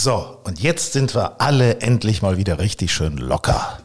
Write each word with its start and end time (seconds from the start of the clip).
So, 0.00 0.38
und 0.44 0.60
jetzt 0.60 0.92
sind 0.92 1.16
wir 1.16 1.40
alle 1.40 1.80
endlich 1.80 2.22
mal 2.22 2.36
wieder 2.36 2.60
richtig 2.60 2.92
schön 2.92 3.18
locker. 3.18 3.80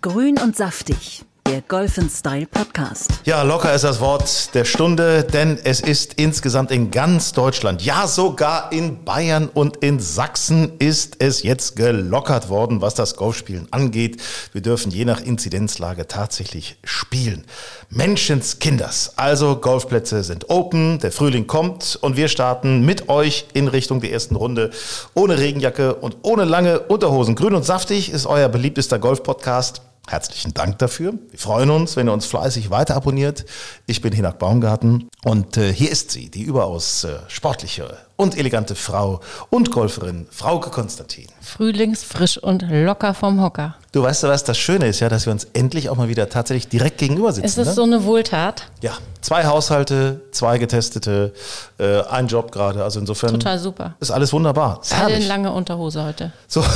Grün 0.00 0.38
und 0.38 0.56
saftig 0.56 1.26
der 1.50 1.62
Golf 1.62 1.98
Style 2.16 2.46
Podcast. 2.46 3.10
Ja, 3.24 3.42
locker 3.42 3.74
ist 3.74 3.82
das 3.82 3.98
Wort 3.98 4.54
der 4.54 4.64
Stunde, 4.64 5.24
denn 5.24 5.58
es 5.64 5.80
ist 5.80 6.14
insgesamt 6.14 6.70
in 6.70 6.92
ganz 6.92 7.32
Deutschland, 7.32 7.82
ja 7.82 8.06
sogar 8.06 8.70
in 8.70 9.02
Bayern 9.04 9.48
und 9.48 9.78
in 9.78 9.98
Sachsen 9.98 10.74
ist 10.78 11.16
es 11.18 11.42
jetzt 11.42 11.74
gelockert 11.74 12.50
worden, 12.50 12.82
was 12.82 12.94
das 12.94 13.16
Golfspielen 13.16 13.66
angeht. 13.72 14.22
Wir 14.52 14.60
dürfen 14.60 14.92
je 14.92 15.04
nach 15.04 15.20
Inzidenzlage 15.20 16.06
tatsächlich 16.06 16.76
spielen. 16.84 17.44
Menschenskinders, 17.88 19.14
also 19.16 19.56
Golfplätze 19.56 20.22
sind 20.22 20.50
open, 20.50 21.00
der 21.00 21.10
Frühling 21.10 21.48
kommt 21.48 21.98
und 22.00 22.16
wir 22.16 22.28
starten 22.28 22.86
mit 22.86 23.08
euch 23.08 23.46
in 23.54 23.66
Richtung 23.66 24.00
der 24.00 24.12
ersten 24.12 24.36
Runde 24.36 24.70
ohne 25.14 25.36
Regenjacke 25.36 25.94
und 25.94 26.18
ohne 26.22 26.44
lange 26.44 26.78
Unterhosen. 26.78 27.34
Grün 27.34 27.56
und 27.56 27.64
saftig 27.64 28.12
ist 28.12 28.26
euer 28.26 28.48
beliebtester 28.48 29.00
Golf-Podcast. 29.00 29.82
Herzlichen 30.08 30.54
Dank 30.54 30.78
dafür. 30.78 31.14
Wir 31.30 31.38
freuen 31.38 31.70
uns, 31.70 31.96
wenn 31.96 32.08
ihr 32.08 32.12
uns 32.12 32.26
fleißig 32.26 32.70
weiter 32.70 32.96
abonniert. 32.96 33.44
Ich 33.86 34.00
bin 34.00 34.12
Hinak 34.12 34.38
Baumgarten 34.38 35.08
und 35.24 35.56
äh, 35.56 35.72
hier 35.72 35.90
ist 35.90 36.10
sie, 36.10 36.30
die 36.30 36.42
überaus 36.42 37.04
äh, 37.04 37.18
sportliche 37.28 37.96
und 38.20 38.36
elegante 38.36 38.74
Frau 38.74 39.20
und 39.48 39.70
Golferin, 39.70 40.26
Frauke 40.30 40.68
Konstantin. 40.68 41.26
Frühlingsfrisch 41.40 42.36
und 42.36 42.66
locker 42.68 43.14
vom 43.14 43.42
Hocker. 43.42 43.76
Du 43.92 44.02
weißt 44.02 44.24
ja, 44.24 44.28
was 44.28 44.44
das 44.44 44.58
Schöne 44.58 44.88
ist, 44.88 45.00
ja, 45.00 45.08
dass 45.08 45.24
wir 45.24 45.32
uns 45.32 45.48
endlich 45.54 45.88
auch 45.88 45.96
mal 45.96 46.08
wieder 46.08 46.28
tatsächlich 46.28 46.68
direkt 46.68 46.98
gegenüber 46.98 47.32
sitzen. 47.32 47.46
Ist 47.46 47.56
es 47.56 47.68
ne? 47.68 47.72
so 47.72 47.82
eine 47.82 48.04
Wohltat? 48.04 48.66
Ja, 48.82 48.92
zwei 49.22 49.46
Haushalte, 49.46 50.20
zwei 50.32 50.58
Getestete, 50.58 51.32
äh, 51.78 52.02
ein 52.02 52.26
Job 52.26 52.52
gerade. 52.52 52.84
Also 52.84 53.00
insofern. 53.00 53.32
Total 53.32 53.58
super. 53.58 53.94
Ist 54.00 54.10
alles 54.10 54.34
wunderbar. 54.34 54.80
Ist 54.82 54.94
Alle 54.94 55.16
in 55.16 55.26
lange 55.26 55.50
Unterhose 55.50 56.04
heute. 56.04 56.32
So. 56.46 56.62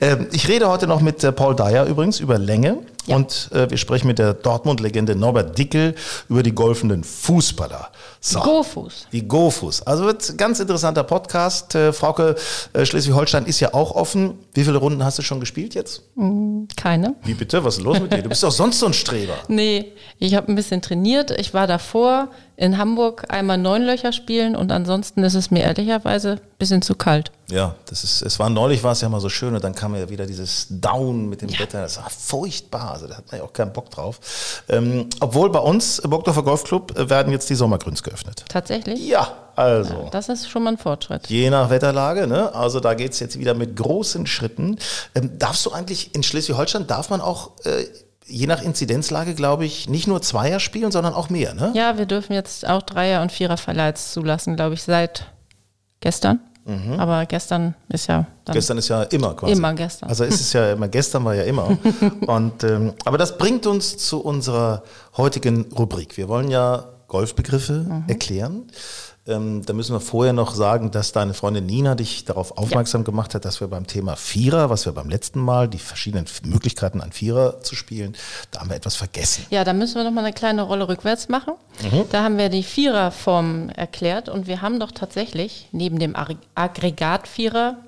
Ähm, 0.00 0.26
ich 0.32 0.48
rede 0.48 0.68
heute 0.68 0.88
noch 0.88 1.00
mit 1.00 1.22
äh, 1.22 1.30
Paul 1.30 1.54
Dyer 1.54 1.84
übrigens 1.84 2.18
über 2.18 2.38
Länge. 2.38 2.78
Ja. 3.06 3.16
Und 3.16 3.50
äh, 3.52 3.70
wir 3.70 3.78
sprechen 3.78 4.06
mit 4.06 4.18
der 4.18 4.34
Dortmund-Legende 4.34 5.14
Norbert 5.14 5.56
Dickel 5.58 5.94
über 6.28 6.42
die 6.42 6.52
golfenden 6.52 7.04
Fußballer. 7.04 7.90
So. 8.20 8.40
Go-Fuß. 8.40 9.08
Die 9.12 9.26
Go-Fuß. 9.26 9.82
Also 9.82 10.04
wird 10.04 10.36
ganz 10.36 10.60
interessanter 10.60 11.04
Podcast. 11.04 11.74
Äh, 11.74 11.92
Frauke, 11.92 12.34
äh, 12.72 12.84
Schleswig-Holstein 12.84 13.46
ist 13.46 13.60
ja 13.60 13.74
auch 13.74 13.92
offen. 13.92 14.38
Wie 14.54 14.64
viele 14.64 14.78
Runden 14.78 15.04
hast 15.04 15.18
du 15.18 15.22
schon 15.22 15.40
gespielt 15.40 15.74
jetzt? 15.74 16.02
Mm, 16.16 16.64
keine. 16.76 17.14
Wie 17.24 17.34
bitte? 17.34 17.62
Was 17.64 17.78
ist 17.78 17.84
los 17.84 18.00
mit 18.00 18.12
dir? 18.12 18.22
Du 18.22 18.28
bist 18.28 18.42
doch 18.42 18.50
sonst 18.50 18.80
so 18.80 18.86
ein 18.86 18.92
Streber. 18.92 19.34
Nee, 19.48 19.92
ich 20.18 20.34
habe 20.34 20.52
ein 20.52 20.54
bisschen 20.54 20.82
trainiert. 20.82 21.30
Ich 21.30 21.54
war 21.54 21.66
davor 21.66 22.28
in 22.56 22.78
Hamburg 22.78 23.24
einmal 23.28 23.58
neun 23.58 23.82
Löcher 23.82 24.12
spielen 24.12 24.56
und 24.56 24.72
ansonsten 24.72 25.22
ist 25.24 25.34
es 25.34 25.50
mir 25.50 25.62
ehrlicherweise 25.62 26.32
ein 26.32 26.40
bisschen 26.58 26.80
zu 26.82 26.94
kalt. 26.94 27.30
Ja, 27.50 27.74
das 27.86 28.02
ist, 28.02 28.22
es 28.22 28.38
war 28.38 28.50
neulich 28.50 28.82
war 28.82 28.92
es 28.92 29.02
ja 29.02 29.08
mal 29.08 29.20
so 29.20 29.28
schön 29.28 29.54
und 29.54 29.62
dann 29.62 29.74
kam 29.74 29.94
ja 29.94 30.08
wieder 30.08 30.26
dieses 30.26 30.66
Down 30.70 31.28
mit 31.28 31.42
dem 31.42 31.50
ja. 31.50 31.60
Wetter. 31.60 31.82
Das 31.82 31.98
war 31.98 32.10
furchtbar. 32.10 32.92
Also 32.92 33.06
da 33.06 33.18
hat 33.18 33.30
man 33.30 33.40
ja 33.40 33.46
auch 33.46 33.52
keinen 33.52 33.72
Bock 33.72 33.90
drauf. 33.90 34.62
Ähm, 34.68 35.08
obwohl 35.20 35.50
bei 35.50 35.58
uns 35.60 35.98
im 35.98 36.10
Burgdorfer 36.10 36.42
Golfclub 36.42 36.98
äh, 36.98 37.10
werden 37.10 37.30
jetzt 37.30 37.48
die 37.50 37.54
Sommergrüns 37.54 38.02
geöffnet. 38.02 38.44
Tatsächlich? 38.48 39.06
Ja, 39.06 39.32
also. 39.54 39.94
Ja, 39.94 40.10
das 40.10 40.28
ist 40.28 40.48
schon 40.48 40.64
mal 40.64 40.70
ein 40.70 40.78
Fortschritt. 40.78 41.28
Je 41.28 41.50
nach 41.50 41.70
Wetterlage, 41.70 42.26
ne? 42.26 42.54
Also 42.54 42.80
da 42.80 42.94
geht 42.94 43.12
es 43.12 43.20
jetzt 43.20 43.38
wieder 43.38 43.54
mit 43.54 43.76
großen 43.76 44.26
Schritten. 44.26 44.78
Ähm, 45.14 45.38
darfst 45.38 45.64
du 45.66 45.72
eigentlich 45.72 46.14
in 46.14 46.22
Schleswig-Holstein, 46.22 46.86
darf 46.86 47.10
man 47.10 47.20
auch 47.20 47.52
äh, 47.64 47.84
je 48.26 48.46
nach 48.46 48.62
Inzidenzlage, 48.62 49.34
glaube 49.34 49.64
ich, 49.64 49.88
nicht 49.88 50.06
nur 50.06 50.20
Zweier 50.22 50.60
spielen, 50.60 50.90
sondern 50.90 51.14
auch 51.14 51.30
mehr, 51.30 51.54
ne? 51.54 51.72
Ja, 51.74 51.98
wir 51.98 52.06
dürfen 52.06 52.32
jetzt 52.32 52.66
auch 52.66 52.82
Dreier- 52.82 53.22
und 53.22 53.32
Vierer-Verleihs 53.32 54.12
zulassen, 54.12 54.56
glaube 54.56 54.74
ich, 54.74 54.82
seit 54.82 55.26
gestern. 56.00 56.40
Mhm. 56.64 56.98
Aber 56.98 57.24
gestern 57.26 57.74
ist 57.88 58.08
ja. 58.08 58.26
gestern 58.52 58.78
ist 58.78 58.88
ja 58.88 59.04
immer 59.04 59.34
quasi. 59.34 59.52
Immer 59.52 59.72
gestern. 59.74 60.08
Also 60.08 60.24
ist 60.24 60.40
es 60.40 60.52
ja 60.52 60.72
immer, 60.72 60.88
gestern 60.88 61.24
war 61.24 61.34
ja 61.34 61.44
immer. 61.44 61.78
Und, 62.26 62.64
ähm, 62.64 62.92
aber 63.04 63.18
das 63.18 63.38
bringt 63.38 63.66
uns 63.66 63.96
zu 63.98 64.20
unserer 64.20 64.82
heutigen 65.16 65.66
Rubrik. 65.72 66.16
Wir 66.16 66.28
wollen 66.28 66.50
ja 66.50 66.84
Golfbegriffe 67.06 67.84
mhm. 67.88 68.04
erklären. 68.08 68.64
Ähm, 69.28 69.62
da 69.64 69.72
müssen 69.72 69.92
wir 69.92 70.00
vorher 70.00 70.32
noch 70.32 70.54
sagen, 70.54 70.90
dass 70.90 71.12
deine 71.12 71.34
Freundin 71.34 71.66
Nina 71.66 71.94
dich 71.94 72.24
darauf 72.24 72.56
aufmerksam 72.56 73.00
ja. 73.00 73.06
gemacht 73.06 73.34
hat, 73.34 73.44
dass 73.44 73.60
wir 73.60 73.68
beim 73.68 73.86
Thema 73.86 74.16
Vierer, 74.16 74.70
was 74.70 74.86
wir 74.86 74.92
beim 74.92 75.08
letzten 75.08 75.40
Mal, 75.40 75.68
die 75.68 75.78
verschiedenen 75.78 76.26
Möglichkeiten 76.44 77.00
an 77.00 77.12
Vierer 77.12 77.60
zu 77.60 77.74
spielen, 77.74 78.16
da 78.50 78.60
haben 78.60 78.70
wir 78.70 78.76
etwas 78.76 78.94
vergessen. 78.94 79.44
Ja, 79.50 79.64
da 79.64 79.72
müssen 79.72 79.96
wir 79.96 80.04
noch 80.04 80.12
mal 80.12 80.24
eine 80.24 80.32
kleine 80.32 80.62
Rolle 80.62 80.88
rückwärts 80.88 81.28
machen. 81.28 81.54
Mhm. 81.82 82.04
Da 82.10 82.22
haben 82.22 82.38
wir 82.38 82.48
die 82.48 82.62
Viererform 82.62 83.68
erklärt 83.70 84.28
und 84.28 84.46
wir 84.46 84.62
haben 84.62 84.78
doch 84.78 84.92
tatsächlich 84.92 85.68
neben 85.72 85.98
dem 85.98 86.14
Aggregatvierer 86.54 87.78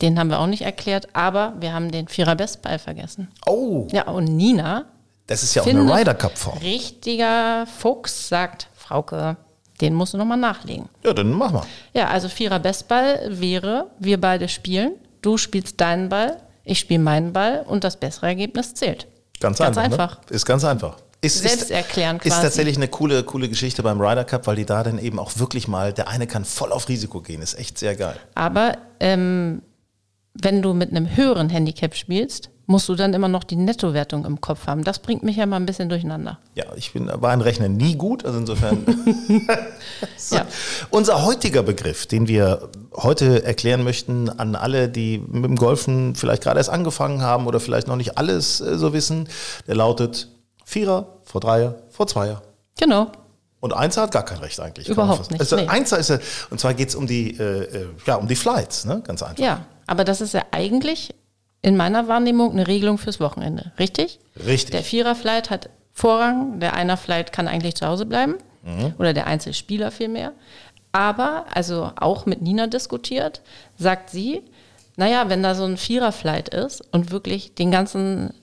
den 0.00 0.18
haben 0.18 0.28
wir 0.28 0.40
auch 0.40 0.46
nicht 0.46 0.62
erklärt, 0.62 1.08
aber 1.12 1.54
wir 1.60 1.72
haben 1.72 1.90
den 1.90 2.08
Vierer 2.08 2.34
Bestball 2.34 2.78
vergessen. 2.78 3.30
Oh. 3.46 3.86
Ja, 3.92 4.08
und 4.08 4.24
Nina. 4.24 4.86
Das 5.26 5.42
ist 5.42 5.54
ja 5.54 5.62
auch 5.62 5.66
eine 5.66 5.80
Ryder 5.80 6.14
Cup 6.14 6.36
Form. 6.36 6.58
Richtiger 6.58 7.66
Fuchs 7.66 8.28
sagt, 8.28 8.68
Frauke, 8.74 9.36
den 9.84 9.94
musst 9.94 10.14
du 10.14 10.18
nochmal 10.18 10.38
nachlegen. 10.38 10.88
Ja, 11.04 11.12
dann 11.12 11.30
mach 11.32 11.52
mal. 11.52 11.66
Ja, 11.92 12.08
also 12.08 12.28
Vierer 12.28 12.58
Bestball 12.58 13.20
wäre, 13.28 13.90
wir 13.98 14.20
beide 14.20 14.48
spielen, 14.48 14.92
du 15.20 15.36
spielst 15.36 15.80
deinen 15.80 16.08
Ball, 16.08 16.38
ich 16.64 16.78
spiele 16.78 17.00
meinen 17.00 17.32
Ball 17.32 17.64
und 17.68 17.84
das 17.84 17.98
bessere 17.98 18.26
Ergebnis 18.26 18.74
zählt. 18.74 19.06
Ganz, 19.40 19.58
ganz 19.58 19.76
einfach. 19.76 20.16
einfach. 20.16 20.30
Ne? 20.30 20.36
Ist 20.36 20.46
ganz 20.46 20.64
einfach. 20.64 20.96
Ist, 21.20 21.42
Selbst 21.42 21.70
erklären 21.70 22.18
quasi. 22.18 22.28
Ist 22.28 22.42
tatsächlich 22.42 22.76
eine 22.76 22.88
coole, 22.88 23.22
coole 23.24 23.48
Geschichte 23.48 23.82
beim 23.82 24.00
Ryder 24.00 24.24
Cup, 24.24 24.46
weil 24.46 24.56
die 24.56 24.66
da 24.66 24.82
dann 24.82 24.98
eben 24.98 25.18
auch 25.18 25.32
wirklich 25.36 25.68
mal, 25.68 25.92
der 25.92 26.08
eine 26.08 26.26
kann 26.26 26.44
voll 26.44 26.72
auf 26.72 26.88
Risiko 26.88 27.20
gehen, 27.20 27.42
ist 27.42 27.58
echt 27.58 27.78
sehr 27.78 27.94
geil. 27.94 28.16
Aber 28.34 28.78
ähm, 29.00 29.62
wenn 30.34 30.62
du 30.62 30.72
mit 30.74 30.90
einem 30.90 31.14
höheren 31.14 31.50
Handicap 31.50 31.94
spielst, 31.94 32.50
musst 32.66 32.88
du 32.88 32.94
dann 32.94 33.12
immer 33.12 33.28
noch 33.28 33.44
die 33.44 33.56
Nettowertung 33.56 34.24
im 34.24 34.40
Kopf 34.40 34.66
haben. 34.66 34.84
Das 34.84 34.98
bringt 34.98 35.22
mich 35.22 35.36
ja 35.36 35.46
mal 35.46 35.56
ein 35.56 35.66
bisschen 35.66 35.88
durcheinander. 35.88 36.38
Ja, 36.54 36.64
ich 36.76 36.92
bin, 36.92 37.10
war 37.12 37.30
ein 37.30 37.40
Rechner 37.40 37.68
nie 37.68 37.96
gut, 37.96 38.24
also 38.24 38.38
insofern. 38.38 38.84
so. 40.16 40.36
ja. 40.36 40.46
Unser 40.90 41.24
heutiger 41.24 41.62
Begriff, 41.62 42.06
den 42.06 42.28
wir 42.28 42.70
heute 42.94 43.44
erklären 43.44 43.84
möchten 43.84 44.28
an 44.30 44.56
alle, 44.56 44.88
die 44.88 45.18
mit 45.18 45.44
dem 45.44 45.56
Golfen 45.56 46.14
vielleicht 46.14 46.42
gerade 46.42 46.58
erst 46.58 46.70
angefangen 46.70 47.22
haben 47.22 47.46
oder 47.46 47.60
vielleicht 47.60 47.86
noch 47.86 47.96
nicht 47.96 48.16
alles 48.16 48.60
äh, 48.60 48.78
so 48.78 48.92
wissen, 48.92 49.28
der 49.66 49.74
lautet 49.74 50.28
Vierer 50.64 51.18
vor 51.24 51.40
Dreier 51.40 51.74
vor 51.90 52.06
Zweier. 52.06 52.42
Genau. 52.78 53.12
Und 53.60 53.72
Einser 53.72 54.02
hat 54.02 54.12
gar 54.12 54.24
kein 54.24 54.38
Recht 54.38 54.60
eigentlich. 54.60 54.88
Überhaupt 54.88 55.30
nicht. 55.30 55.40
Also 55.40 55.56
nee. 55.56 55.66
Einser 55.68 55.98
ist, 55.98 56.10
und 56.50 56.60
zwar 56.60 56.74
geht 56.74 56.90
es 56.90 56.94
um 56.94 57.06
die, 57.06 57.38
äh, 57.38 57.62
äh, 57.62 57.86
ja, 58.06 58.16
um 58.16 58.28
die 58.28 58.36
Flights, 58.36 58.84
ne? 58.84 59.02
ganz 59.06 59.22
einfach. 59.22 59.42
Ja, 59.42 59.64
aber 59.86 60.04
das 60.04 60.20
ist 60.20 60.34
ja 60.34 60.42
eigentlich 60.50 61.14
in 61.64 61.78
meiner 61.78 62.08
Wahrnehmung 62.08 62.52
eine 62.52 62.66
Regelung 62.66 62.98
fürs 62.98 63.20
Wochenende, 63.20 63.72
richtig? 63.78 64.18
Richtig. 64.36 64.72
Der 64.72 64.82
Vierer-Flight 64.82 65.48
hat 65.48 65.70
Vorrang, 65.94 66.60
der 66.60 66.74
Einer-Flight 66.74 67.32
kann 67.32 67.48
eigentlich 67.48 67.74
zu 67.74 67.86
Hause 67.86 68.04
bleiben 68.04 68.34
mhm. 68.62 68.92
oder 68.98 69.14
der 69.14 69.26
Einzelspieler 69.26 69.90
vielmehr. 69.90 70.32
Aber, 70.92 71.46
also 71.54 71.90
auch 71.96 72.26
mit 72.26 72.42
Nina 72.42 72.66
diskutiert, 72.66 73.40
sagt 73.78 74.10
sie, 74.10 74.42
naja, 74.96 75.30
wenn 75.30 75.42
da 75.42 75.54
so 75.54 75.64
ein 75.64 75.78
Vierer-Flight 75.78 76.50
ist 76.50 76.82
und 76.92 77.10
wirklich 77.10 77.54
den 77.54 77.70
ganzen 77.70 78.34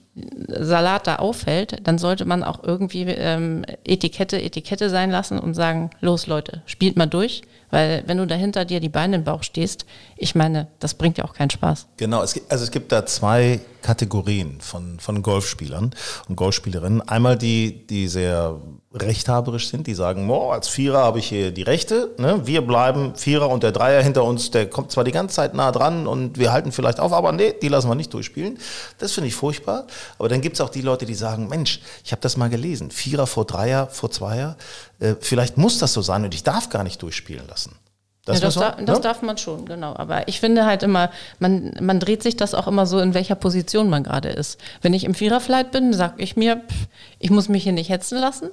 Salat 0.48 1.06
da 1.06 1.16
auffällt, 1.16 1.86
dann 1.86 1.98
sollte 1.98 2.24
man 2.24 2.42
auch 2.42 2.64
irgendwie 2.64 3.02
ähm, 3.02 3.64
Etikette 3.84 4.42
Etikette 4.42 4.90
sein 4.90 5.10
lassen 5.10 5.38
und 5.38 5.54
sagen, 5.54 5.90
los 6.00 6.26
Leute, 6.26 6.62
spielt 6.66 6.96
mal 6.96 7.06
durch, 7.06 7.42
weil 7.72 8.04
wenn 8.06 8.18
du 8.18 8.26
dahinter 8.26 8.64
dir 8.66 8.80
die 8.80 8.90
Beine 8.90 9.16
im 9.16 9.24
Bauch 9.24 9.42
stehst, 9.42 9.86
ich 10.16 10.34
meine, 10.34 10.68
das 10.78 10.94
bringt 10.94 11.16
ja 11.18 11.24
auch 11.24 11.32
keinen 11.32 11.50
Spaß. 11.50 11.88
Genau, 11.96 12.22
es 12.22 12.34
gibt, 12.34 12.52
also 12.52 12.64
es 12.64 12.70
gibt 12.70 12.92
da 12.92 13.06
zwei 13.06 13.60
Kategorien 13.80 14.60
von, 14.60 15.00
von 15.00 15.22
Golfspielern 15.22 15.90
und 16.28 16.36
Golfspielerinnen. 16.36 17.00
Einmal 17.08 17.36
die, 17.36 17.86
die 17.86 18.08
sehr 18.08 18.60
rechthaberisch 18.94 19.68
sind, 19.68 19.86
die 19.86 19.94
sagen, 19.94 20.28
oh, 20.30 20.50
als 20.50 20.68
Vierer 20.68 21.02
habe 21.02 21.18
ich 21.18 21.26
hier 21.26 21.50
die 21.50 21.62
Rechte, 21.62 22.14
ne? 22.18 22.42
wir 22.46 22.60
bleiben 22.60 23.14
Vierer 23.16 23.48
und 23.48 23.62
der 23.62 23.72
Dreier 23.72 24.02
hinter 24.02 24.24
uns, 24.24 24.50
der 24.50 24.68
kommt 24.68 24.92
zwar 24.92 25.04
die 25.04 25.12
ganze 25.12 25.36
Zeit 25.36 25.54
nah 25.54 25.72
dran 25.72 26.06
und 26.06 26.38
wir 26.38 26.52
halten 26.52 26.72
vielleicht 26.72 27.00
auf, 27.00 27.12
aber 27.12 27.32
nee, 27.32 27.54
die 27.60 27.68
lassen 27.68 27.88
wir 27.88 27.94
nicht 27.94 28.12
durchspielen. 28.12 28.58
Das 28.98 29.12
finde 29.12 29.28
ich 29.28 29.34
furchtbar. 29.34 29.86
Aber 30.18 30.28
dann 30.28 30.42
gibt 30.42 30.56
es 30.56 30.60
auch 30.60 30.68
die 30.68 30.82
Leute, 30.82 31.06
die 31.06 31.14
sagen, 31.14 31.48
Mensch, 31.48 31.80
ich 32.04 32.12
habe 32.12 32.20
das 32.20 32.36
mal 32.36 32.50
gelesen, 32.50 32.90
Vierer 32.90 33.26
vor 33.26 33.46
Dreier 33.46 33.86
vor 33.88 34.10
Zweier, 34.10 34.56
äh, 35.02 35.16
vielleicht 35.20 35.58
muss 35.58 35.78
das 35.78 35.92
so 35.92 36.00
sein 36.00 36.24
und 36.24 36.34
ich 36.34 36.44
darf 36.44 36.68
gar 36.68 36.84
nicht 36.84 37.02
durchspielen 37.02 37.46
lassen. 37.48 37.76
Das, 38.24 38.38
ja, 38.38 38.46
das, 38.46 38.56
man, 38.56 38.64
da, 38.76 38.82
das 38.84 38.98
ja? 38.98 39.02
darf 39.02 39.22
man 39.22 39.36
schon, 39.36 39.66
genau. 39.66 39.96
Aber 39.96 40.28
ich 40.28 40.38
finde 40.38 40.64
halt 40.64 40.84
immer, 40.84 41.10
man, 41.40 41.72
man 41.80 41.98
dreht 41.98 42.22
sich 42.22 42.36
das 42.36 42.54
auch 42.54 42.68
immer 42.68 42.86
so, 42.86 43.00
in 43.00 43.14
welcher 43.14 43.34
Position 43.34 43.90
man 43.90 44.04
gerade 44.04 44.28
ist. 44.28 44.60
Wenn 44.80 44.94
ich 44.94 45.02
im 45.02 45.14
Viererflight 45.14 45.72
bin, 45.72 45.92
sage 45.92 46.22
ich 46.22 46.36
mir, 46.36 46.58
pff, 46.58 46.86
ich 47.18 47.30
muss 47.30 47.48
mich 47.48 47.64
hier 47.64 47.72
nicht 47.72 47.90
hetzen 47.90 48.18
lassen. 48.18 48.50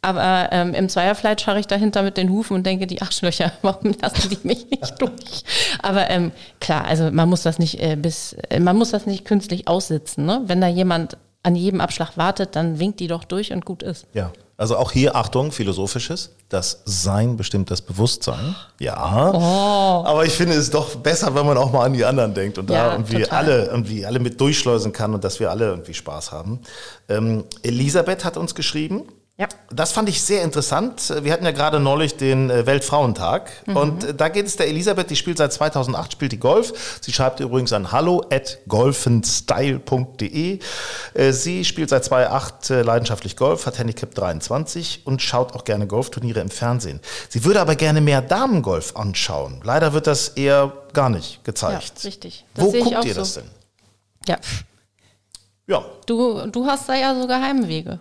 Aber 0.00 0.50
ähm, 0.52 0.74
im 0.74 0.88
Zweierflight 0.88 1.40
scharre 1.40 1.60
ich 1.60 1.66
dahinter 1.66 2.02
mit 2.02 2.16
den 2.16 2.30
Hufen 2.30 2.54
und 2.54 2.64
denke, 2.64 2.86
die 2.86 3.02
Arschlöcher, 3.02 3.52
warum 3.62 3.94
lassen 4.00 4.30
die 4.30 4.38
mich 4.46 4.70
nicht 4.70 4.94
durch? 4.98 5.44
Aber 5.82 6.08
ähm, 6.08 6.32
klar, 6.60 6.86
also 6.86 7.10
man 7.10 7.28
muss 7.28 7.42
das 7.42 7.58
nicht 7.58 7.82
äh, 7.82 7.96
bis, 7.96 8.34
äh, 8.48 8.58
man 8.58 8.76
muss 8.76 8.90
das 8.90 9.04
nicht 9.04 9.26
künstlich 9.26 9.68
aussitzen. 9.68 10.24
Ne? 10.24 10.42
Wenn 10.46 10.62
da 10.62 10.66
jemand 10.66 11.18
an 11.42 11.56
jedem 11.56 11.82
Abschlag 11.82 12.16
wartet, 12.16 12.56
dann 12.56 12.78
winkt 12.78 13.00
die 13.00 13.06
doch 13.06 13.24
durch 13.24 13.52
und 13.52 13.66
gut 13.66 13.82
ist. 13.82 14.06
Ja. 14.14 14.32
Also 14.56 14.76
auch 14.76 14.92
hier, 14.92 15.16
Achtung, 15.16 15.50
philosophisches. 15.50 16.30
Das 16.48 16.82
Sein 16.84 17.36
bestimmt 17.36 17.70
das 17.72 17.82
Bewusstsein. 17.82 18.54
Ja. 18.78 19.32
Oh. 19.32 20.04
Aber 20.06 20.24
ich 20.24 20.32
finde 20.32 20.54
es 20.54 20.70
doch 20.70 20.94
besser, 20.96 21.34
wenn 21.34 21.44
man 21.44 21.58
auch 21.58 21.72
mal 21.72 21.84
an 21.84 21.92
die 21.92 22.04
anderen 22.04 22.34
denkt 22.34 22.58
und 22.58 22.70
Ja, 22.70 22.86
da 22.88 22.92
irgendwie 22.92 23.22
total. 23.22 23.38
alle, 23.38 23.64
irgendwie 23.66 24.06
alle 24.06 24.20
mit 24.20 24.40
durchschleusen 24.40 24.92
kann 24.92 25.12
und 25.12 25.24
dass 25.24 25.40
wir 25.40 25.50
alle 25.50 25.66
irgendwie 25.66 25.94
Spaß 25.94 26.30
haben. 26.30 26.60
Ähm, 27.08 27.44
Elisabeth 27.62 28.24
hat 28.24 28.36
uns 28.36 28.54
geschrieben. 28.54 29.02
Ja. 29.36 29.48
Das 29.68 29.90
fand 29.90 30.08
ich 30.08 30.22
sehr 30.22 30.44
interessant. 30.44 31.12
Wir 31.24 31.32
hatten 31.32 31.44
ja 31.44 31.50
gerade 31.50 31.80
neulich 31.80 32.16
den 32.16 32.50
äh, 32.50 32.66
Weltfrauentag 32.66 33.50
Mhm. 33.66 33.76
und 33.76 34.04
äh, 34.04 34.14
da 34.14 34.28
geht 34.28 34.46
es 34.46 34.56
der 34.56 34.68
Elisabeth, 34.68 35.10
die 35.10 35.16
spielt 35.16 35.38
seit 35.38 35.52
2008, 35.52 36.12
spielt 36.12 36.30
die 36.30 36.38
Golf. 36.38 37.00
Sie 37.00 37.12
schreibt 37.12 37.40
übrigens 37.40 37.72
an 37.72 37.90
hallo 37.90 38.22
at 38.30 38.58
golfenstyle.de. 38.68 40.58
Äh, 41.14 41.32
Sie 41.32 41.64
spielt 41.64 41.90
seit 41.90 42.04
2008 42.04 42.70
äh, 42.70 42.82
leidenschaftlich 42.82 43.36
Golf, 43.36 43.66
hat 43.66 43.78
Handicap 43.78 44.14
23 44.14 45.02
und 45.04 45.20
schaut 45.22 45.52
auch 45.54 45.64
gerne 45.64 45.86
Golfturniere 45.86 46.38
im 46.40 46.50
Fernsehen. 46.50 47.00
Sie 47.28 47.44
würde 47.44 47.60
aber 47.60 47.74
gerne 47.76 48.00
mehr 48.00 48.22
Damengolf 48.22 48.94
anschauen. 48.96 49.60
Leider 49.64 49.92
wird 49.92 50.06
das 50.06 50.28
eher 50.28 50.72
gar 50.92 51.08
nicht 51.10 51.34
Ja, 51.36 51.40
gezeigt. 51.44 52.04
richtig. 52.04 52.44
Das 52.54 52.64
Wo 52.66 52.70
guckt 52.72 53.04
ihr 53.04 53.14
so. 53.14 53.20
das 53.20 53.34
denn? 53.34 53.50
Ja. 54.28 54.38
Ja, 55.66 55.84
Du, 56.06 56.46
du 56.50 56.66
hast 56.66 56.88
da 56.88 56.94
ja 56.94 57.18
so 57.20 57.26
Geheimwege. 57.26 57.98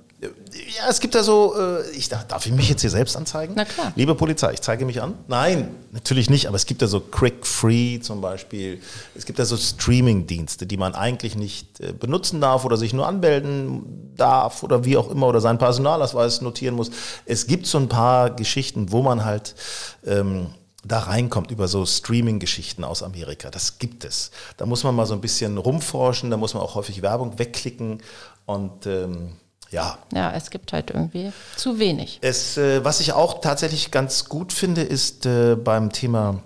Ja, 0.77 0.89
es 0.89 0.99
gibt 0.99 1.15
da 1.15 1.23
so, 1.23 1.55
äh, 1.57 1.89
ich, 1.91 2.09
darf 2.09 2.45
ich 2.45 2.51
mich 2.51 2.69
jetzt 2.69 2.81
hier 2.81 2.89
selbst 2.89 3.15
anzeigen? 3.15 3.53
Na 3.55 3.65
klar. 3.65 3.91
Liebe 3.95 4.15
Polizei, 4.15 4.53
ich 4.53 4.61
zeige 4.61 4.85
mich 4.85 5.01
an. 5.01 5.15
Nein, 5.27 5.75
natürlich 5.91 6.29
nicht, 6.29 6.47
aber 6.47 6.55
es 6.55 6.65
gibt 6.65 6.81
da 6.81 6.87
so 6.87 6.99
Quick 6.99 7.45
Free 7.45 7.99
zum 7.99 8.21
Beispiel. 8.21 8.81
Es 9.15 9.25
gibt 9.25 9.39
da 9.39 9.45
so 9.45 9.57
Streaming-Dienste, 9.57 10.65
die 10.65 10.77
man 10.77 10.95
eigentlich 10.95 11.35
nicht 11.35 11.79
äh, 11.79 11.93
benutzen 11.93 12.41
darf 12.41 12.65
oder 12.65 12.77
sich 12.77 12.93
nur 12.93 13.07
anmelden 13.07 14.13
darf 14.15 14.63
oder 14.63 14.85
wie 14.85 14.97
auch 14.97 15.09
immer 15.09 15.27
oder 15.27 15.41
seinen 15.41 15.57
Personalausweis 15.57 16.41
notieren 16.41 16.75
muss. 16.75 16.91
Es 17.25 17.47
gibt 17.47 17.65
so 17.65 17.77
ein 17.77 17.89
paar 17.89 18.29
Geschichten, 18.29 18.91
wo 18.91 19.01
man 19.01 19.25
halt 19.25 19.55
ähm, 20.05 20.47
da 20.85 20.99
reinkommt 20.99 21.51
über 21.51 21.67
so 21.67 21.85
Streaming-Geschichten 21.85 22.83
aus 22.83 23.03
Amerika. 23.03 23.49
Das 23.49 23.79
gibt 23.79 24.03
es. 24.05 24.31
Da 24.57 24.65
muss 24.65 24.83
man 24.83 24.95
mal 24.95 25.05
so 25.05 25.13
ein 25.13 25.21
bisschen 25.21 25.57
rumforschen, 25.57 26.29
da 26.29 26.37
muss 26.37 26.53
man 26.53 26.63
auch 26.63 26.75
häufig 26.75 27.01
Werbung 27.01 27.39
wegklicken 27.39 28.01
und 28.45 28.85
ähm, 28.85 29.33
ja, 29.73 29.97
Ja, 30.13 30.31
es 30.31 30.49
gibt 30.49 30.71
halt 30.71 30.91
irgendwie 30.91 31.33
zu 31.57 31.79
wenig. 31.79 32.19
es, 32.21 32.57
äh, 32.57 32.85
was 32.85 32.99
ich 33.01 33.11
auch 33.13 33.41
tatsächlich 33.41 33.91
ganz 33.91 34.25
gut 34.29 34.53
finde, 34.53 34.81
ist 34.81 35.25
äh, 35.25 35.55
beim 35.55 35.91
Thema 35.91 36.41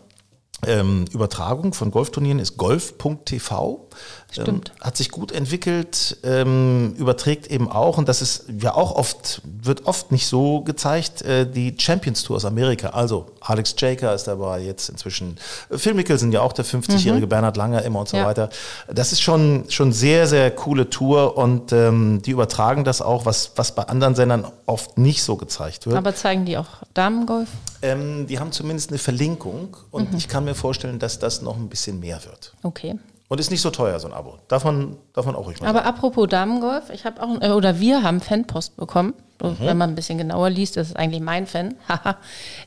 ähm, 0.65 1.05
Übertragung 1.13 1.73
von 1.73 1.91
Golfturnieren 1.91 2.39
ist 2.39 2.57
golf.tv. 2.57 3.87
Stimmt. 4.29 4.73
Ähm, 4.75 4.83
hat 4.83 4.97
sich 4.97 5.09
gut 5.09 5.31
entwickelt, 5.31 6.17
ähm, 6.23 6.93
überträgt 6.97 7.47
eben 7.47 7.71
auch, 7.71 7.97
und 7.97 8.09
das 8.09 8.21
ist 8.21 8.45
ja 8.61 8.73
auch 8.75 8.91
oft, 8.93 9.41
wird 9.45 9.85
oft 9.85 10.11
nicht 10.11 10.27
so 10.27 10.61
gezeigt, 10.61 11.21
äh, 11.21 11.49
die 11.49 11.75
Champions 11.79 12.23
Tour 12.23 12.35
aus 12.35 12.43
Amerika. 12.43 12.89
Also 12.89 13.27
Alex 13.39 13.73
Jaker 13.77 14.13
ist 14.13 14.25
dabei, 14.25 14.59
jetzt 14.59 14.89
inzwischen 14.89 15.37
äh, 15.69 15.77
Phil 15.77 15.93
Mickelson, 15.93 16.31
ja 16.33 16.41
auch 16.41 16.51
der 16.51 16.65
50-jährige 16.65 17.25
Bernhard 17.25 17.55
Langer 17.55 17.83
immer 17.83 18.01
und 18.01 18.09
so 18.09 18.17
Ja. 18.17 18.25
weiter. 18.25 18.49
Das 18.93 19.13
ist 19.13 19.21
schon, 19.21 19.63
schon 19.69 19.93
sehr, 19.93 20.27
sehr 20.27 20.51
coole 20.51 20.89
Tour 20.89 21.37
und 21.37 21.71
ähm, 21.71 22.21
die 22.21 22.31
übertragen 22.31 22.83
das 22.83 23.01
auch, 23.01 23.25
was, 23.25 23.51
was 23.55 23.73
bei 23.75 23.83
anderen 23.83 24.13
Sendern 24.15 24.45
oft 24.65 24.97
nicht 24.97 25.23
so 25.23 25.37
gezeigt 25.37 25.85
wird. 25.85 25.95
Aber 25.95 26.13
zeigen 26.15 26.45
die 26.45 26.57
auch 26.57 26.67
Damengolf? 26.93 27.47
Ähm, 27.81 28.27
die 28.27 28.39
haben 28.39 28.51
zumindest 28.51 28.89
eine 28.89 28.97
Verlinkung 28.99 29.77
und 29.89 30.11
Mhm. 30.11 30.17
ich 30.17 30.27
kann 30.27 30.43
mir 30.43 30.53
vorstellen, 30.55 30.99
dass 30.99 31.17
das 31.17 31.41
noch 31.41 31.55
ein 31.55 31.69
bisschen 31.69 31.99
mehr 32.01 32.19
wird. 32.25 32.53
Okay. 32.63 32.95
Und 33.29 33.39
ist 33.41 33.51
nicht 33.51 33.61
so 33.61 33.69
teuer, 33.71 33.99
so 33.99 34.07
ein 34.07 34.13
Abo. 34.13 34.37
Darf 34.47 34.63
man, 34.63 34.95
darf 35.13 35.25
man 35.25 35.35
auch 35.35 35.45
ruhig 35.47 35.59
mal 35.59 35.67
Aber 35.67 35.79
sagen. 35.79 35.89
apropos 35.95 36.27
Damengolf, 36.29 36.89
ich 36.91 37.05
habe 37.05 37.21
auch, 37.21 37.41
äh, 37.41 37.49
oder 37.49 37.79
wir 37.79 38.01
haben 38.03 38.21
Fanpost 38.21 38.77
bekommen. 38.77 39.13
Mhm. 39.41 39.55
Wenn 39.59 39.77
man 39.77 39.89
ein 39.89 39.95
bisschen 39.95 40.17
genauer 40.17 40.49
liest, 40.49 40.77
das 40.77 40.87
ist 40.89 40.95
eigentlich 40.95 41.21
mein 41.21 41.45
Fan. 41.45 41.75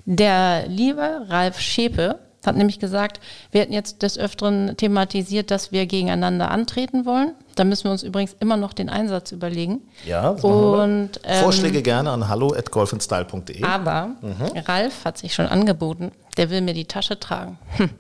Der 0.05 0.67
liebe 0.69 1.27
Ralf 1.29 1.59
Schepe 1.61 2.19
hat 2.45 2.57
nämlich 2.57 2.79
gesagt, 2.79 3.21
wir 3.51 3.61
hätten 3.61 3.73
jetzt 3.73 4.03
des 4.03 4.17
Öfteren 4.19 4.75
thematisiert, 4.77 5.51
dass 5.51 5.73
wir 5.73 5.85
gegeneinander 5.87 6.51
antreten 6.51 7.05
wollen. 7.05 7.35
Da 7.55 7.65
müssen 7.65 7.85
wir 7.85 7.91
uns 7.91 8.03
übrigens 8.03 8.35
immer 8.41 8.57
noch 8.57 8.73
den 8.73 8.89
Einsatz 8.89 9.33
überlegen. 9.33 9.81
Ja, 10.07 10.33
das. 10.33 10.43
Und 10.45 11.11
ähm, 11.25 11.43
Vorschläge 11.43 11.83
gerne 11.83 12.11
an 12.11 12.29
hallo 12.29 12.55
at 12.55 12.71
golfandstyle.de. 12.71 13.63
aber 13.63 14.11
Mhm. 14.23 14.59
Ralf 14.67 15.05
hat 15.05 15.19
sich 15.19 15.35
schon 15.35 15.47
angeboten, 15.47 16.13
der 16.39 16.49
will 16.51 16.63
mir 16.63 16.73
die 16.75 16.87
Tasche 16.87 17.19
tragen. 17.21 17.59
Hm. 17.77 17.91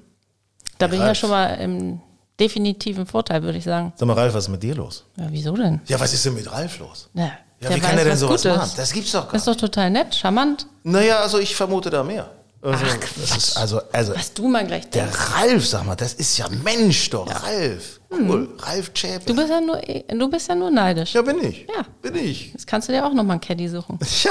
Da 0.79 0.87
bin 0.87 0.95
ich 0.95 1.01
ja 1.01 1.07
Ralf. 1.09 1.19
schon 1.19 1.31
mal 1.31 1.47
im 1.57 2.01
definitiven 2.41 3.07
Vorteil, 3.07 3.43
würde 3.43 3.59
ich 3.59 3.65
sagen. 3.65 3.93
Sag 3.97 4.07
mal, 4.09 4.15
Ralf, 4.15 4.35
was 4.35 4.45
ist 4.45 4.49
mit 4.51 4.63
dir 4.63 4.75
los? 4.75 5.05
Ja, 5.17 5.27
wieso 5.31 5.55
denn? 5.55 5.81
Ja, 5.87 6.01
was 6.01 6.13
ist 6.15 6.25
denn 6.25 6.35
mit 6.35 6.51
Ralf 6.51 6.79
los? 6.81 7.09
Ja, 7.15 7.25
Ja, 7.25 7.69
der 7.69 7.77
wie 7.77 7.81
kann 7.81 7.99
er 7.99 8.05
denn 8.05 8.13
was 8.15 8.21
sowas 8.21 8.45
machen? 8.45 8.71
Das 8.77 8.93
gibt's 8.93 9.13
doch 9.13 9.25
gar 9.25 9.33
Das 9.33 9.43
ist 9.43 9.49
doch 9.49 9.57
total 9.57 9.91
nett, 9.91 10.15
charmant. 10.15 10.67
Naja, 10.83 11.21
also 11.21 11.39
ich 11.39 11.55
vermute 11.55 11.91
da 11.91 12.03
mehr. 12.03 12.31
Also, 12.63 12.85
Ach, 12.87 12.97
das 13.19 13.37
ist 13.39 13.57
also, 13.57 13.81
also 13.91 14.15
Was 14.15 14.35
du 14.35 14.47
mal 14.47 14.67
gleich 14.67 14.91
der 14.91 15.05
denkst. 15.05 15.19
Ralf, 15.35 15.67
sag 15.67 15.87
mal, 15.87 15.97
das 15.97 16.13
ist 16.15 16.37
ja 16.37 16.47
Mensch 16.63 17.09
doch. 17.09 17.27
Ralf. 17.27 18.01
Cool. 18.11 18.51
Ralf 18.59 18.91
Schäfer. 18.93 19.25
Du 19.25 19.35
bist 19.35 19.49
ja 19.49 19.61
nur, 19.63 19.81
du 19.81 20.29
bist 20.31 20.49
ja 20.49 20.55
nur 20.55 20.71
neidisch. 20.71 21.15
ja, 21.15 21.23
bin 21.23 21.43
ich. 21.43 21.67
Ja. 21.75 21.85
Bin 22.03 22.17
ich. 22.17 22.53
Jetzt 22.53 22.67
kannst 22.67 22.89
du 22.89 22.93
dir 22.93 23.07
auch 23.07 23.15
noch 23.15 23.25
mal 23.25 23.35
einen 23.35 23.41
Caddy 23.41 23.69
suchen. 23.69 23.99
Ja. 24.25 24.31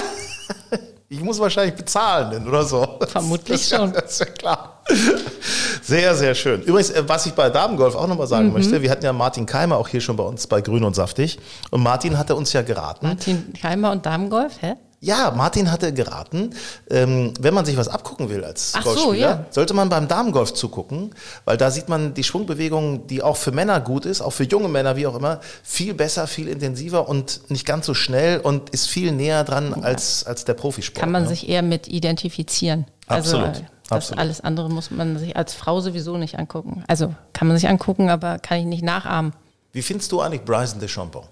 Ich 1.12 1.22
muss 1.22 1.40
wahrscheinlich 1.40 1.74
bezahlen 1.76 2.30
denn, 2.30 2.48
oder 2.48 2.64
so. 2.64 3.00
Vermutlich 3.08 3.62
das 3.62 3.70
ja, 3.72 3.78
schon. 3.80 3.94
Das 3.94 4.12
ist 4.12 4.20
ja 4.20 4.26
klar. 4.28 4.84
Sehr, 5.82 6.14
sehr 6.16 6.36
schön. 6.36 6.62
Übrigens, 6.62 6.92
äh, 6.92 7.04
was 7.08 7.26
ich 7.26 7.34
bei 7.34 7.50
Damengolf 7.50 7.96
auch 7.96 8.06
nochmal 8.08 8.28
Mhm. 8.28 8.30
sagen 8.30 8.54
möchte, 8.54 8.80
wir 8.82 8.92
hatten 8.92 9.04
ja 9.06 9.12
Martin 9.14 9.46
Keimer 9.48 9.78
auch 9.78 9.88
hier 9.88 10.02
schon 10.02 10.16
bei 10.16 10.24
uns 10.24 10.46
bei 10.46 10.62
Grün 10.62 10.84
und 10.84 10.96
Saftig. 10.96 11.40
Und 11.72 11.82
Martin 11.82 12.16
hatte 12.18 12.36
uns 12.36 12.54
ja 12.54 12.62
geraten, 12.62 13.08
Martin 13.08 13.54
Keimer 13.60 13.92
und 13.92 14.06
Damengolf, 14.06 14.62
hä? 14.62 14.76
Ja, 15.02 15.32
Martin 15.32 15.72
hatte 15.72 15.94
geraten, 15.94 16.52
ähm, 16.90 17.34
wenn 17.40 17.54
man 17.54 17.66
sich 17.66 17.78
was 17.78 17.88
abgucken 17.88 18.30
will 18.30 18.44
als 18.44 18.74
Ach 18.76 18.84
so, 18.84 18.90
Golfspieler, 18.90 19.30
ja. 19.30 19.46
sollte 19.50 19.74
man 19.74 19.88
beim 19.88 20.10
Damengolf 20.10 20.54
zugucken, 20.54 21.16
weil 21.46 21.56
da 21.56 21.72
sieht 21.72 21.88
man 21.88 22.14
die 22.14 22.24
Schwungbewegung, 22.24 23.08
die 23.08 23.24
auch 23.24 23.38
für 23.38 23.52
Männer 23.52 23.80
gut 23.80 24.06
ist, 24.06 24.20
auch 24.22 24.32
für 24.32 24.44
junge 24.44 24.68
Männer, 24.68 24.98
wie 24.98 25.08
auch 25.08 25.16
immer, 25.16 25.40
viel 25.64 25.94
besser, 25.94 26.28
viel 26.28 26.50
intensiver 26.50 27.08
und 27.08 27.50
nicht 27.50 27.66
ganz 27.66 27.86
so 27.86 27.94
schnell 27.94 28.40
und 28.40 28.72
ist 28.72 28.88
viel 28.88 29.14
näher 29.14 29.46
dran 29.46 29.74
als, 29.74 30.26
als 30.26 30.44
der 30.44 30.54
Profisport. 30.54 31.02
Kann 31.02 31.12
man 31.12 31.24
ne? 31.24 31.30
sich 31.30 31.48
eher 31.48 31.62
mit 31.62 31.88
identifizieren. 31.88 32.86
Absolut, 33.08 33.48
Also, 33.48 33.62
das 33.84 33.92
absolut. 33.92 34.20
alles 34.20 34.42
andere 34.42 34.70
muss 34.70 34.92
man 34.92 35.18
sich 35.18 35.38
als 35.38 35.54
Frau 35.54 35.80
sowieso 35.80 36.18
nicht 36.18 36.38
angucken. 36.38 36.84
Also 36.88 37.16
kann 37.32 37.48
man 37.48 37.58
sich 37.58 37.70
angucken, 37.70 38.10
aber 38.10 38.38
kann 38.38 38.60
ich 38.60 38.66
nicht 38.66 38.84
nachahmen. 38.84 39.32
Wie 39.72 39.82
findest 39.82 40.12
du 40.12 40.20
eigentlich 40.20 40.44
Bryson 40.44 40.80
DeChambeau? 40.80 41.24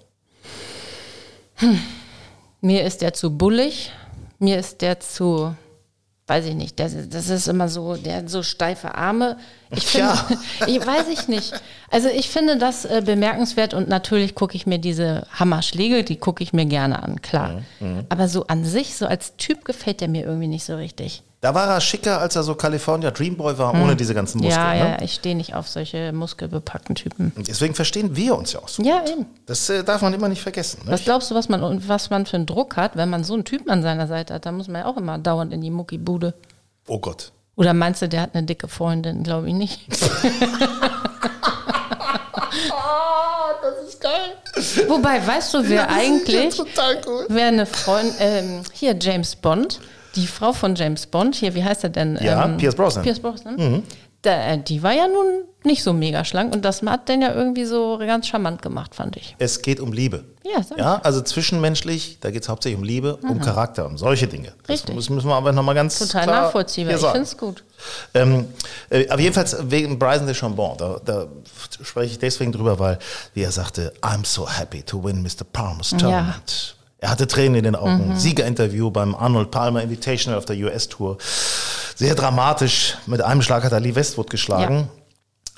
Mir 2.60 2.84
ist 2.84 3.02
der 3.02 3.12
zu 3.12 3.36
bullig, 3.36 3.92
mir 4.38 4.58
ist 4.58 4.82
der 4.82 4.98
zu, 5.00 5.54
weiß 6.26 6.44
ich 6.46 6.54
nicht, 6.54 6.78
das, 6.80 6.92
ist- 6.92 7.14
das 7.14 7.28
ist 7.28 7.46
immer 7.48 7.68
so, 7.68 7.94
der 7.96 8.16
hat 8.16 8.30
so 8.30 8.42
steife 8.42 8.94
Arme. 8.94 9.36
Ich 9.70 9.86
finde, 9.86 10.12
Tja. 10.58 10.66
ich 10.66 10.84
weiß 10.86 11.08
ich 11.08 11.28
nicht. 11.28 11.52
Also 11.90 12.08
ich 12.08 12.28
finde 12.28 12.56
das 12.58 12.84
äh, 12.84 13.02
bemerkenswert 13.04 13.74
und 13.74 13.88
natürlich 13.88 14.34
gucke 14.34 14.56
ich 14.56 14.66
mir 14.66 14.78
diese 14.78 15.26
Hammerschläge, 15.32 16.02
die 16.04 16.16
gucke 16.16 16.42
ich 16.42 16.52
mir 16.52 16.66
gerne 16.66 17.02
an, 17.02 17.22
klar. 17.22 17.62
Mhm, 17.80 18.06
Aber 18.08 18.28
so 18.28 18.46
an 18.48 18.64
sich, 18.64 18.96
so 18.96 19.06
als 19.06 19.36
Typ 19.36 19.64
gefällt 19.64 20.00
der 20.00 20.08
mir 20.08 20.24
irgendwie 20.24 20.48
nicht 20.48 20.64
so 20.64 20.74
richtig. 20.76 21.22
Da 21.40 21.54
war 21.54 21.68
er 21.68 21.80
schicker, 21.80 22.20
als 22.20 22.34
er 22.34 22.42
so 22.42 22.56
California 22.56 23.12
Dreamboy 23.12 23.58
war, 23.58 23.72
ohne 23.72 23.94
diese 23.94 24.12
ganzen 24.12 24.38
Muskeln. 24.38 24.60
Hm. 24.60 24.78
ja, 24.78 24.84
ne? 24.84 24.90
ja, 24.90 25.02
ich 25.02 25.14
stehe 25.14 25.36
nicht 25.36 25.54
auf 25.54 25.68
solche 25.68 26.12
muskelbepackten 26.12 26.96
Typen. 26.96 27.30
Und 27.36 27.46
deswegen 27.46 27.74
verstehen 27.76 28.16
wir 28.16 28.36
uns 28.36 28.54
ja 28.54 28.60
auch 28.60 28.66
so. 28.66 28.82
Ja, 28.82 29.04
eben. 29.06 29.24
Das 29.46 29.70
äh, 29.70 29.84
darf 29.84 30.02
man 30.02 30.12
immer 30.14 30.28
nicht 30.28 30.42
vergessen. 30.42 30.80
Ne? 30.84 30.90
Was 30.90 31.04
glaubst 31.04 31.30
du, 31.30 31.36
was 31.36 31.48
man, 31.48 31.62
und 31.62 31.88
was 31.88 32.10
man 32.10 32.26
für 32.26 32.36
einen 32.36 32.46
Druck 32.46 32.76
hat, 32.76 32.96
wenn 32.96 33.08
man 33.08 33.22
so 33.22 33.34
einen 33.34 33.44
Typen 33.44 33.70
an 33.70 33.82
seiner 33.82 34.08
Seite 34.08 34.34
hat? 34.34 34.46
Da 34.46 34.52
muss 34.52 34.66
man 34.66 34.82
ja 34.82 34.88
auch 34.88 34.96
immer 34.96 35.16
dauernd 35.18 35.52
in 35.52 35.60
die 35.60 35.70
Muckibude. 35.70 36.34
Oh 36.88 36.98
Gott. 36.98 37.30
Oder 37.54 37.72
meinst 37.72 38.02
du, 38.02 38.08
der 38.08 38.22
hat 38.22 38.34
eine 38.34 38.44
dicke 38.44 38.66
Freundin? 38.66 39.22
Glaube 39.22 39.48
ich 39.48 39.54
nicht. 39.54 39.80
das 39.92 40.02
ist 43.88 44.00
geil. 44.00 44.88
Wobei, 44.88 45.24
weißt 45.24 45.54
du, 45.54 45.68
wer 45.68 45.88
eigentlich, 45.88 46.56
total 46.56 47.00
cool. 47.06 47.26
wer 47.28 47.46
eine 47.46 47.66
Freundin, 47.66 48.14
ähm, 48.18 48.62
hier 48.72 48.96
James 49.00 49.36
Bond, 49.36 49.80
die 50.18 50.26
Frau 50.26 50.52
von 50.52 50.74
James 50.74 51.06
Bond, 51.06 51.34
hier, 51.34 51.54
wie 51.54 51.64
heißt 51.64 51.84
er 51.84 51.90
denn? 51.90 52.18
Ja, 52.20 52.44
ähm, 52.44 52.56
Pierce 52.56 52.74
Brosnan. 52.74 53.04
Pierce 53.04 53.20
Brosnan. 53.20 53.82
Da, 54.22 54.52
äh, 54.52 54.58
die 54.58 54.82
war 54.82 54.92
ja 54.92 55.06
nun 55.06 55.44
nicht 55.64 55.82
so 55.82 55.92
mega 55.92 56.24
schlank 56.24 56.52
und 56.54 56.64
das 56.64 56.82
hat 56.82 57.08
den 57.08 57.22
ja 57.22 57.32
irgendwie 57.32 57.64
so 57.64 57.98
ganz 57.98 58.26
charmant 58.26 58.62
gemacht, 58.62 58.94
fand 58.94 59.16
ich. 59.16 59.36
Es 59.38 59.62
geht 59.62 59.78
um 59.78 59.92
Liebe. 59.92 60.24
Ja, 60.44 60.62
sag 60.62 60.78
Ja, 60.78 61.00
also 61.02 61.20
zwischenmenschlich, 61.20 62.18
da 62.20 62.30
geht 62.30 62.42
es 62.42 62.48
hauptsächlich 62.48 62.78
um 62.78 62.84
Liebe, 62.84 63.16
um 63.16 63.40
Charakter, 63.40 63.86
um 63.86 63.96
solche 63.98 64.26
Dinge. 64.26 64.54
Das 64.62 64.70
Richtig. 64.70 64.94
müssen 64.94 65.14
müssen 65.14 65.28
wir 65.28 65.34
aber 65.34 65.52
nochmal 65.52 65.74
ganz 65.74 65.98
Total 65.98 66.24
klar 66.24 66.42
nachvollziehbar. 66.42 66.94
Ich 66.94 67.00
finde 67.00 67.20
es 67.20 67.36
gut. 67.36 67.62
Ähm, 68.14 68.46
äh, 68.90 69.08
aber 69.08 69.20
jedenfalls 69.20 69.56
wegen 69.70 69.98
Bryson 69.98 70.26
DeChambeau, 70.26 70.74
da, 70.76 71.00
da 71.04 71.26
spreche 71.82 72.12
ich 72.12 72.18
deswegen 72.18 72.50
drüber, 72.50 72.78
weil, 72.78 72.98
wie 73.34 73.42
er 73.42 73.52
sagte, 73.52 73.92
I'm 74.00 74.24
so 74.24 74.48
happy 74.48 74.82
to 74.82 75.02
win 75.02 75.22
Mr. 75.22 75.44
Palmer's 75.52 75.90
Tournament. 75.90 76.77
Er 77.00 77.10
hatte 77.10 77.26
Tränen 77.28 77.54
in 77.56 77.64
den 77.64 77.76
Augen. 77.76 78.16
Siegerinterview 78.16 78.90
beim 78.90 79.14
Arnold 79.14 79.50
Palmer 79.52 79.82
Invitational 79.82 80.36
auf 80.38 80.44
der 80.46 80.56
US-Tour. 80.56 81.18
Sehr 81.94 82.14
dramatisch. 82.16 82.96
Mit 83.06 83.20
einem 83.22 83.42
Schlag 83.42 83.62
hat 83.64 83.72
er 83.72 83.80
Lee 83.80 83.94
Westwood 83.94 84.30
geschlagen. 84.30 84.76
Ja. 84.76 84.88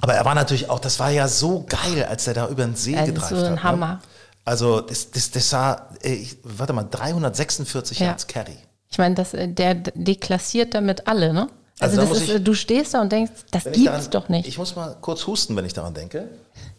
Aber 0.02 0.14
er 0.14 0.24
war 0.24 0.34
natürlich 0.34 0.68
auch, 0.70 0.78
das 0.80 0.98
war 0.98 1.10
ja 1.10 1.28
so 1.28 1.64
geil, 1.68 2.04
als 2.08 2.26
er 2.26 2.34
da 2.34 2.48
über 2.48 2.64
den 2.64 2.74
See 2.76 2.96
Also 2.96 3.12
gedreift 3.12 3.30
so 3.30 3.36
hat. 3.38 3.44
ein 3.46 3.54
ne? 3.54 3.62
Hammer. 3.62 4.00
Also 4.44 4.80
das, 4.80 5.10
das, 5.10 5.30
das 5.30 5.48
sah, 5.50 5.88
äh, 6.02 6.12
ich, 6.12 6.36
warte 6.42 6.72
mal, 6.72 6.84
346 6.90 8.00
Ja. 8.00 8.06
Yards 8.08 8.26
Carry. 8.26 8.56
Ich 8.90 8.98
meine, 8.98 9.14
das, 9.14 9.34
äh, 9.34 9.48
der 9.48 9.74
deklassiert 9.74 10.74
damit 10.74 11.06
alle, 11.06 11.32
ne? 11.32 11.48
Also 11.78 12.00
Also, 12.00 12.12
da 12.12 12.18
das 12.18 12.22
ist, 12.22 12.28
ich- 12.28 12.34
äh, 12.36 12.40
du 12.40 12.54
stehst 12.54 12.92
da 12.94 13.00
und 13.02 13.12
denkst, 13.12 13.32
das 13.50 13.64
gibt's 13.64 13.84
daran- 13.84 14.10
doch 14.10 14.28
nicht. 14.28 14.46
Ich 14.48 14.58
muss 14.58 14.74
mal 14.76 14.96
kurz 15.00 15.26
husten, 15.26 15.54
wenn 15.56 15.64
ich 15.64 15.72
daran 15.72 15.94
denke. 15.94 16.28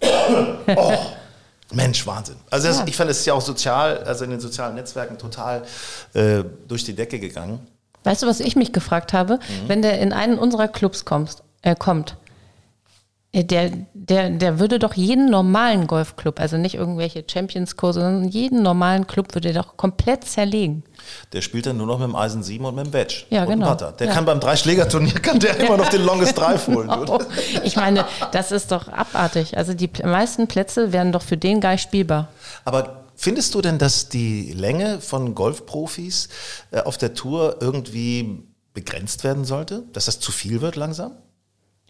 Oh, 0.76 0.94
Mensch, 1.74 2.06
Wahnsinn. 2.08 2.36
Also 2.50 2.68
das, 2.68 2.80
Ja. 2.80 2.86
ich 2.88 2.96
fand 2.96 3.10
es 3.12 3.20
ist 3.20 3.26
ja 3.26 3.34
auch 3.34 3.42
sozial, 3.42 4.00
also 4.04 4.24
in 4.26 4.32
den 4.32 4.40
sozialen 4.40 4.76
Netzwerken 4.76 5.18
total 5.18 5.64
äh, 6.14 6.44
durch 6.68 6.84
die 6.84 6.94
Decke 6.94 7.20
gegangen. 7.20 7.60
Weißt 8.04 8.24
du, 8.24 8.28
was 8.28 8.40
ich 8.40 8.56
mich 8.56 8.74
gefragt 8.74 9.14
habe? 9.14 9.36
Mhm. 9.36 9.68
Wenn 9.70 9.82
der 9.82 10.00
in 10.00 10.12
einen 10.14 10.38
unserer 10.40 10.68
Clubs 10.68 11.06
kommst, 11.06 11.44
äh, 11.62 11.76
kommt, 11.76 12.18
der, 13.34 13.72
der, 13.94 14.30
der 14.30 14.60
würde 14.60 14.78
doch 14.78 14.94
jeden 14.94 15.30
normalen 15.30 15.88
Golfclub, 15.88 16.40
also 16.42 16.58
nicht 16.58 16.76
irgendwelche 16.76 17.24
Champions-Kurse, 17.26 18.02
sondern 18.02 18.28
jeden 18.28 18.62
normalen 18.62 19.08
Club 19.08 19.34
würde 19.34 19.50
er 19.50 19.54
doch 19.54 19.78
komplett 19.78 20.26
zerlegen. 20.26 20.84
Der 21.32 21.42
spielt 21.42 21.66
dann 21.66 21.78
nur 21.78 21.88
noch 21.88 21.98
mit 21.98 22.10
dem 22.10 22.16
Eisen 22.18 22.44
7 22.44 22.66
und 22.66 22.76
mit 22.76 22.88
dem 22.88 22.94
Wedge. 22.94 23.24
Ja, 23.30 23.44
und 23.44 23.50
genau. 23.52 23.74
Der 23.76 24.08
Ja. 24.08 24.14
kann 24.14 24.26
beim 24.26 24.42
Dreischlägerturnier 24.42 25.14
kann 25.14 25.40
der 25.40 25.58
immer 25.62 25.78
noch 25.78 25.88
den 25.88 26.04
Longest 26.04 26.38
Drive 26.38 26.68
holen. 26.68 26.90
Oh, 27.08 27.20
ich 27.64 27.76
meine, 27.78 28.06
das 28.34 28.52
ist 28.52 28.72
doch 28.72 28.88
abartig. 28.90 29.58
Also 29.58 29.74
die 29.74 29.90
meisten 30.04 30.48
Plätze 30.48 30.92
wären 30.92 31.12
doch 31.14 31.22
für 31.22 31.38
den 31.38 31.62
Guy 31.62 31.78
spielbar. 31.78 32.30
Aber 32.66 33.06
findest 33.16 33.56
du 33.56 33.62
denn, 33.62 33.78
dass 33.78 34.10
die 34.10 34.52
Länge 34.52 35.00
von 35.00 35.36
Golfprofis 35.36 36.28
äh, 36.72 36.82
auf 36.82 36.98
der 36.98 37.14
Tour 37.14 37.58
irgendwie 37.62 38.44
begrenzt 38.74 39.24
werden 39.24 39.46
sollte? 39.46 39.84
Dass 39.94 40.06
das 40.06 40.20
zu 40.20 40.32
viel 40.34 40.62
wird 40.62 40.76
langsam? 40.76 41.14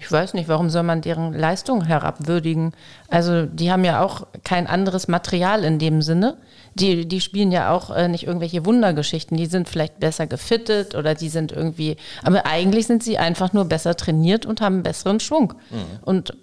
Ich 0.01 0.11
weiß 0.11 0.33
nicht, 0.33 0.49
warum 0.49 0.71
soll 0.71 0.81
man 0.81 1.01
deren 1.01 1.31
Leistung 1.31 1.85
herabwürdigen? 1.85 2.73
Also 3.07 3.45
die 3.45 3.71
haben 3.71 3.85
ja 3.85 4.03
auch 4.03 4.25
kein 4.43 4.65
anderes 4.65 5.07
Material 5.07 5.63
in 5.63 5.77
dem 5.77 6.01
Sinne. 6.01 6.37
Die, 6.73 7.07
die 7.07 7.21
spielen 7.21 7.51
ja 7.51 7.71
auch 7.71 7.95
äh, 7.95 8.07
nicht 8.07 8.25
irgendwelche 8.25 8.65
Wundergeschichten. 8.65 9.37
Die 9.37 9.45
sind 9.45 9.69
vielleicht 9.69 9.99
besser 9.99 10.25
gefittet 10.25 10.95
oder 10.95 11.13
die 11.13 11.29
sind 11.29 11.51
irgendwie, 11.51 11.97
aber 12.23 12.47
eigentlich 12.47 12.87
sind 12.87 13.03
sie 13.03 13.19
einfach 13.19 13.53
nur 13.53 13.65
besser 13.65 13.95
trainiert 13.95 14.47
und 14.47 14.59
haben 14.59 14.75
einen 14.75 14.83
besseren 14.83 15.19
Schwung. 15.19 15.53
Und 16.01 16.35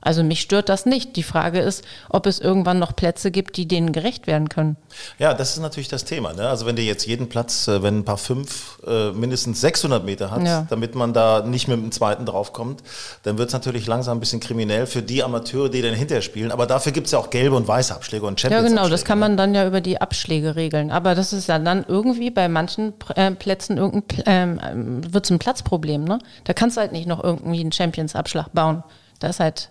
also 0.00 0.22
mich 0.22 0.40
stört 0.40 0.68
das 0.68 0.86
nicht. 0.86 1.16
Die 1.16 1.22
Frage 1.24 1.58
ist, 1.58 1.84
ob 2.08 2.26
es 2.26 2.38
irgendwann 2.38 2.78
noch 2.78 2.94
Plätze 2.94 3.30
gibt, 3.32 3.56
die 3.56 3.66
denen 3.66 3.92
gerecht 3.92 4.26
werden 4.28 4.48
können. 4.48 4.76
Ja, 5.18 5.34
das 5.34 5.50
ist 5.50 5.60
natürlich 5.60 5.88
das 5.88 6.04
Thema. 6.04 6.32
Ne? 6.34 6.48
Also 6.48 6.66
wenn 6.66 6.76
der 6.76 6.84
jetzt 6.84 7.04
jeden 7.06 7.28
Platz, 7.28 7.66
äh, 7.66 7.82
wenn 7.82 7.98
ein 7.98 8.04
paar 8.04 8.16
fünf 8.16 8.78
äh, 8.86 9.10
mindestens 9.10 9.60
600 9.60 10.04
Meter 10.04 10.30
hat, 10.30 10.42
Ja. 10.46 10.66
damit 10.70 10.94
man 10.94 11.12
da 11.12 11.42
nicht 11.42 11.66
mit 11.66 11.78
dem 11.78 11.90
zweiten 11.90 12.26
draufkommt, 12.26 12.82
dann 13.24 13.38
wird 13.38 13.48
es 13.48 13.52
natürlich 13.52 13.86
langsam 13.88 14.18
ein 14.18 14.20
bisschen 14.20 14.38
kriminell 14.40 14.86
für 14.86 15.02
die 15.02 15.22
Amateure, 15.24 15.68
die 15.68 15.82
dann 15.82 15.94
hinterher 15.94 16.22
spielen. 16.22 16.52
Aber 16.52 16.66
dafür 16.66 16.92
gibt 16.92 17.06
es 17.06 17.12
ja 17.12 17.18
auch 17.18 17.30
gelbe 17.30 17.56
und 17.56 17.66
weiße 17.66 17.92
Abschläge 17.94 18.24
und 18.24 18.40
Ja, 18.40 18.50
Champions. 18.50 18.68
genau, 18.70 18.88
das 18.88 19.04
kann 19.04 19.18
man 19.18 19.36
dann 19.36 19.54
ja 19.54 19.66
über 19.66 19.80
die 19.80 20.00
Abschläge 20.00 20.54
regeln. 20.54 20.90
Aber 20.92 21.16
das 21.16 21.32
ist 21.32 21.48
ja 21.48 21.58
dann 21.58 21.84
irgendwie 21.88 22.30
bei 22.30 22.48
manchen 22.48 22.94
äh, 23.16 23.32
Plätzen 23.32 23.76
irgendein, 23.78 24.60
ähm, 24.62 25.12
wird 25.12 25.24
es 25.24 25.30
ein 25.30 25.40
Platzproblem. 25.40 26.04
Ne? 26.04 26.20
Da 26.44 26.52
kannst 26.52 26.76
du 26.76 26.80
halt 26.82 26.92
nicht 26.92 27.06
noch 27.08 27.22
irgendwie 27.22 27.60
einen 27.60 27.72
Champions-Abschlag 27.72 28.52
bauen. 28.52 28.84
Da 29.18 29.28
ist 29.28 29.40
halt, 29.40 29.70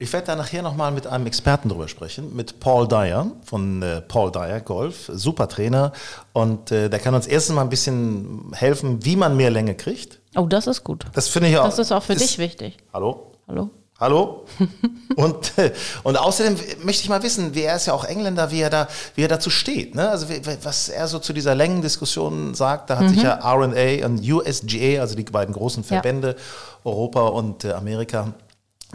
Ich 0.00 0.12
werde 0.12 0.28
da 0.28 0.36
nachher 0.36 0.62
nochmal 0.62 0.92
mit 0.92 1.08
einem 1.08 1.26
Experten 1.26 1.68
drüber 1.68 1.88
sprechen, 1.88 2.36
mit 2.36 2.60
Paul 2.60 2.86
Dyer 2.86 3.32
von 3.44 3.82
äh, 3.82 4.00
Paul 4.00 4.30
Dyer 4.30 4.60
Golf, 4.60 5.10
super 5.12 5.48
Trainer. 5.48 5.92
Und 6.32 6.70
äh, 6.70 6.88
der 6.88 7.00
kann 7.00 7.14
uns 7.16 7.26
erstens 7.26 7.56
mal 7.56 7.62
ein 7.62 7.68
bisschen 7.68 8.52
helfen, 8.54 9.04
wie 9.04 9.16
man 9.16 9.36
mehr 9.36 9.50
Länge 9.50 9.74
kriegt. 9.74 10.20
oh, 10.36 10.46
das 10.46 10.68
ist 10.68 10.84
gut. 10.84 11.06
Das 11.14 11.26
finde 11.26 11.48
ich 11.48 11.58
auch. 11.58 11.64
Das 11.64 11.80
ist 11.80 11.90
auch 11.90 12.02
für 12.04 12.14
dich 12.14 12.38
wichtig. 12.38 12.76
Hallo? 12.92 13.32
Hallo? 13.48 13.70
Hallo? 13.98 14.44
und, 15.16 15.58
äh, 15.58 15.72
und 16.04 16.16
außerdem 16.16 16.54
möchte 16.84 17.02
ich 17.02 17.08
mal 17.08 17.24
wissen, 17.24 17.56
wie 17.56 17.62
er 17.62 17.74
ist 17.74 17.86
ja 17.86 17.92
auch 17.92 18.04
Engländer, 18.04 18.52
wie 18.52 18.60
er 18.60 18.70
da, 18.70 18.86
wie 19.16 19.22
er 19.22 19.28
dazu 19.28 19.50
steht. 19.50 19.96
Ne? 19.96 20.08
Also 20.08 20.28
wie, 20.28 20.40
was 20.62 20.88
er 20.88 21.08
so 21.08 21.18
zu 21.18 21.32
dieser 21.32 21.56
Längendiskussion 21.56 22.54
sagt, 22.54 22.90
da 22.90 23.00
hat 23.00 23.08
sich 23.08 23.20
ja 23.20 23.40
RNA 23.42 24.06
und 24.06 24.20
USGA, 24.20 25.00
also 25.00 25.16
die 25.16 25.24
beiden 25.24 25.52
großen 25.52 25.82
Ja. 25.82 25.88
Verbände, 25.88 26.36
Europa 26.84 27.22
und 27.26 27.64
äh, 27.64 27.72
Amerika, 27.72 28.32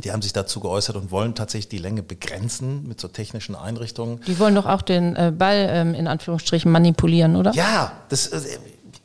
die 0.03 0.11
haben 0.11 0.21
sich 0.21 0.33
dazu 0.33 0.59
geäußert 0.59 0.95
und 0.95 1.11
wollen 1.11 1.35
tatsächlich 1.35 1.69
die 1.69 1.77
Länge 1.77 2.01
begrenzen 2.01 2.87
mit 2.87 2.99
so 2.99 3.07
technischen 3.07 3.55
Einrichtungen. 3.55 4.21
Die 4.25 4.39
wollen 4.39 4.55
doch 4.55 4.65
auch 4.65 4.81
den 4.81 5.15
äh, 5.15 5.31
Ball 5.35 5.67
ähm, 5.69 5.93
in 5.93 6.07
Anführungsstrichen 6.07 6.71
manipulieren, 6.71 7.35
oder? 7.35 7.53
Ja, 7.53 7.91
das, 8.09 8.27
äh, 8.27 8.41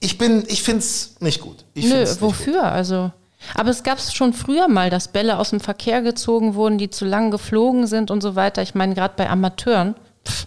ich 0.01 0.17
bin, 0.17 0.45
ich 0.49 0.63
finde 0.63 0.81
es 0.81 1.17
nicht 1.21 1.41
gut. 1.41 1.65
Ich 1.75 1.87
Nö, 1.87 2.05
wofür? 2.21 2.65
Also. 2.65 3.13
Aber 3.55 3.71
es 3.71 3.83
gab 3.83 3.99
es 3.99 4.15
schon 4.15 4.33
früher 4.33 4.69
mal, 4.69 4.91
dass 4.91 5.09
Bälle 5.09 5.39
aus 5.39 5.51
dem 5.51 5.61
Verkehr 5.61 6.03
gezogen 6.03 6.55
wurden, 6.55 6.79
die 6.79 6.91
zu 6.91 7.05
lang 7.05 7.31
geflogen 7.31 7.87
sind 7.87 8.11
und 8.11 8.23
so 8.23 8.35
weiter. 8.35 8.63
Ich 8.63 8.75
meine, 8.75 8.95
gerade 8.95 9.15
bei 9.17 9.29
Amateuren, 9.29 9.95
pff, 10.27 10.47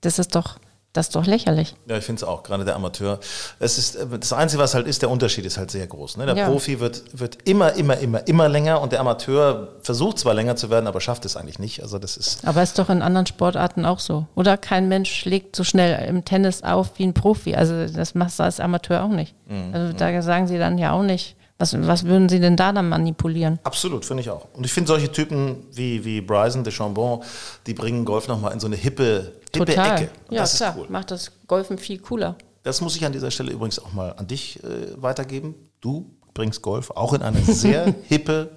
das 0.00 0.18
ist 0.18 0.34
doch, 0.34 0.58
das 0.94 1.08
ist 1.08 1.16
doch 1.16 1.26
lächerlich. 1.26 1.74
Ja, 1.86 1.98
ich 1.98 2.04
finde 2.04 2.20
es 2.22 2.24
auch, 2.24 2.42
gerade 2.44 2.64
der 2.64 2.76
Amateur. 2.76 3.18
Es 3.58 3.76
ist, 3.78 3.96
äh, 3.96 4.06
das 4.18 4.32
Einzige, 4.32 4.62
was 4.62 4.74
halt 4.74 4.86
ist, 4.86 5.02
der 5.02 5.10
Unterschied 5.10 5.44
ist 5.44 5.58
halt 5.58 5.70
sehr 5.70 5.86
groß. 5.86 6.16
Ne? 6.16 6.24
Der 6.26 6.36
Ja. 6.36 6.46
Profi 6.48 6.80
wird, 6.80 7.02
wird 7.12 7.38
immer, 7.44 7.72
immer, 7.74 7.98
immer, 7.98 8.26
immer 8.26 8.48
länger 8.48 8.80
und 8.80 8.92
der 8.92 9.00
Amateur 9.00 9.68
versucht 9.82 10.20
zwar 10.20 10.34
länger 10.34 10.56
zu 10.56 10.70
werden, 10.70 10.86
aber 10.86 11.00
schafft 11.00 11.24
es 11.26 11.36
eigentlich 11.36 11.58
nicht. 11.58 11.82
Also 11.82 11.98
das 11.98 12.16
ist, 12.16 12.46
Aber 12.46 12.62
ist 12.62 12.78
doch 12.78 12.88
in 12.88 13.02
anderen 13.02 13.26
Sportarten 13.26 13.84
auch 13.84 13.98
so. 13.98 14.26
Oder 14.36 14.56
kein 14.56 14.88
Mensch 14.88 15.12
schlägt 15.12 15.56
so 15.56 15.64
schnell 15.64 16.08
im 16.08 16.24
Tennis 16.24 16.62
auf 16.62 16.92
wie 16.96 17.04
ein 17.04 17.12
Profi. 17.12 17.54
Also 17.56 17.86
das 17.86 18.14
machst 18.14 18.38
du 18.38 18.44
als 18.44 18.60
Amateur 18.60 19.02
auch 19.04 19.08
nicht. 19.08 19.34
Also 19.72 19.92
da 19.92 20.22
sagen 20.22 20.46
sie 20.46 20.58
dann 20.58 20.78
ja 20.78 20.92
auch 20.92 21.02
nicht, 21.02 21.36
was, 21.58 21.76
was 21.86 22.04
würden 22.04 22.28
sie 22.28 22.40
denn 22.40 22.56
da 22.56 22.72
dann 22.72 22.88
manipulieren? 22.88 23.58
absolut, 23.62 24.04
finde 24.04 24.22
ich 24.22 24.30
auch. 24.30 24.46
Und 24.54 24.64
ich 24.64 24.72
finde 24.72 24.88
solche 24.88 25.10
Typen 25.12 25.66
wie, 25.72 26.04
wie 26.04 26.20
Bryson 26.20 26.64
DeChambon, 26.64 27.22
die 27.66 27.74
bringen 27.74 28.04
Golf 28.04 28.26
nochmal 28.28 28.52
in 28.52 28.60
so 28.60 28.66
eine 28.66 28.76
hippe, 28.76 29.32
hippe 29.52 29.64
Total. 29.66 30.02
Ecke. 30.02 30.10
Und 30.28 30.34
Ja, 30.34 30.40
das 30.42 30.56
klar. 30.56 30.74
cool. 30.78 30.86
Macht 30.88 31.10
das 31.10 31.30
Golfen 31.46 31.78
viel 31.78 31.98
cooler. 32.00 32.36
Das 32.64 32.80
muss 32.80 32.96
ich 32.96 33.04
an 33.04 33.12
dieser 33.12 33.30
Stelle 33.30 33.52
übrigens 33.52 33.78
auch 33.78 33.92
mal 33.92 34.12
an 34.16 34.26
dich 34.26 34.62
äh, 34.64 35.00
weitergeben. 35.00 35.54
Du 35.80 36.10
bringst 36.32 36.62
Golf 36.62 36.90
auch 36.90 37.12
in 37.12 37.22
eine 37.22 37.40
sehr 37.42 37.94
hippe, 38.08 38.50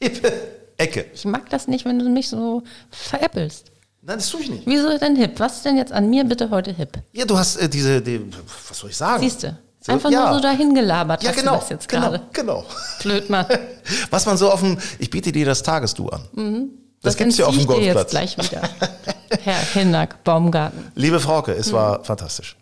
hippe 0.00 0.32
Ecke. 0.76 1.06
Ich 1.14 1.24
mag 1.24 1.48
das 1.50 1.68
nicht, 1.68 1.84
wenn 1.84 1.98
du 2.00 2.08
mich 2.08 2.28
so 2.28 2.62
veräppelst. 2.90 3.70
Nein, 4.02 4.16
das 4.18 4.28
tue 4.28 4.40
ich 4.40 4.50
nicht. 4.50 4.66
Wieso 4.66 4.98
denn 4.98 5.14
hip? 5.16 5.38
Was 5.38 5.56
ist 5.56 5.64
denn 5.64 5.76
jetzt 5.76 5.92
an 5.92 6.10
mir 6.10 6.24
bitte 6.24 6.50
heute 6.50 6.72
hip? 6.72 6.98
Ja, 7.12 7.24
du 7.24 7.38
hast 7.38 7.56
äh, 7.56 7.68
diese, 7.68 8.02
die, 8.02 8.20
was 8.68 8.78
soll 8.78 8.90
ich 8.90 8.96
sagen? 8.96 9.22
Siehst 9.22 9.44
du? 9.44 9.56
So, 9.86 9.92
Einfach 9.92 10.10
ja. 10.10 10.26
nur 10.30 10.36
so 10.36 10.40
dahin 10.40 10.74
gelabert 10.74 11.22
Ja, 11.22 11.28
hast 11.30 11.36
genau. 11.38 11.52
du 11.54 11.58
das 11.60 11.68
jetzt 11.68 11.88
genau, 11.90 12.02
gerade. 12.10 12.22
genau. 12.32 12.64
Blöd, 13.02 13.28
Mann. 13.28 13.44
Was 14.10 14.24
man 14.24 14.38
so 14.38 14.50
auf 14.50 14.60
dem, 14.60 14.78
ich 14.98 15.10
biete 15.10 15.30
dir 15.30 15.44
das 15.44 15.62
Tagesdu 15.62 16.08
an. 16.08 16.70
Das, 17.02 17.16
gibt's 17.18 17.36
ja 17.36 17.44
auf 17.46 17.54
dem 17.54 17.66
Golfplatz. 17.66 17.94
jetzt 17.94 18.10
gleich 18.10 18.38
wieder. 18.38 18.62
Herr 19.42 19.58
Hinnack, 19.74 20.24
Baumgarten. 20.24 20.90
Liebe 20.94 21.20
Frauke, 21.20 21.52
es 21.52 21.68
Mhm. 21.68 21.72
war 21.76 22.02
fantastisch. 22.04 22.56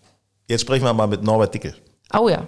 Jetzt 0.49 0.63
sprechen 0.63 0.85
wir 0.85 0.93
mal 0.93 1.07
mit 1.07 1.23
Norbert 1.23 1.55
Dickel. 1.55 1.77
Oh 2.13 2.29
ja. 2.29 2.43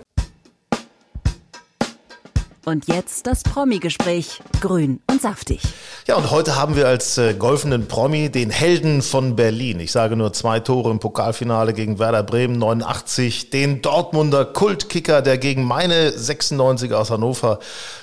Und 2.64 2.88
jetzt 2.88 3.26
das 3.26 3.42
Promi-Gespräch. 3.42 4.40
Grün 4.60 5.00
und 5.10 5.20
saftig. 5.20 5.60
Ja, 6.06 6.16
und 6.16 6.30
heute 6.30 6.56
haben 6.56 6.76
wir 6.76 6.88
als 6.88 7.18
äh, 7.18 7.34
golfenden 7.34 7.88
Promi 7.88 8.30
den 8.30 8.50
Helden 8.50 9.02
von 9.02 9.36
Berlin. 9.36 9.80
Ich 9.80 9.92
sage 9.92 10.16
nur 10.16 10.32
zwei 10.32 10.60
Tore 10.60 10.90
im 10.90 10.98
Pokalfinale 10.98 11.74
gegen 11.74 11.98
Werder 11.98 12.22
Bremen 12.22 12.58
89, 12.58 13.50
den 13.50 13.82
Dortmunder 13.82 14.46
Kultkicker, 14.46 15.20
der 15.20 15.36
gegen 15.36 15.64
meine 15.64 16.10
96 16.12 16.92
aus 16.94 17.10
Hannover 17.10 17.58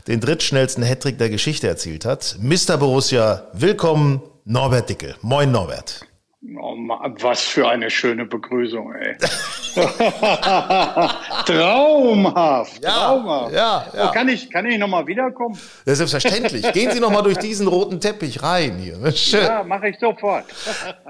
den 0.08 0.20
drittschnellsten 0.20 0.84
Hattrick 0.84 1.18
der 1.18 1.30
Geschichte 1.30 1.68
erzielt 1.68 2.06
hat. 2.06 2.38
Mr. 2.40 2.78
Borussia, 2.78 3.48
willkommen 3.54 4.22
Norbert 4.46 4.90
Dickel. 4.90 5.16
Moin 5.22 5.52
Norbert. 5.52 6.11
Oh, 6.60 6.74
Ma- 6.76 7.14
was 7.20 7.42
für 7.42 7.70
eine 7.70 7.92
schöne 7.92 8.26
Begrüßung, 8.26 8.92
ey. 8.96 9.16
traumhaft, 11.46 12.82
traumhaft. 12.82 13.54
ja, 13.54 13.86
ja. 13.94 14.10
Oh, 14.10 14.12
kann 14.12 14.28
ich, 14.28 14.50
kann 14.50 14.66
ich 14.66 14.80
nochmal 14.80 15.06
wiederkommen? 15.06 15.56
Ja, 15.86 15.94
selbstverständlich. 15.96 16.72
Gehen 16.74 16.92
Sie 16.92 17.00
noch 17.00 17.12
mal 17.12 17.22
durch 17.22 17.38
diesen 17.38 17.68
roten 17.68 18.00
Teppich 18.00 18.42
rein 18.42 18.78
hier. 18.80 19.12
Schön. 19.12 19.44
Ja, 19.44 19.64
mache 19.64 19.90
ich 19.90 20.00
sofort. 20.00 20.46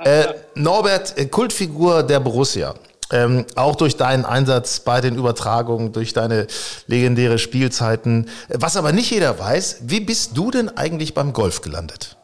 Äh, 0.04 0.34
Norbert, 0.56 1.16
äh, 1.18 1.28
Kultfigur 1.28 2.02
der 2.02 2.20
Borussia. 2.20 2.74
Ähm, 3.12 3.46
auch 3.56 3.76
durch 3.76 3.98
deinen 3.98 4.26
Einsatz 4.26 4.80
bei 4.80 5.00
den 5.00 5.16
Übertragungen, 5.16 5.92
durch 5.92 6.14
deine 6.14 6.48
legendäre 6.88 7.38
Spielzeiten. 7.38 8.28
Was 8.50 8.78
aber 8.78 8.94
nicht 8.94 9.12
jeder 9.12 9.38
weiß, 9.38 9.82
wie 9.84 10.00
bist 10.00 10.36
du 10.38 10.50
denn 10.50 10.70
eigentlich 10.76 11.14
beim 11.14 11.34
Golf 11.34 11.62
gelandet? 11.62 12.18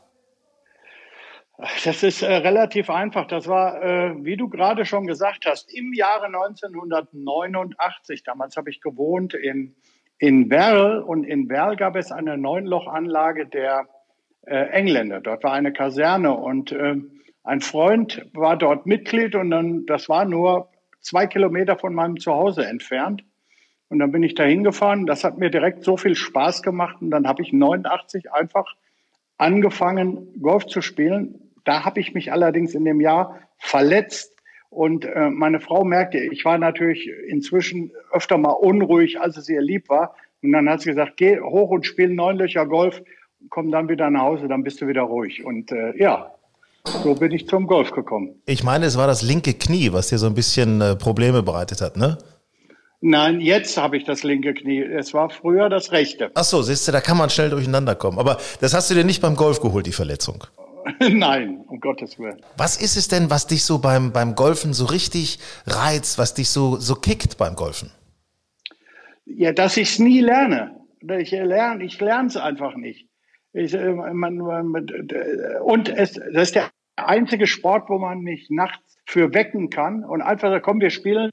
Das 1.57 2.03
ist 2.03 2.21
äh, 2.21 2.35
relativ 2.35 2.91
einfach. 2.91 3.25
Das 3.25 3.47
war, 3.47 3.81
äh, 3.81 4.13
wie 4.23 4.37
du 4.37 4.47
gerade 4.47 4.85
schon 4.85 5.07
gesagt 5.07 5.47
hast, 5.47 5.73
im 5.73 5.91
Jahre 5.91 6.27
1989. 6.27 8.21
Damals 8.23 8.57
habe 8.57 8.69
ich 8.69 8.79
gewohnt 8.79 9.33
in, 9.33 9.75
in 10.19 10.51
Werl 10.51 10.99
und 10.99 11.23
in 11.23 11.49
Werl 11.49 11.75
gab 11.75 11.95
es 11.95 12.11
eine 12.11 12.37
Neunlochanlage 12.37 13.47
der 13.47 13.87
äh, 14.45 14.67
Engländer. 14.69 15.19
Dort 15.19 15.43
war 15.43 15.53
eine 15.53 15.73
Kaserne 15.73 16.31
und 16.31 16.71
äh, 16.71 16.97
ein 17.43 17.61
Freund 17.61 18.23
war 18.33 18.55
dort 18.55 18.85
Mitglied 18.85 19.33
und 19.33 19.49
dann, 19.49 19.87
das 19.87 20.09
war 20.09 20.25
nur 20.25 20.69
zwei 20.99 21.25
Kilometer 21.25 21.75
von 21.75 21.95
meinem 21.95 22.19
Zuhause 22.19 22.67
entfernt. 22.67 23.23
Und 23.89 23.97
dann 23.97 24.11
bin 24.11 24.21
ich 24.21 24.35
da 24.35 24.43
hingefahren. 24.43 25.07
Das 25.07 25.23
hat 25.23 25.39
mir 25.39 25.49
direkt 25.49 25.83
so 25.83 25.97
viel 25.97 26.13
Spaß 26.13 26.61
gemacht. 26.61 26.97
Und 27.01 27.09
dann 27.09 27.25
habe 27.27 27.41
ich 27.41 27.51
89 27.51 28.31
einfach 28.31 28.75
angefangen, 29.37 30.39
Golf 30.39 30.67
zu 30.67 30.81
spielen. 30.81 31.46
Da 31.67 31.83
habe 31.83 31.99
ich 31.99 32.13
mich 32.13 32.31
allerdings 32.31 32.73
in 32.75 32.85
dem 32.85 33.01
Jahr 33.01 33.41
verletzt 33.57 34.33
und 34.69 35.03
äh, 35.03 35.29
meine 35.29 35.59
Frau 35.59 35.83
merkte, 35.83 36.17
ich 36.17 36.45
war 36.45 36.57
natürlich 36.57 37.09
inzwischen 37.27 37.91
öfter 38.13 38.37
mal 38.37 38.51
unruhig, 38.51 39.19
als 39.19 39.35
es 39.35 39.49
ihr 39.49 39.61
lieb 39.61 39.89
war. 39.89 40.15
Und 40.41 40.53
dann 40.53 40.69
hat 40.69 40.79
sie 40.79 40.91
gesagt, 40.91 41.17
geh 41.17 41.41
hoch 41.41 41.69
und 41.69 41.85
spiel 41.85 42.07
neun 42.07 42.37
Löcher 42.37 42.65
Golf, 42.65 43.01
komm 43.49 43.69
dann 43.69 43.89
wieder 43.89 44.09
nach 44.09 44.21
Hause, 44.21 44.47
dann 44.47 44.63
bist 44.63 44.79
du 44.79 44.87
wieder 44.87 45.01
ruhig. 45.01 45.43
Und 45.43 45.73
äh, 45.73 45.91
ja, 45.97 46.31
so 47.03 47.15
bin 47.15 47.33
ich 47.33 47.49
zum 47.49 47.67
Golf 47.67 47.91
gekommen. 47.91 48.41
Ich 48.45 48.63
meine, 48.63 48.85
es 48.85 48.97
war 48.97 49.07
das 49.07 49.21
linke 49.21 49.53
Knie, 49.53 49.91
was 49.91 50.07
dir 50.07 50.19
so 50.19 50.27
ein 50.27 50.35
bisschen 50.35 50.79
äh, 50.79 50.95
Probleme 50.95 51.43
bereitet 51.43 51.81
hat, 51.81 51.97
ne? 51.97 52.17
Nein, 53.01 53.41
jetzt 53.41 53.75
habe 53.75 53.97
ich 53.97 54.05
das 54.05 54.23
linke 54.23 54.53
Knie. 54.53 54.81
Es 54.81 55.13
war 55.13 55.29
früher 55.29 55.67
das 55.67 55.91
rechte. 55.91 56.31
Ach 56.33 56.45
so, 56.45 56.61
siehst 56.61 56.87
du, 56.87 56.93
da 56.93 57.01
kann 57.01 57.17
man 57.17 57.29
schnell 57.29 57.49
durcheinander 57.49 57.95
kommen. 57.95 58.19
Aber 58.19 58.37
das 58.61 58.73
hast 58.73 58.89
du 58.89 58.95
dir 58.95 59.03
nicht 59.03 59.21
beim 59.21 59.35
Golf 59.35 59.59
geholt, 59.59 59.85
die 59.85 59.91
Verletzung. 59.91 60.45
Nein, 61.09 61.63
um 61.67 61.79
Gottes 61.79 62.17
Willen. 62.19 62.41
Was 62.57 62.81
ist 62.81 62.97
es 62.97 63.07
denn, 63.07 63.29
was 63.29 63.47
dich 63.47 63.63
so 63.63 63.79
beim, 63.79 64.11
beim 64.11 64.35
Golfen 64.35 64.73
so 64.73 64.85
richtig 64.85 65.39
reizt, 65.65 66.17
was 66.17 66.33
dich 66.33 66.49
so, 66.49 66.77
so 66.77 66.95
kickt 66.95 67.37
beim 67.37 67.55
Golfen? 67.55 67.91
Ja, 69.25 69.51
dass 69.51 69.77
ich 69.77 69.89
es 69.91 69.99
nie 69.99 70.21
lerne. 70.21 70.75
Ich 71.19 71.31
lerne 71.31 71.83
ich 71.83 72.01
es 72.01 72.37
einfach 72.37 72.75
nicht. 72.75 73.07
Ich, 73.53 73.73
äh, 73.73 73.91
man, 73.91 74.37
man, 74.37 74.87
und 75.63 75.89
es, 75.89 76.13
das 76.13 76.43
ist 76.43 76.55
der 76.55 76.69
einzige 76.95 77.47
Sport, 77.47 77.89
wo 77.89 77.97
man 77.97 78.19
mich 78.21 78.47
nachts 78.49 78.97
für 79.05 79.33
wecken 79.33 79.69
kann 79.69 80.03
und 80.03 80.21
einfach 80.21 80.49
sagt, 80.49 80.65
komm, 80.65 80.81
wir 80.81 80.89
spielen 80.89 81.29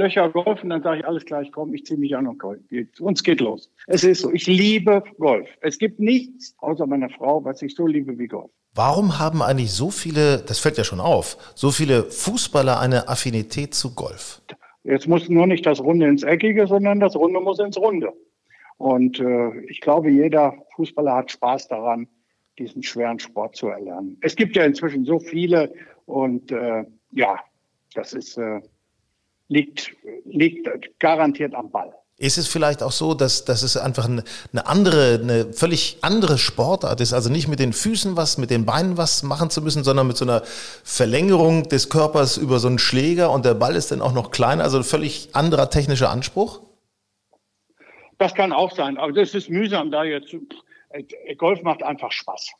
Löcher 0.00 0.30
Golf 0.30 0.62
und 0.62 0.70
dann 0.70 0.82
sage 0.82 1.00
ich, 1.00 1.06
alles 1.06 1.24
klar, 1.24 1.42
ich 1.42 1.52
komme, 1.52 1.74
ich 1.74 1.84
ziehe 1.84 1.98
mich 1.98 2.16
an 2.16 2.26
und 2.26 2.38
Golf. 2.38 2.60
Uns 3.00 3.22
geht 3.22 3.40
los. 3.40 3.70
Es 3.86 4.02
ist 4.04 4.22
so, 4.22 4.32
ich 4.32 4.46
liebe 4.46 5.02
Golf. 5.18 5.48
Es 5.60 5.78
gibt 5.78 6.00
nichts 6.00 6.54
außer 6.58 6.86
meiner 6.86 7.10
Frau, 7.10 7.44
was 7.44 7.62
ich 7.62 7.74
so 7.74 7.86
liebe 7.86 8.18
wie 8.18 8.26
Golf. 8.26 8.50
Warum 8.74 9.18
haben 9.18 9.42
eigentlich 9.42 9.72
so 9.72 9.90
viele, 9.90 10.38
das 10.38 10.60
fällt 10.60 10.78
ja 10.78 10.84
schon 10.84 11.00
auf, 11.00 11.36
so 11.54 11.70
viele 11.70 12.04
Fußballer 12.04 12.78
eine 12.78 13.08
Affinität 13.08 13.74
zu 13.74 13.94
Golf? 13.94 14.42
Jetzt 14.84 15.08
muss 15.08 15.28
nur 15.28 15.46
nicht 15.46 15.66
das 15.66 15.80
Runde 15.80 16.06
ins 16.06 16.22
Eckige, 16.22 16.66
sondern 16.66 17.00
das 17.00 17.16
Runde 17.16 17.40
muss 17.40 17.58
ins 17.58 17.76
Runde. 17.76 18.12
Und 18.78 19.20
äh, 19.20 19.60
ich 19.66 19.80
glaube, 19.80 20.10
jeder 20.10 20.54
Fußballer 20.74 21.14
hat 21.14 21.30
Spaß 21.30 21.68
daran, 21.68 22.08
diesen 22.58 22.82
schweren 22.82 23.18
Sport 23.18 23.56
zu 23.56 23.68
erlernen. 23.68 24.16
Es 24.22 24.36
gibt 24.36 24.56
ja 24.56 24.64
inzwischen 24.64 25.04
so 25.04 25.18
viele 25.18 25.72
und 26.06 26.50
äh, 26.52 26.84
ja, 27.10 27.40
das 27.94 28.12
ist 28.12 28.38
äh, 28.38 28.60
liegt, 29.50 29.90
liegt 30.24 30.68
garantiert 30.98 31.54
am 31.54 31.70
Ball. 31.70 31.92
Ist 32.16 32.36
es 32.36 32.48
vielleicht 32.48 32.82
auch 32.82 32.92
so, 32.92 33.14
dass, 33.14 33.46
dass 33.46 33.62
es 33.62 33.78
einfach 33.78 34.06
eine, 34.06 34.22
eine 34.52 34.66
andere, 34.66 35.18
eine 35.22 35.52
völlig 35.54 35.98
andere 36.02 36.36
Sportart 36.36 37.00
ist? 37.00 37.14
Also 37.14 37.30
nicht 37.30 37.48
mit 37.48 37.60
den 37.60 37.72
Füßen 37.72 38.14
was, 38.16 38.36
mit 38.36 38.50
den 38.50 38.66
Beinen 38.66 38.98
was 38.98 39.22
machen 39.22 39.48
zu 39.48 39.62
müssen, 39.62 39.84
sondern 39.84 40.06
mit 40.06 40.18
so 40.18 40.26
einer 40.26 40.42
Verlängerung 40.84 41.68
des 41.70 41.88
Körpers 41.88 42.36
über 42.36 42.58
so 42.58 42.68
einen 42.68 42.78
Schläger 42.78 43.30
und 43.30 43.46
der 43.46 43.54
Ball 43.54 43.74
ist 43.74 43.90
dann 43.90 44.02
auch 44.02 44.12
noch 44.12 44.30
kleiner, 44.30 44.64
also 44.64 44.76
ein 44.76 44.84
völlig 44.84 45.30
anderer 45.34 45.70
technischer 45.70 46.10
Anspruch? 46.10 46.60
Das 48.18 48.34
kann 48.34 48.52
auch 48.52 48.70
sein, 48.76 48.98
aber 48.98 49.12
das 49.12 49.34
ist 49.34 49.48
mühsam 49.48 49.90
da 49.90 50.04
jetzt. 50.04 50.36
Golf 51.38 51.62
macht 51.62 51.82
einfach 51.82 52.12
Spaß. 52.12 52.50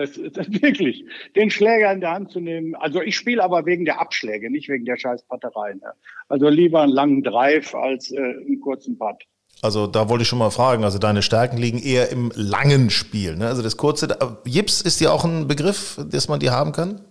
Das, 0.00 0.18
das 0.32 0.50
wirklich, 0.62 1.04
den 1.36 1.50
Schläger 1.50 1.92
in 1.92 2.00
der 2.00 2.12
Hand 2.12 2.30
zu 2.30 2.40
nehmen. 2.40 2.74
Also 2.74 3.02
ich 3.02 3.16
spiele 3.16 3.44
aber 3.44 3.66
wegen 3.66 3.84
der 3.84 4.00
Abschläge, 4.00 4.50
nicht 4.50 4.70
wegen 4.70 4.86
der 4.86 4.96
scheiß 4.96 5.24
Patterei. 5.24 5.74
Ne? 5.74 5.92
Also 6.28 6.48
lieber 6.48 6.80
einen 6.80 6.92
langen 6.92 7.22
Drive 7.22 7.74
als 7.74 8.10
äh, 8.10 8.18
einen 8.18 8.60
kurzen 8.60 8.96
Putt. 8.98 9.24
Also 9.60 9.86
da 9.86 10.08
wollte 10.08 10.22
ich 10.22 10.28
schon 10.28 10.38
mal 10.38 10.48
fragen, 10.48 10.84
also 10.84 10.98
deine 10.98 11.20
Stärken 11.20 11.58
liegen 11.58 11.78
eher 11.78 12.10
im 12.10 12.32
langen 12.34 12.88
Spiel. 12.88 13.36
Ne? 13.36 13.46
Also 13.46 13.60
das 13.60 13.76
kurze, 13.76 14.08
Jips 14.46 14.80
ist 14.80 15.00
dir 15.00 15.12
auch 15.12 15.24
ein 15.24 15.46
Begriff, 15.48 16.00
dass 16.10 16.28
man 16.28 16.40
die 16.40 16.48
haben 16.48 16.72
kann? 16.72 17.02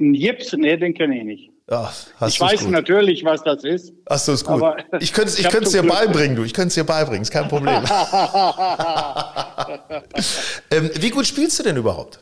Ein 0.00 0.14
Jips, 0.14 0.52
nee, 0.54 0.76
den 0.76 0.94
kenne 0.94 1.16
ich 1.18 1.24
nicht. 1.24 1.50
Ja, 1.70 1.92
ich 2.26 2.40
weiß 2.40 2.62
gut. 2.62 2.70
natürlich, 2.70 3.24
was 3.24 3.42
das 3.42 3.62
ist. 3.62 3.92
Ach 4.06 4.16
so, 4.18 4.32
ist 4.32 4.44
gut. 4.44 4.62
Aber 4.62 4.78
ich 5.00 5.12
könnte 5.14 5.28
es 5.28 5.38
ich 5.38 5.46
ich 5.46 5.52
dir 5.52 5.82
beibringen, 5.82 6.34
du. 6.34 6.44
Ich 6.44 6.54
könnte 6.54 6.68
es 6.68 6.74
dir 6.74 6.84
beibringen, 6.84 7.20
ist 7.22 7.30
kein 7.30 7.48
Problem. 7.48 7.82
ähm, 10.70 10.90
wie 10.98 11.10
gut 11.10 11.26
spielst 11.26 11.58
du 11.58 11.62
denn 11.62 11.76
überhaupt? 11.76 12.20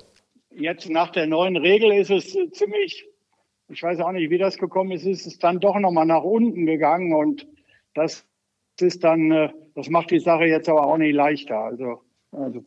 Jetzt 0.51 0.89
nach 0.89 1.11
der 1.11 1.29
neuen 1.29 1.57
Regel 1.57 1.93
ist 1.93 2.11
es 2.11 2.37
ziemlich, 2.53 3.05
ich 3.69 3.83
weiß 3.83 4.01
auch 4.01 4.11
nicht, 4.11 4.31
wie 4.31 4.39
das 4.39 4.59
gekommen 4.59 4.91
ist, 4.91 5.05
ist 5.05 5.27
es 5.27 5.39
dann 5.39 5.61
doch 5.61 5.79
nochmal 5.79 6.07
nach 6.07 6.23
unten 6.23 6.67
gegangen 6.67 7.15
und 7.15 7.47
das 7.95 8.25
ist 8.81 9.05
dann, 9.05 9.31
äh, 9.31 9.51
das 9.77 9.89
macht 9.89 10.11
die 10.11 10.19
Sache 10.19 10.47
jetzt 10.47 10.69
aber 10.69 10.85
auch 10.85 10.99
nicht 10.99 11.15
leichter. 11.15 11.59
Also, 11.59 12.03
also 12.33 12.65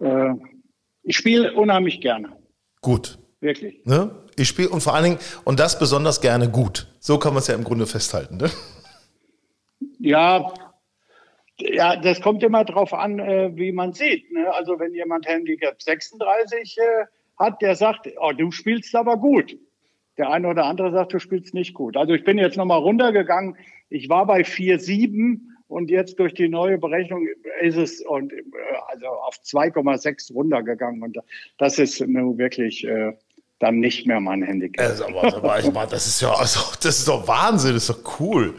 äh, 0.00 0.32
ich 1.02 1.18
spiele 1.18 1.52
unheimlich 1.52 2.00
gerne. 2.00 2.30
Gut. 2.80 3.18
Wirklich. 3.46 3.80
Ne? 3.84 4.10
Ich 4.36 4.48
spiele 4.48 4.70
und 4.70 4.80
vor 4.80 4.94
allen 4.94 5.04
Dingen, 5.04 5.18
und 5.44 5.60
das 5.60 5.78
besonders 5.78 6.20
gerne 6.20 6.50
gut. 6.50 6.88
So 6.98 7.16
kann 7.16 7.32
man 7.32 7.38
es 7.42 7.46
ja 7.46 7.54
im 7.54 7.62
Grunde 7.62 7.86
festhalten. 7.86 8.38
Ne? 8.38 8.50
Ja, 10.00 10.52
ja, 11.60 11.94
das 11.94 12.20
kommt 12.20 12.42
immer 12.42 12.64
drauf 12.64 12.92
an, 12.92 13.20
äh, 13.20 13.52
wie 13.54 13.70
man 13.70 13.92
sieht. 13.92 14.32
Ne? 14.32 14.52
Also 14.52 14.80
wenn 14.80 14.92
jemand 14.94 15.28
Handicap 15.28 15.80
36 15.80 16.76
äh, 16.76 17.04
hat, 17.38 17.62
der 17.62 17.76
sagt, 17.76 18.08
oh, 18.20 18.32
du 18.32 18.50
spielst 18.50 18.96
aber 18.96 19.16
gut. 19.16 19.56
Der 20.18 20.32
eine 20.32 20.48
oder 20.48 20.64
andere 20.64 20.90
sagt, 20.90 21.12
du 21.12 21.20
spielst 21.20 21.54
nicht 21.54 21.72
gut. 21.72 21.96
Also 21.96 22.14
ich 22.14 22.24
bin 22.24 22.36
jetzt 22.36 22.56
nochmal 22.56 22.80
runtergegangen. 22.80 23.56
Ich 23.90 24.08
war 24.08 24.26
bei 24.26 24.40
4,7 24.40 25.38
und 25.68 25.88
jetzt 25.88 26.18
durch 26.18 26.34
die 26.34 26.48
neue 26.48 26.78
Berechnung 26.78 27.28
ist 27.60 27.76
es 27.76 28.00
und 28.00 28.32
äh, 28.32 28.42
also 28.88 29.06
auf 29.06 29.36
2,6 29.36 30.32
runtergegangen. 30.32 31.04
Und 31.04 31.16
das 31.58 31.78
ist 31.78 32.00
nun 32.00 32.38
wirklich 32.38 32.84
äh, 32.84 33.12
dann 33.58 33.80
nicht 33.80 34.06
mehr 34.06 34.20
mein 34.20 34.42
Handicap. 34.42 34.86
Also, 34.86 35.06
aber, 35.06 35.64
aber, 35.64 35.86
das 35.86 36.06
ist 36.06 36.20
ja, 36.20 36.32
also, 36.32 36.60
das 36.80 36.98
ist 36.98 37.08
doch 37.08 37.26
Wahnsinn, 37.26 37.74
das 37.74 37.88
ist 37.88 37.90
doch 37.90 38.20
cool. 38.20 38.54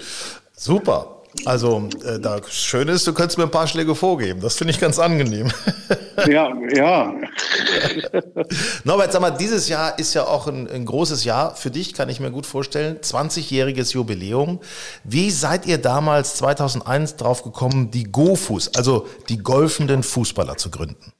Super. 0.54 1.18
Also, 1.46 1.88
äh, 2.04 2.20
da 2.20 2.40
schön 2.50 2.88
ist, 2.88 3.06
du 3.06 3.14
könntest 3.14 3.38
mir 3.38 3.44
ein 3.44 3.52
paar 3.52 3.68
Schläge 3.68 3.94
vorgeben. 3.94 4.42
Das 4.42 4.56
finde 4.58 4.72
ich 4.72 4.80
ganz 4.80 5.00
angenehm. 5.00 5.52
Ja, 6.28 6.52
ja. 6.76 7.14
Norbert, 8.84 9.12
sag 9.12 9.22
mal, 9.22 9.30
dieses 9.30 9.70
Jahr 9.70 10.00
ist 10.00 10.16
ja 10.16 10.26
auch 10.26 10.48
ein, 10.48 10.68
ein 10.68 10.84
großes 10.84 11.24
Jahr 11.26 11.56
für 11.56 11.70
dich, 11.70 11.94
kann 11.94 12.10
ich 12.10 12.20
mir 12.20 12.32
gut 12.32 12.48
vorstellen. 12.48 12.98
20-jähriges 12.98 13.94
Jubiläum. 13.94 14.60
Wie 15.04 15.30
seid 15.30 15.68
ihr 15.68 15.78
damals 15.78 16.36
2001 16.38 17.18
drauf 17.18 17.44
gekommen, 17.44 17.92
die 17.92 18.06
GoFus, 18.06 18.74
also 18.76 19.08
die 19.30 19.38
golfenden 19.38 20.02
Fußballer 20.02 20.58
zu 20.58 20.72
gründen? 20.72 21.14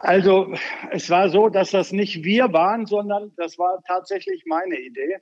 Also, 0.00 0.54
es 0.90 1.10
war 1.10 1.28
so, 1.28 1.48
dass 1.48 1.70
das 1.70 1.92
nicht 1.92 2.24
wir 2.24 2.52
waren, 2.52 2.86
sondern 2.86 3.32
das 3.36 3.58
war 3.58 3.82
tatsächlich 3.86 4.44
meine 4.46 4.78
Idee. 4.80 5.18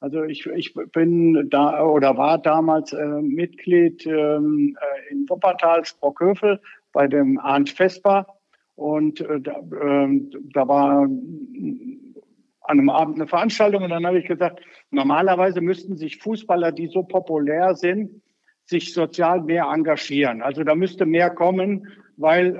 Also 0.00 0.22
ich, 0.24 0.44
ich 0.46 0.74
bin 0.92 1.48
da 1.48 1.82
oder 1.82 2.18
war 2.18 2.38
damals 2.38 2.92
äh, 2.92 3.06
Mitglied 3.22 4.04
ähm, 4.06 4.76
äh, 4.78 5.12
in 5.12 5.26
Wuppertal, 5.30 5.84
Sprockhövel 5.86 6.60
bei 6.92 7.06
dem 7.06 7.38
Arndt 7.38 7.70
Vesper 7.70 8.26
und 8.74 9.22
äh, 9.22 9.40
da, 9.40 9.52
äh, 9.52 10.20
da 10.52 10.68
war 10.68 11.04
an 11.04 12.78
einem 12.78 12.90
Abend 12.90 13.16
eine 13.16 13.26
Veranstaltung 13.26 13.82
und 13.82 13.90
dann 13.90 14.06
habe 14.06 14.18
ich 14.18 14.26
gesagt, 14.26 14.60
normalerweise 14.90 15.62
müssten 15.62 15.96
sich 15.96 16.18
Fußballer, 16.18 16.72
die 16.72 16.88
so 16.88 17.02
populär 17.04 17.74
sind, 17.74 18.20
sich 18.66 18.94
sozial 18.94 19.42
mehr 19.42 19.66
engagieren. 19.66 20.42
Also 20.42 20.64
da 20.64 20.74
müsste 20.74 21.06
mehr 21.06 21.30
kommen, 21.30 21.88
weil 22.16 22.56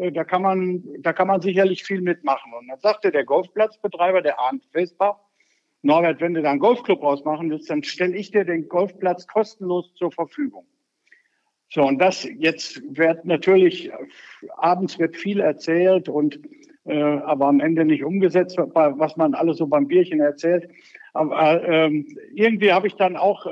äh, 0.00 0.12
da 0.12 0.24
kann 0.24 0.42
man 0.42 0.82
da 1.00 1.12
kann 1.12 1.28
man 1.28 1.40
sicherlich 1.40 1.84
viel 1.84 2.00
mitmachen. 2.00 2.52
Und 2.52 2.68
dann 2.68 2.80
sagte 2.80 3.10
der 3.10 3.24
Golfplatzbetreiber, 3.24 4.22
der 4.22 4.38
Arndt 4.38 4.64
Vesper, 4.72 5.20
Norbert, 5.82 6.20
wenn 6.20 6.34
du 6.34 6.42
da 6.42 6.50
einen 6.50 6.60
Golfclub 6.60 7.02
ausmachen 7.02 7.50
willst, 7.50 7.70
dann 7.70 7.82
stelle 7.82 8.16
ich 8.16 8.30
dir 8.30 8.44
den 8.44 8.68
Golfplatz 8.68 9.26
kostenlos 9.26 9.94
zur 9.94 10.10
Verfügung. 10.10 10.66
So, 11.70 11.82
und 11.82 11.98
das 11.98 12.26
jetzt 12.38 12.82
wird 12.96 13.24
natürlich, 13.24 13.90
abends 14.56 14.98
wird 14.98 15.16
viel 15.16 15.40
erzählt 15.40 16.08
und 16.08 16.40
äh, 16.84 17.02
aber 17.02 17.46
am 17.46 17.60
Ende 17.60 17.84
nicht 17.84 18.02
umgesetzt, 18.02 18.56
was 18.56 19.16
man 19.16 19.34
alles 19.34 19.58
so 19.58 19.66
beim 19.66 19.86
Bierchen 19.86 20.20
erzählt. 20.20 20.68
Aber 21.12 21.62
ähm, 21.68 22.06
irgendwie 22.32 22.72
habe 22.72 22.86
ich 22.86 22.94
dann 22.94 23.16
auch 23.16 23.46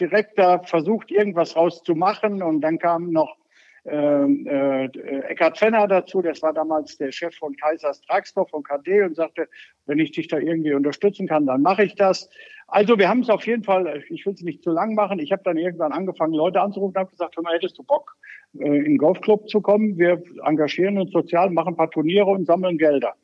direkt 0.00 0.38
da 0.38 0.60
versucht, 0.60 1.10
irgendwas 1.10 1.56
rauszumachen 1.56 2.42
und 2.42 2.60
dann 2.60 2.78
kam 2.78 3.12
noch 3.12 3.36
ähm, 3.84 4.46
äh, 4.46 4.86
Eckhard 5.28 5.56
Fenner 5.56 5.86
dazu, 5.86 6.20
das 6.20 6.42
war 6.42 6.52
damals 6.52 6.98
der 6.98 7.10
Chef 7.10 7.34
von 7.34 7.56
Kaisers 7.56 8.02
Tragsdorf 8.02 8.50
von 8.50 8.62
KD 8.62 9.02
und 9.02 9.16
sagte, 9.16 9.48
wenn 9.86 9.98
ich 9.98 10.12
dich 10.12 10.28
da 10.28 10.38
irgendwie 10.38 10.74
unterstützen 10.74 11.26
kann, 11.26 11.46
dann 11.46 11.62
mache 11.62 11.84
ich 11.84 11.94
das. 11.94 12.28
Also 12.66 12.98
wir 12.98 13.08
haben 13.08 13.20
es 13.20 13.30
auf 13.30 13.46
jeden 13.46 13.64
Fall, 13.64 14.04
ich 14.10 14.26
will 14.26 14.34
es 14.34 14.42
nicht 14.42 14.62
zu 14.62 14.70
lang 14.70 14.94
machen, 14.94 15.18
ich 15.20 15.32
habe 15.32 15.42
dann 15.42 15.56
irgendwann 15.56 15.92
angefangen, 15.92 16.34
Leute 16.34 16.60
anzurufen 16.60 16.96
und 16.96 17.00
habe 17.00 17.10
gesagt, 17.10 17.36
hör 17.36 17.42
mal, 17.42 17.54
hättest 17.54 17.78
du 17.78 17.82
Bock, 17.82 18.16
äh, 18.58 18.66
in 18.66 18.84
den 18.84 18.98
Golfclub 18.98 19.48
zu 19.48 19.60
kommen? 19.62 19.96
Wir 19.96 20.22
engagieren 20.44 20.98
uns 20.98 21.12
sozial, 21.12 21.48
machen 21.50 21.74
ein 21.74 21.76
paar 21.76 21.90
Turniere 21.90 22.26
und 22.26 22.46
sammeln 22.46 22.76
Gelder. 22.76 23.14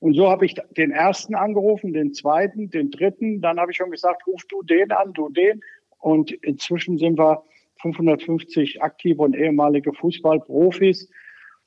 Und 0.00 0.14
so 0.14 0.30
habe 0.30 0.46
ich 0.46 0.54
den 0.76 0.90
ersten 0.90 1.34
angerufen, 1.34 1.92
den 1.92 2.14
zweiten, 2.14 2.70
den 2.70 2.90
dritten. 2.90 3.42
Dann 3.42 3.60
habe 3.60 3.70
ich 3.70 3.76
schon 3.76 3.90
gesagt, 3.90 4.26
ruf 4.26 4.42
du 4.48 4.62
den 4.62 4.90
an, 4.92 5.12
du 5.12 5.28
den. 5.28 5.60
Und 6.00 6.32
inzwischen 6.32 6.98
sind 6.98 7.18
wir 7.18 7.42
550 7.82 8.82
aktive 8.82 9.22
und 9.22 9.36
ehemalige 9.36 9.92
Fußballprofis 9.92 11.08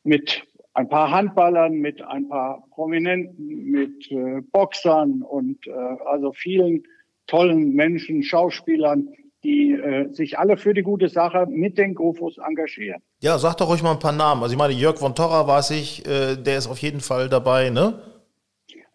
mit 0.03 0.43
ein 0.73 0.89
paar 0.89 1.11
Handballern, 1.11 1.73
mit 1.73 2.01
ein 2.01 2.27
paar 2.29 2.63
Prominenten, 2.71 3.65
mit 3.65 4.11
äh, 4.11 4.41
Boxern 4.51 5.21
und 5.21 5.65
äh, 5.67 5.71
also 5.71 6.31
vielen 6.33 6.83
tollen 7.27 7.73
Menschen, 7.73 8.23
Schauspielern, 8.23 9.09
die 9.43 9.73
äh, 9.73 10.11
sich 10.11 10.39
alle 10.39 10.57
für 10.57 10.73
die 10.73 10.81
gute 10.81 11.09
Sache 11.09 11.45
mit 11.47 11.77
den 11.77 11.93
Gofos 11.93 12.37
engagieren. 12.37 13.01
Ja, 13.21 13.37
sag 13.37 13.55
doch 13.55 13.69
ruhig 13.69 13.83
mal 13.83 13.91
ein 13.91 13.99
paar 13.99 14.13
Namen. 14.13 14.41
Also 14.41 14.53
ich 14.53 14.57
meine, 14.57 14.73
Jörg 14.73 14.97
von 14.97 15.15
Torra 15.15 15.47
weiß 15.47 15.71
ich, 15.71 16.05
äh, 16.07 16.37
der 16.37 16.57
ist 16.57 16.67
auf 16.67 16.79
jeden 16.79 17.01
Fall 17.01 17.29
dabei, 17.29 17.69
ne? 17.69 18.01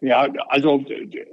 Ja, 0.01 0.27
also 0.47 0.85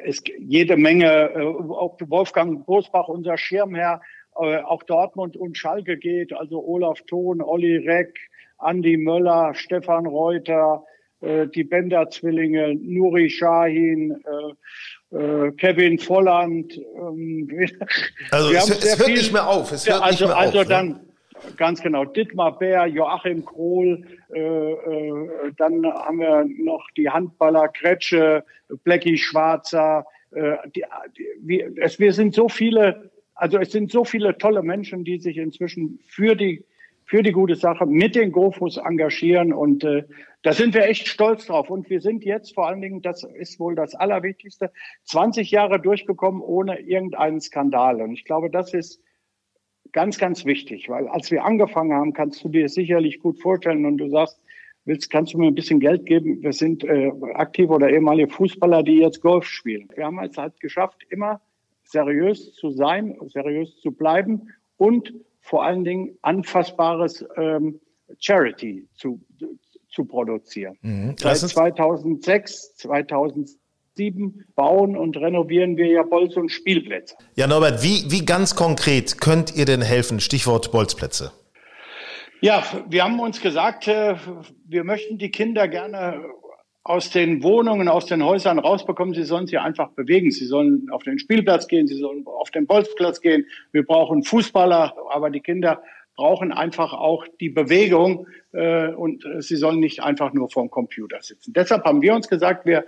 es 0.04 0.22
jede 0.38 0.76
Menge, 0.76 1.30
äh, 1.34 1.40
auch 1.40 1.96
Wolfgang 2.08 2.66
Bosbach, 2.66 3.06
unser 3.06 3.38
Schirmherr, 3.38 4.00
äh, 4.40 4.58
auch 4.58 4.82
Dortmund 4.82 5.36
und 5.36 5.56
Schalke 5.56 5.96
geht, 5.96 6.32
also 6.32 6.64
Olaf 6.64 7.00
Thon, 7.06 7.40
Olli 7.40 7.76
Reck, 7.76 8.18
Andi 8.58 8.96
Möller, 8.96 9.54
Stefan 9.54 10.06
Reuter, 10.06 10.84
äh, 11.20 11.46
die 11.46 11.62
Bender-Zwillinge, 11.62 12.74
Nuri 12.74 13.30
Shahin, 13.30 14.16
Kevin 15.10 15.98
Volland. 16.00 16.76
Ähm, 16.76 17.48
also 18.32 18.52
es, 18.52 18.68
es 18.68 18.98
hört 18.98 19.06
viel, 19.06 19.16
nicht 19.16 19.32
mehr 19.32 19.46
auf. 19.48 19.70
Es 19.70 19.88
hört 19.88 20.02
also, 20.02 20.24
nicht 20.24 20.34
mehr 20.34 20.36
also 20.36 20.60
auf, 20.60 20.68
ne? 20.68 21.05
Ganz 21.56 21.82
genau 21.82 22.04
Dittmar 22.04 22.58
Bär, 22.58 22.86
Joachim 22.86 23.44
Krohl, 23.44 24.04
äh, 24.32 24.40
äh, 24.40 25.52
dann 25.56 25.84
haben 25.84 26.20
wir 26.20 26.44
noch 26.44 26.90
die 26.96 27.10
Handballer 27.10 27.68
Kretsche, 27.68 28.44
Blackie 28.84 29.18
Schwarzer. 29.18 30.06
Äh, 30.32 30.56
die, 30.74 30.84
die, 31.16 31.26
wir, 31.40 31.72
es, 31.76 31.98
wir 31.98 32.12
sind 32.12 32.34
so 32.34 32.48
viele, 32.48 33.10
also 33.34 33.58
es 33.58 33.72
sind 33.72 33.90
so 33.90 34.04
viele 34.04 34.38
tolle 34.38 34.62
Menschen, 34.62 35.04
die 35.04 35.18
sich 35.18 35.36
inzwischen 35.36 36.00
für 36.08 36.34
die 36.34 36.64
für 37.08 37.22
die 37.22 37.30
gute 37.30 37.54
Sache 37.54 37.86
mit 37.86 38.16
den 38.16 38.32
GoFus 38.32 38.78
engagieren 38.78 39.52
und 39.52 39.84
äh, 39.84 40.02
da 40.42 40.52
sind 40.52 40.74
wir 40.74 40.84
echt 40.84 41.08
stolz 41.08 41.46
drauf. 41.46 41.70
Und 41.70 41.90
wir 41.90 42.00
sind 42.00 42.24
jetzt 42.24 42.54
vor 42.54 42.68
allen 42.68 42.80
Dingen, 42.80 43.02
das 43.02 43.24
ist 43.24 43.58
wohl 43.58 43.74
das 43.74 43.94
Allerwichtigste, 43.94 44.70
20 45.04 45.50
Jahre 45.50 45.80
durchgekommen 45.80 46.40
ohne 46.40 46.78
irgendeinen 46.80 47.40
Skandal. 47.40 48.00
Und 48.00 48.12
ich 48.12 48.24
glaube, 48.24 48.50
das 48.50 48.74
ist 48.74 49.02
ganz, 49.96 50.18
ganz 50.18 50.44
wichtig, 50.44 50.90
weil 50.90 51.08
als 51.08 51.30
wir 51.30 51.42
angefangen 51.42 51.94
haben, 51.94 52.12
kannst 52.12 52.44
du 52.44 52.50
dir 52.50 52.68
sicherlich 52.68 53.18
gut 53.18 53.40
vorstellen 53.40 53.86
und 53.86 53.96
du 53.96 54.10
sagst, 54.10 54.38
willst, 54.84 55.08
kannst 55.08 55.32
du 55.32 55.38
mir 55.38 55.46
ein 55.46 55.54
bisschen 55.54 55.80
Geld 55.80 56.04
geben? 56.04 56.42
Wir 56.42 56.52
sind 56.52 56.84
äh, 56.84 57.10
aktive 57.32 57.72
oder 57.72 57.88
ehemalige 57.88 58.28
Fußballer, 58.28 58.82
die 58.82 58.98
jetzt 58.98 59.22
Golf 59.22 59.46
spielen. 59.46 59.88
Wir 59.94 60.04
haben 60.04 60.18
es 60.18 60.36
halt 60.36 60.60
geschafft, 60.60 61.06
immer 61.08 61.40
seriös 61.82 62.52
zu 62.52 62.72
sein, 62.72 63.16
seriös 63.28 63.80
zu 63.80 63.90
bleiben 63.90 64.52
und 64.76 65.14
vor 65.40 65.64
allen 65.64 65.84
Dingen 65.84 66.18
anfassbares 66.20 67.24
ähm, 67.38 67.80
Charity 68.18 68.86
zu, 68.96 69.18
zu 69.88 70.04
produzieren. 70.04 70.76
Mhm. 70.82 71.14
Seit 71.18 71.38
2006, 71.38 72.76
2007 72.76 73.58
bauen 74.54 74.96
und 74.96 75.16
renovieren 75.16 75.76
wir 75.76 75.86
ja 75.86 76.02
Bolz- 76.02 76.36
und 76.36 76.50
Spielplätze. 76.50 77.16
Ja, 77.34 77.46
Norbert, 77.46 77.82
wie, 77.82 78.10
wie 78.10 78.24
ganz 78.24 78.54
konkret 78.54 79.20
könnt 79.20 79.56
ihr 79.56 79.64
denn 79.64 79.82
helfen? 79.82 80.20
Stichwort 80.20 80.72
Bolzplätze. 80.72 81.32
Ja, 82.40 82.62
wir 82.88 83.02
haben 83.02 83.18
uns 83.18 83.40
gesagt, 83.40 83.88
äh, 83.88 84.16
wir 84.66 84.84
möchten 84.84 85.18
die 85.18 85.30
Kinder 85.30 85.68
gerne 85.68 86.24
aus 86.84 87.10
den 87.10 87.42
Wohnungen, 87.42 87.88
aus 87.88 88.06
den 88.06 88.22
Häusern 88.24 88.60
rausbekommen. 88.60 89.14
Sie 89.14 89.24
sollen 89.24 89.46
sich 89.46 89.58
einfach 89.58 89.90
bewegen. 89.90 90.30
Sie 90.30 90.44
sollen 90.44 90.88
auf 90.90 91.02
den 91.02 91.18
Spielplatz 91.18 91.66
gehen, 91.66 91.88
sie 91.88 91.98
sollen 91.98 92.24
auf 92.26 92.50
den 92.52 92.66
Bolzplatz 92.66 93.20
gehen. 93.20 93.46
Wir 93.72 93.84
brauchen 93.84 94.22
Fußballer, 94.22 94.94
aber 95.10 95.30
die 95.30 95.40
Kinder 95.40 95.82
brauchen 96.16 96.52
einfach 96.52 96.92
auch 96.92 97.26
die 97.40 97.50
Bewegung 97.50 98.26
äh, 98.52 98.88
und 98.88 99.24
äh, 99.24 99.42
sie 99.42 99.56
sollen 99.56 99.80
nicht 99.80 100.02
einfach 100.02 100.32
nur 100.32 100.48
vorm 100.48 100.70
Computer 100.70 101.20
sitzen. 101.20 101.52
Deshalb 101.52 101.84
haben 101.84 102.00
wir 102.00 102.14
uns 102.14 102.28
gesagt, 102.28 102.64
wir 102.64 102.84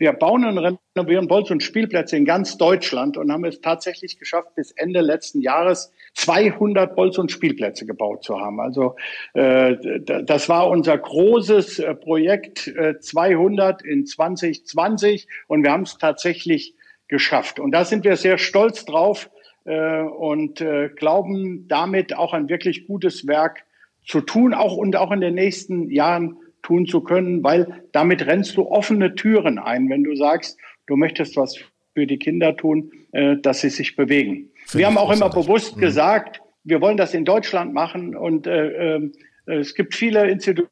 wir 0.00 0.14
bauen 0.14 0.46
und 0.46 0.58
renovieren 0.96 1.28
Bolz- 1.28 1.50
und 1.50 1.62
Spielplätze 1.62 2.16
in 2.16 2.24
ganz 2.24 2.56
Deutschland 2.56 3.18
und 3.18 3.30
haben 3.30 3.44
es 3.44 3.60
tatsächlich 3.60 4.18
geschafft, 4.18 4.54
bis 4.54 4.70
Ende 4.72 5.02
letzten 5.02 5.42
Jahres 5.42 5.92
200 6.14 6.96
Bolz- 6.96 7.18
und 7.18 7.30
Spielplätze 7.30 7.84
gebaut 7.84 8.24
zu 8.24 8.40
haben. 8.40 8.60
Also 8.60 8.96
äh, 9.34 9.76
das 10.00 10.48
war 10.48 10.70
unser 10.70 10.96
großes 10.96 11.80
äh, 11.80 11.94
Projekt 11.94 12.66
äh, 12.68 12.98
200 12.98 13.82
in 13.82 14.06
2020 14.06 15.28
und 15.48 15.64
wir 15.64 15.70
haben 15.70 15.82
es 15.82 15.98
tatsächlich 15.98 16.74
geschafft. 17.08 17.60
Und 17.60 17.72
da 17.72 17.84
sind 17.84 18.02
wir 18.02 18.16
sehr 18.16 18.38
stolz 18.38 18.86
drauf 18.86 19.28
äh, 19.66 20.00
und 20.00 20.62
äh, 20.62 20.88
glauben 20.88 21.68
damit 21.68 22.16
auch 22.16 22.32
ein 22.32 22.48
wirklich 22.48 22.86
gutes 22.86 23.26
Werk 23.26 23.64
zu 24.06 24.22
tun, 24.22 24.54
auch 24.54 24.78
und 24.78 24.96
auch 24.96 25.12
in 25.12 25.20
den 25.20 25.34
nächsten 25.34 25.90
Jahren 25.90 26.38
tun 26.62 26.86
zu 26.86 27.00
können, 27.00 27.42
weil 27.42 27.84
damit 27.92 28.26
rennst 28.26 28.56
du 28.56 28.66
offene 28.66 29.14
Türen 29.14 29.58
ein, 29.58 29.88
wenn 29.88 30.04
du 30.04 30.14
sagst, 30.14 30.58
du 30.86 30.96
möchtest 30.96 31.36
was 31.36 31.56
für 31.94 32.06
die 32.06 32.18
Kinder 32.18 32.56
tun, 32.56 32.92
äh, 33.12 33.36
dass 33.36 33.60
sie 33.60 33.70
sich 33.70 33.96
bewegen. 33.96 34.50
Find 34.66 34.74
wir 34.74 34.86
haben 34.86 34.98
auch 34.98 35.12
immer 35.12 35.30
bewusst 35.30 35.76
mhm. 35.76 35.80
gesagt, 35.80 36.40
wir 36.64 36.80
wollen 36.80 36.96
das 36.96 37.14
in 37.14 37.24
Deutschland 37.24 37.72
machen 37.72 38.16
und 38.16 38.46
äh, 38.46 38.96
äh, 38.96 39.10
es 39.46 39.74
gibt 39.74 39.94
viele 39.94 40.28
Institute 40.30 40.68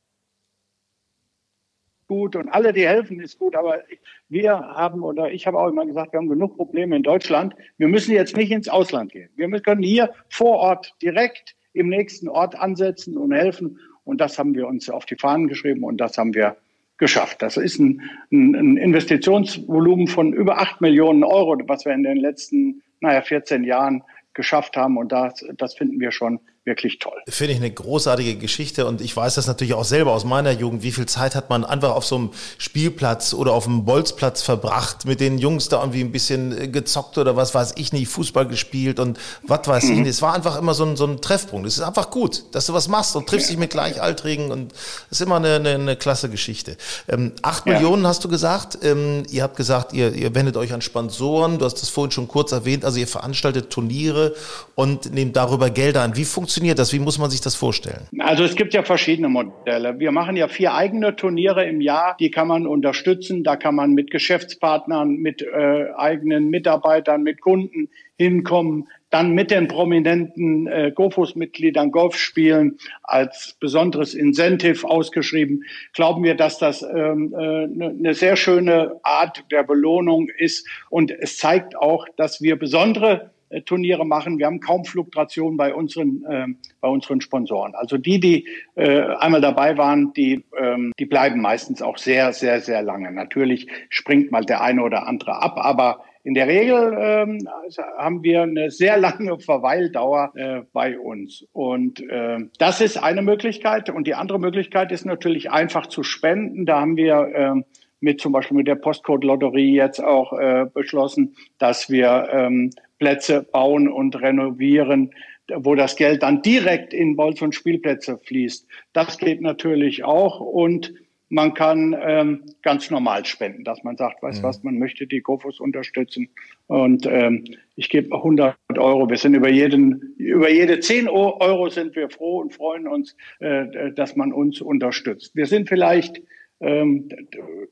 gut 2.09 2.35
und 2.37 2.49
alle, 2.49 2.73
die 2.73 2.87
helfen, 2.87 3.21
ist 3.21 3.39
gut. 3.39 3.55
Aber 3.55 3.83
wir 4.29 4.53
haben 4.53 5.03
oder 5.03 5.31
ich 5.31 5.47
habe 5.47 5.59
auch 5.59 5.69
immer 5.69 5.87
gesagt, 5.87 6.13
wir 6.13 6.19
haben 6.19 6.29
genug 6.29 6.57
Probleme 6.57 6.97
in 6.97 7.03
Deutschland. 7.03 7.55
Wir 7.77 7.89
müssen 7.89 8.13
jetzt 8.13 8.37
nicht 8.37 8.51
ins 8.51 8.69
Ausland 8.69 9.13
gehen. 9.13 9.29
Wir 9.37 9.49
können 9.61 9.83
hier 9.83 10.13
vor 10.29 10.57
Ort 10.57 10.95
direkt 11.03 11.55
im 11.75 11.89
nächsten 11.89 12.29
Ort 12.29 12.57
ansetzen 12.57 13.17
und 13.17 13.33
helfen. 13.33 13.79
Und 14.09 14.23
das 14.23 14.39
haben 14.39 14.55
wir 14.55 14.67
uns 14.67 14.89
auf 14.89 15.05
die 15.05 15.17
Fahnen 15.17 15.49
geschrieben 15.49 15.85
und 15.85 15.99
das 15.99 16.17
haben 16.17 16.33
wir 16.33 16.57
geschafft. 16.97 17.43
Das 17.43 17.59
ist 17.59 17.79
ein, 17.79 18.01
ein, 18.33 18.55
ein 18.55 18.77
Investitionsvolumen 18.79 20.09
von 20.09 20.33
über 20.33 20.59
acht 20.59 20.81
Millionen 20.81 21.25
Euro, 21.25 21.59
was 21.67 21.85
wir 21.85 21.93
in 21.93 22.05
den 22.05 22.17
letzten, 22.17 22.83
naja, 23.01 23.21
14 23.21 23.65
Jahren 23.65 24.03
geschafft 24.33 24.79
haben. 24.79 24.97
Und 24.97 25.13
das, 25.13 25.45
das 25.59 25.75
finden 25.75 26.01
wir 26.01 26.11
schon 26.11 26.41
wirklich 26.69 26.99
toll. 26.99 27.19
Finde 27.27 27.55
ich 27.55 27.59
eine 27.59 27.71
großartige 27.71 28.37
Geschichte 28.37 28.87
und 28.87 29.01
ich 29.01 29.17
weiß 29.17 29.35
das 29.35 29.47
natürlich 29.47 29.75
auch 29.75 29.85
selber 29.85 30.13
aus 30.13 30.25
meiner 30.25 30.53
Jugend. 30.53 30.83
Wie 30.83 30.93
viel 30.93 31.07
Zeit 31.07 31.35
hat 31.35 31.51
man 31.51 31.65
einfach 31.65 31.93
auf 31.93 32.05
so 32.05 32.17
einem 32.17 32.31
Spielplatz 32.59 33.33
oder 33.33 33.53
auf 33.53 33.67
einem 33.67 33.85
Bolzplatz 33.85 34.43
verbracht, 34.43 35.07
mit 35.07 35.21
den 35.21 35.39
Jungs 35.39 35.69
da 35.69 35.81
irgendwie 35.81 36.03
ein 36.03 36.13
bisschen 36.13 36.57
äh, 36.57 36.69
gezockt 36.69 37.19
oder 37.19 37.37
was 37.37 37.55
weiß 37.55 37.75
ich 37.77 37.93
nicht, 37.93 38.09
Fußball 38.09 38.47
gespielt 38.47 39.01
und 39.01 39.19
was 39.43 39.67
weiß 39.67 39.85
mhm. 39.85 39.91
ich 39.93 39.99
nicht. 40.01 40.09
Es 40.09 40.23
war 40.23 40.35
einfach 40.35 40.59
immer 40.59 40.75
so 40.75 40.85
ein, 40.85 40.97
so 40.97 41.07
ein 41.07 41.21
Treffpunkt. 41.21 41.67
Es 41.67 41.79
ist 41.79 41.83
einfach 41.83 42.11
gut, 42.11 42.45
dass 42.53 42.67
du 42.67 42.75
was 42.75 42.89
machst 42.89 43.17
und 43.17 43.29
triffst 43.29 43.49
dich 43.51 43.57
mit 43.57 43.71
Gleichaltrigen 43.71 44.51
und 44.53 44.73
es 45.11 45.21
ist 45.21 45.21
immer 45.23 45.37
eine, 45.37 45.57
eine, 45.57 45.71
eine 45.71 45.97
klasse 45.97 46.29
Geschichte. 46.29 46.77
Ähm, 47.09 47.33
acht 47.43 47.67
ja. 47.67 47.75
Millionen 47.75 48.07
hast 48.07 48.25
du 48.25 48.29
gesagt. 48.29 48.79
Ähm, 48.83 49.25
ihr 49.31 49.43
habt 49.43 49.57
gesagt, 49.57 49.95
ihr, 49.95 50.13
ihr 50.13 50.35
wendet 50.35 50.57
euch 50.57 50.73
an 50.73 50.83
Sponsoren. 50.83 51.59
Du 51.59 51.65
hast 51.65 51.81
das 51.81 51.89
vorhin 51.89 52.11
schon 52.11 52.29
kurz 52.29 52.53
erwähnt. 52.53 52.85
Also 52.85 52.99
ihr 52.99 53.09
veranstaltet 53.09 53.71
Turniere 53.71 54.35
und 54.75 55.13
nehmt 55.15 55.35
darüber 55.37 55.71
Gelder 55.71 56.03
an. 56.03 56.15
Wie 56.15 56.27
funktioniert 56.27 56.58
funktioniert 56.59 56.79
das? 56.79 56.93
Wie 56.93 56.99
muss 56.99 57.19
man 57.19 57.31
sich 57.31 57.41
das 57.41 57.55
vorstellen? 57.55 58.09
Also 58.19 58.43
es 58.43 58.57
gibt 58.57 58.75
ja 58.75 58.83
verschiedene 58.83 59.29
Modelle. 59.29 60.01
Wir 60.01 60.11
machen 60.11 60.37
ja 60.37 60.49
vier 60.49 60.75
eigene 60.75 61.15
Turniere 61.15 61.65
im 61.65 61.81
Jahr, 61.81 62.17
die 62.19 62.31
kann 62.33 62.49
man 62.49 62.67
unterstützen. 62.67 63.45
Da 63.45 63.55
kann 63.57 63.77
man 63.77 63.93
mit 63.93 64.11
Geschäftspartnern, 64.11 65.17
mit 65.17 65.43
äh, 65.43 65.93
eigenen 65.97 66.51
Mitarbeitern, 66.51 67.23
mit 67.23 67.41
Kunden 67.41 67.89
hinkommen, 68.17 68.89
dann 69.11 69.35
mit 69.35 69.53
den 69.53 69.69
prominenten 69.69 70.67
äh, 70.67 70.91
GoFus-Mitgliedern 70.93 71.93
Golf 71.93 72.17
spielen, 72.17 72.79
als 73.05 73.57
besonderes 73.61 74.15
Incentive 74.15 74.85
ausgeschrieben. 74.85 75.63
Glauben 75.93 76.25
wir, 76.25 76.35
dass 76.35 76.59
das 76.59 76.83
ähm, 76.83 77.33
äh, 77.33 77.37
eine 77.37 77.95
ne 77.95 78.15
sehr 78.15 78.35
schöne 78.35 78.97
Art 79.05 79.45
der 79.53 79.63
Belohnung 79.63 80.29
ist 80.37 80.67
und 80.91 81.13
es 81.13 81.39
zeigt 81.39 81.77
auch, 81.77 82.07
dass 82.17 82.43
wir 82.43 82.59
besondere 82.59 83.31
Turniere 83.65 84.05
machen. 84.05 84.39
Wir 84.39 84.47
haben 84.47 84.61
kaum 84.61 84.85
Fluktuation 84.85 85.57
bei 85.57 85.75
unseren, 85.75 86.25
äh, 86.25 86.47
bei 86.81 86.89
unseren 86.89 87.21
Sponsoren. 87.21 87.75
Also 87.75 87.99
die, 87.99 88.21
die 88.21 88.49
äh, 88.75 89.01
einmal 89.19 89.41
dabei 89.41 89.77
waren, 89.77 90.13
die, 90.13 90.45
ähm, 90.59 90.93
die 90.99 91.07
bleiben 91.07 91.41
meistens 91.41 91.83
auch 91.83 91.99
sehr, 91.99 92.33
sehr, 92.33 92.61
sehr 92.61 92.83
lange. 92.83 93.11
Natürlich 93.13 93.69
springt 93.89 94.31
mal 94.31 94.45
der 94.45 94.63
eine 94.63 94.83
oder 94.83 95.07
andere 95.07 95.43
ab, 95.43 95.59
aber 95.59 96.03
in 96.25 96.35
der 96.35 96.47
Regel 96.47 96.95
ähm, 97.01 97.49
haben 97.97 98.23
wir 98.23 98.43
eine 98.43 98.71
sehr 98.71 98.99
lange 98.99 99.39
Verweildauer 99.39 100.33
äh, 100.35 100.61
bei 100.75 100.99
uns. 100.99 101.47
Und 101.53 102.01
äh, 102.01 102.41
das 102.59 102.83
ist 102.83 103.03
eine 103.03 103.23
Möglichkeit. 103.23 103.89
Und 103.89 104.07
die 104.07 104.15
andere 104.15 104.39
Möglichkeit 104.39 104.93
ist 104.93 105.07
natürlich 105.07 105.51
einfach 105.51 105.87
zu 105.87 106.03
spenden. 106.03 106.67
Da 106.67 106.81
haben 106.81 106.97
wir 106.97 107.15
äh, 107.35 107.63
mit 108.01 108.21
zum 108.21 108.33
Beispiel 108.33 108.59
mit 108.59 108.69
der 108.69 108.75
Postcode-Lotterie 108.75 109.75
jetzt 109.75 110.05
auch 110.05 110.33
äh, 110.33 110.67
beschlossen, 110.73 111.35
dass 111.59 111.89
wir 111.89 112.29
ähm, 112.31 112.71
Plätze 112.99 113.43
bauen 113.43 113.89
und 113.89 114.21
renovieren, 114.21 115.13
wo 115.55 115.75
das 115.75 115.97
Geld 115.97 116.23
dann 116.23 116.43
direkt 116.43 116.93
in 116.93 117.17
Bolz- 117.17 117.43
und 117.43 117.55
Spielplätze 117.55 118.19
fließt. 118.19 118.67
Das 118.93 119.19
geht 119.19 119.41
natürlich 119.41 120.05
auch. 120.05 120.41
Und 120.41 120.93
man 121.31 121.55
kann 121.55 121.97
ähm, 122.01 122.45
ganz 122.63 122.91
normal 122.91 123.25
spenden, 123.27 123.65
dass 123.65 123.85
man 123.85 123.97
sagt, 123.97 124.23
weißt 124.23 124.41
mhm. 124.41 124.47
was, 124.47 124.63
man 124.63 124.79
möchte 124.79 125.07
die 125.07 125.21
GoFus 125.21 125.61
unterstützen 125.61 126.31
und 126.67 127.07
ähm, 127.07 127.45
ich 127.77 127.91
gebe 127.91 128.15
100 128.15 128.57
Euro. 128.79 129.09
Wir 129.11 129.19
sind 129.19 129.35
über 129.35 129.51
jeden, 129.51 130.15
über 130.17 130.51
jede 130.51 130.81
10 130.81 131.09
Euro 131.09 131.69
sind 131.69 131.97
wir 131.97 132.09
froh 132.09 132.41
und 132.41 132.55
freuen 132.55 132.89
uns, 132.89 133.15
äh, 133.41 133.93
dass 133.93 134.17
man 134.17 134.33
uns 134.33 134.61
unterstützt. 134.61 135.37
Wir 135.37 135.47
sind 135.47 135.69
vielleicht 135.69 136.23
ähm, 136.61 137.09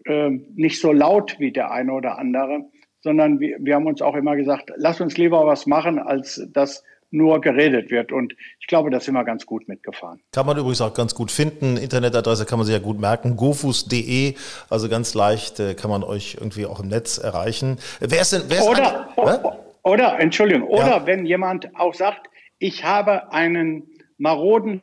äh, 0.04 0.30
nicht 0.54 0.80
so 0.80 0.92
laut 0.92 1.36
wie 1.38 1.50
der 1.50 1.70
eine 1.70 1.92
oder 1.92 2.18
andere, 2.18 2.66
sondern 3.06 3.38
wir, 3.38 3.56
wir 3.60 3.76
haben 3.76 3.86
uns 3.86 4.02
auch 4.02 4.16
immer 4.16 4.34
gesagt, 4.34 4.72
lass 4.76 5.00
uns 5.00 5.16
lieber 5.16 5.46
was 5.46 5.64
machen, 5.64 6.00
als 6.00 6.44
dass 6.52 6.82
nur 7.12 7.40
geredet 7.40 7.92
wird. 7.92 8.10
Und 8.10 8.34
ich 8.58 8.66
glaube, 8.66 8.90
da 8.90 8.98
sind 8.98 9.14
wir 9.14 9.22
ganz 9.22 9.46
gut 9.46 9.68
mitgefahren. 9.68 10.18
Kann 10.32 10.44
man 10.44 10.58
übrigens 10.58 10.80
auch 10.80 10.92
ganz 10.92 11.14
gut 11.14 11.30
finden. 11.30 11.76
Internetadresse 11.76 12.46
kann 12.46 12.58
man 12.58 12.66
sich 12.66 12.74
ja 12.74 12.80
gut 12.80 12.98
merken. 12.98 13.36
gofus.de, 13.36 14.34
also 14.68 14.88
ganz 14.88 15.14
leicht 15.14 15.60
äh, 15.60 15.74
kann 15.74 15.88
man 15.88 16.02
euch 16.02 16.36
irgendwie 16.40 16.66
auch 16.66 16.80
im 16.80 16.88
Netz 16.88 17.18
erreichen. 17.18 17.78
Wer 18.00 18.20
ist 18.20 18.32
denn, 18.32 18.42
wer 18.48 18.58
ist 18.58 18.66
oder, 18.66 19.08
oder, 19.14 19.64
oder, 19.84 20.18
Entschuldigung, 20.18 20.66
oder 20.66 20.88
ja. 20.88 21.06
wenn 21.06 21.26
jemand 21.26 21.76
auch 21.76 21.94
sagt, 21.94 22.28
ich 22.58 22.82
habe 22.82 23.32
einen 23.32 23.84
maroden 24.18 24.82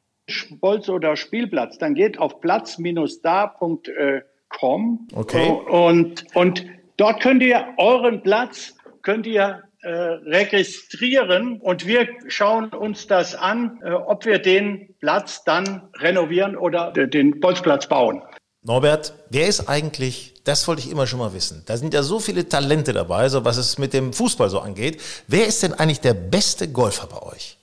Bolz 0.61 0.87
oder 0.87 1.17
Spielplatz, 1.17 1.77
dann 1.77 1.93
geht 1.93 2.19
auf 2.19 2.39
platz-da.com 2.39 5.07
okay. 5.13 5.49
und, 5.67 6.23
und 6.33 6.65
dort 6.97 7.21
könnt 7.21 7.43
ihr 7.43 7.65
euren 7.77 8.21
Platz, 8.21 8.75
könnt 9.01 9.25
ihr 9.25 9.63
äh, 9.81 9.89
registrieren 9.89 11.59
und 11.59 11.85
wir 11.85 12.07
schauen 12.27 12.69
uns 12.69 13.07
das 13.07 13.35
an, 13.35 13.81
äh, 13.83 13.91
ob 13.91 14.25
wir 14.25 14.39
den 14.39 14.95
Platz 14.99 15.43
dann 15.43 15.89
renovieren 15.99 16.55
oder 16.55 16.91
den 16.91 17.39
Bolzplatz 17.41 17.87
bauen. 17.87 18.21
Norbert, 18.61 19.13
wer 19.29 19.47
ist 19.47 19.67
eigentlich, 19.67 20.35
das 20.45 20.65
wollte 20.69 20.81
ich 20.81 20.89
immer 20.89 21.05
schon 21.05 21.19
mal 21.19 21.33
wissen, 21.33 21.63
da 21.65 21.75
sind 21.75 21.93
ja 21.93 22.01
so 22.01 22.19
viele 22.19 22.47
Talente 22.47 22.93
dabei, 22.93 23.27
so 23.27 23.43
was 23.43 23.57
es 23.57 23.77
mit 23.77 23.91
dem 23.91 24.13
Fußball 24.13 24.49
so 24.49 24.61
angeht. 24.61 25.01
Wer 25.27 25.47
ist 25.47 25.63
denn 25.63 25.73
eigentlich 25.73 25.99
der 25.99 26.13
beste 26.13 26.71
Golfer 26.71 27.07
bei 27.07 27.21
euch, 27.33 27.57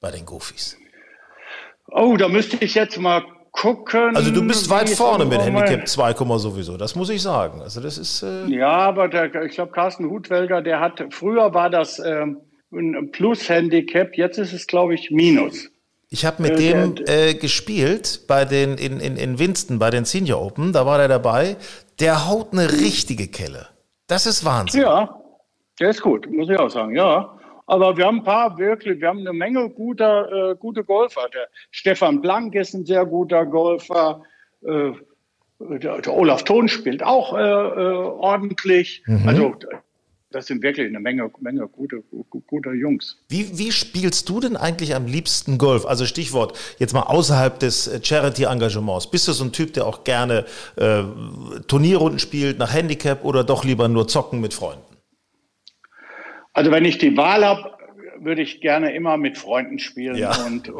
bei 0.00 0.10
den 0.10 0.24
Goofies? 0.24 0.78
Oh, 1.88 2.16
da 2.16 2.28
müsste 2.28 2.56
ich 2.64 2.74
jetzt 2.74 2.98
mal 2.98 3.22
gucken. 3.56 4.14
Also 4.14 4.30
du 4.30 4.46
bist 4.46 4.70
weit 4.70 4.90
vorne 4.90 5.24
mit 5.24 5.40
Handicap 5.40 5.88
2, 5.88 6.12
sowieso, 6.38 6.76
das 6.76 6.94
muss 6.94 7.10
ich 7.10 7.22
sagen. 7.22 7.62
Also 7.62 7.80
das 7.80 7.98
ist. 7.98 8.22
Äh 8.22 8.46
ja, 8.46 8.68
aber 8.68 9.08
der, 9.08 9.34
ich 9.44 9.52
glaube, 9.52 9.72
Carsten 9.72 10.08
Hutwelger, 10.10 10.62
der 10.62 10.80
hat, 10.80 11.02
früher 11.10 11.52
war 11.54 11.70
das 11.70 11.98
ähm, 11.98 12.38
ein 12.72 13.10
Plus-Handicap, 13.10 14.16
jetzt 14.16 14.38
ist 14.38 14.52
es, 14.52 14.66
glaube 14.66 14.94
ich, 14.94 15.10
Minus. 15.10 15.70
Ich 16.08 16.24
habe 16.24 16.42
mit 16.42 16.52
äh, 16.52 16.56
dem 16.56 16.94
äh, 17.06 17.34
gespielt 17.34 18.22
bei 18.28 18.44
den 18.44 18.78
in, 18.78 19.00
in, 19.00 19.16
in 19.16 19.38
Winston, 19.38 19.78
bei 19.78 19.90
den 19.90 20.04
Senior 20.04 20.40
Open, 20.40 20.72
da 20.72 20.86
war 20.86 20.98
der 20.98 21.08
dabei. 21.08 21.56
Der 21.98 22.28
haut 22.28 22.52
eine 22.52 22.70
richtige 22.70 23.26
Kelle. 23.26 23.66
Das 24.06 24.26
ist 24.26 24.44
Wahnsinn. 24.44 24.82
Ja, 24.82 25.20
der 25.80 25.90
ist 25.90 26.02
gut, 26.02 26.30
muss 26.30 26.48
ich 26.48 26.58
auch 26.58 26.70
sagen, 26.70 26.94
ja. 26.94 27.35
Aber 27.66 27.96
wir 27.96 28.06
haben 28.06 28.18
ein 28.18 28.24
paar 28.24 28.56
wirklich, 28.58 29.00
wir 29.00 29.08
haben 29.08 29.20
eine 29.20 29.32
Menge 29.32 29.68
guter, 29.70 30.52
äh, 30.52 30.56
gute 30.56 30.84
Golfer. 30.84 31.28
Der 31.34 31.48
Stefan 31.70 32.20
Blank 32.20 32.54
ist 32.54 32.74
ein 32.74 32.86
sehr 32.86 33.04
guter 33.04 33.44
Golfer. 33.44 34.22
Äh, 34.64 34.92
der, 35.58 36.00
der, 36.00 36.12
Olaf 36.12 36.44
Thon 36.44 36.68
spielt 36.68 37.02
auch 37.02 37.36
äh, 37.36 37.40
äh, 37.40 37.94
ordentlich. 37.96 39.02
Mhm. 39.06 39.28
Also 39.28 39.54
das 40.30 40.46
sind 40.46 40.62
wirklich 40.62 40.86
eine 40.86 41.00
Menge, 41.00 41.30
Menge 41.40 41.66
gute, 41.66 42.02
gute 42.46 42.70
Jungs. 42.70 43.16
Wie, 43.28 43.58
wie 43.58 43.72
spielst 43.72 44.28
du 44.28 44.40
denn 44.40 44.56
eigentlich 44.56 44.94
am 44.94 45.06
liebsten 45.06 45.56
Golf? 45.56 45.86
Also 45.86 46.04
Stichwort 46.04 46.58
jetzt 46.78 46.92
mal 46.92 47.02
außerhalb 47.02 47.58
des 47.58 48.00
Charity-Engagements. 48.02 49.10
Bist 49.10 49.28
du 49.28 49.32
so 49.32 49.44
ein 49.44 49.52
Typ, 49.52 49.72
der 49.72 49.86
auch 49.86 50.04
gerne 50.04 50.44
äh, 50.76 51.02
Turnierrunden 51.66 52.18
spielt 52.18 52.58
nach 52.58 52.74
Handicap 52.74 53.24
oder 53.24 53.44
doch 53.44 53.64
lieber 53.64 53.88
nur 53.88 54.08
zocken 54.08 54.40
mit 54.40 54.52
Freunden? 54.52 54.95
Also 56.56 56.70
wenn 56.70 56.86
ich 56.86 56.96
die 56.96 57.14
Wahl 57.18 57.44
habe, 57.44 57.70
würde 58.18 58.40
ich 58.40 58.62
gerne 58.62 58.94
immer 58.94 59.18
mit 59.18 59.36
Freunden 59.36 59.78
spielen 59.78 60.16
ja. 60.16 60.32
und 60.46 60.70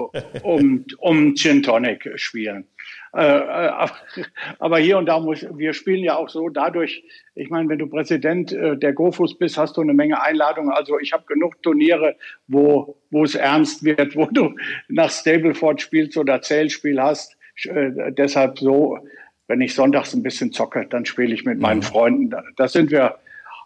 um, 0.42 0.86
um 0.96 1.34
Gin 1.34 1.62
Tonic 1.62 2.10
spielen. 2.14 2.66
Äh, 3.14 3.20
äh, 3.20 3.88
aber 4.58 4.78
hier 4.78 4.96
und 4.96 5.04
da 5.04 5.20
muss, 5.20 5.46
wir 5.54 5.74
spielen 5.74 6.02
ja 6.02 6.16
auch 6.16 6.30
so 6.30 6.48
dadurch, 6.48 7.04
ich 7.34 7.50
meine, 7.50 7.68
wenn 7.68 7.78
du 7.78 7.88
Präsident 7.88 8.54
äh, 8.54 8.78
der 8.78 8.94
GoFus 8.94 9.36
bist, 9.36 9.58
hast 9.58 9.76
du 9.76 9.82
eine 9.82 9.92
Menge 9.92 10.22
Einladungen. 10.22 10.70
Also 10.70 10.98
ich 10.98 11.12
habe 11.12 11.24
genug 11.26 11.62
Turniere, 11.62 12.16
wo, 12.48 12.96
wo 13.10 13.24
es 13.24 13.34
ernst 13.34 13.84
wird, 13.84 14.16
wo 14.16 14.24
du 14.32 14.54
nach 14.88 15.10
Stableford 15.10 15.82
spielst 15.82 16.16
oder 16.16 16.40
Zählspiel 16.40 16.98
hast. 17.02 17.36
deshalb 17.66 18.58
so, 18.58 18.98
wenn 19.46 19.60
ich 19.60 19.74
sonntags 19.74 20.14
ein 20.14 20.22
bisschen 20.22 20.52
zocke, 20.52 20.86
dann 20.88 21.04
spiele 21.04 21.34
ich 21.34 21.44
mit 21.44 21.60
meinen 21.60 21.80
mhm. 21.80 21.82
Freunden. 21.82 22.34
Da 22.56 22.66
sind 22.66 22.90
wir 22.90 23.18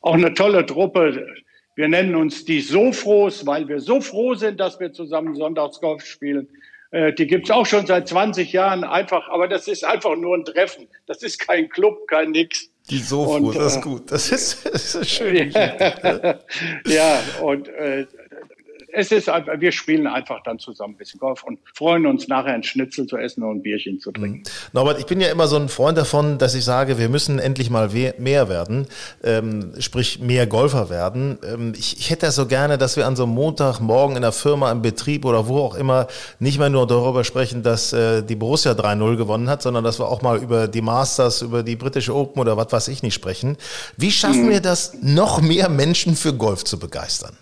auch 0.03 0.14
eine 0.14 0.35
tolle 0.35 0.66
Truppe 0.66 1.37
wir 1.81 1.88
nennen 1.88 2.14
uns 2.14 2.45
die 2.45 2.61
Sofros, 2.61 3.47
weil 3.47 3.66
wir 3.66 3.81
so 3.81 4.03
froh 4.03 4.35
sind, 4.35 4.61
dass 4.61 4.79
wir 4.79 4.93
zusammen 4.93 5.35
Sonntagsgolf 5.35 6.05
spielen. 6.05 6.47
Äh, 6.90 7.14
die 7.14 7.27
gibt's 7.27 7.51
auch 7.51 7.64
schon 7.64 7.87
seit 7.87 8.07
20 8.07 8.53
Jahren 8.53 8.85
einfach, 8.85 9.27
aber 9.31 9.49
das 9.49 9.66
ist 9.66 9.83
einfach 9.83 10.14
nur 10.14 10.37
ein 10.37 10.45
Treffen. 10.45 10.88
Das 11.07 11.23
ist 11.23 11.38
kein 11.38 11.71
Club, 11.71 12.07
kein 12.07 12.33
nix. 12.33 12.69
Die 12.90 12.99
Sofros, 12.99 13.55
das 13.55 13.77
ist 13.77 13.79
äh, 13.79 13.81
gut. 13.81 14.12
Das 14.12 14.31
ist, 14.31 14.66
das 14.71 14.95
ist 14.95 15.09
schön. 15.09 15.51
ja, 16.87 17.23
und 17.40 17.69
äh, 17.69 18.07
es 18.92 19.12
ist 19.12 19.29
einfach, 19.29 19.53
wir 19.59 19.72
spielen 19.72 20.07
einfach 20.07 20.42
dann 20.42 20.59
zusammen 20.59 20.94
ein 20.94 20.96
bisschen 20.96 21.20
Golf 21.20 21.42
und 21.44 21.59
freuen 21.74 22.07
uns 22.07 22.29
nachher 22.29 22.55
ein 22.55 22.62
Schnitzel 22.62 23.07
zu 23.07 23.16
essen 23.16 23.42
und 23.42 23.59
ein 23.59 23.62
Bierchen 23.62 24.00
zu 24.00 24.12
trinken. 24.12 24.38
Mhm. 24.38 24.42
Norbert, 24.72 24.98
ich 24.98 25.07
bin 25.07 25.20
ja 25.20 25.29
immer 25.29 25.46
so 25.46 25.57
ein 25.57 25.68
Freund 25.68 25.98
davon, 25.98 26.38
dass 26.38 26.55
ich 26.55 26.64
sage, 26.64 26.98
wir 26.98 27.09
müssen 27.09 27.38
endlich 27.38 27.70
mal 27.70 27.90
mehr 28.18 28.48
werden, 28.48 28.87
ähm, 29.22 29.72
sprich 29.79 30.20
mehr 30.20 30.46
Golfer 30.46 30.90
werden. 30.90 31.38
Ähm, 31.44 31.72
ich, 31.76 31.98
ich 31.98 32.11
hätte 32.11 32.26
das 32.26 32.37
so 32.37 32.46
gerne, 32.46 32.79
dass 32.79 32.96
wir 32.96 33.07
an 33.07 33.16
so 33.16 33.24
einem 33.24 33.33
Montagmorgen 33.33 34.16
in 34.16 34.22
der 34.22 34.33
Firma, 34.33 34.70
im 34.70 34.83
Betrieb 34.83 35.24
oder 35.24 35.48
wo 35.48 35.59
auch 35.59 35.74
immer 35.74 36.07
nicht 36.38 36.59
mehr 36.59 36.70
nur 36.70 36.87
darüber 36.87 37.24
sprechen, 37.24 37.62
dass 37.62 37.92
äh, 37.92 38.22
die 38.22 38.37
Borussia 38.37 38.72
3-0 38.72 39.16
gewonnen 39.16 39.48
hat, 39.48 39.62
sondern 39.62 39.85
dass 39.85 39.98
wir 39.98 40.09
auch 40.09 40.22
mal 40.22 40.38
über 40.38 40.68
die 40.68 40.83
Masters, 40.83 41.42
über 41.42 41.62
die 41.62 41.76
britische 41.76 42.14
Open 42.14 42.40
oder 42.40 42.57
was 42.57 42.72
weiß 42.72 42.88
ich 42.88 43.03
nicht 43.03 43.14
sprechen. 43.14 43.57
Wie 43.96 44.11
schaffen 44.11 44.46
mhm. 44.46 44.50
wir 44.50 44.61
das, 44.61 44.94
noch 45.03 45.40
mehr 45.40 45.68
Menschen 45.68 46.16
für 46.16 46.35
Golf 46.35 46.64
zu 46.64 46.79
begeistern? 46.79 47.37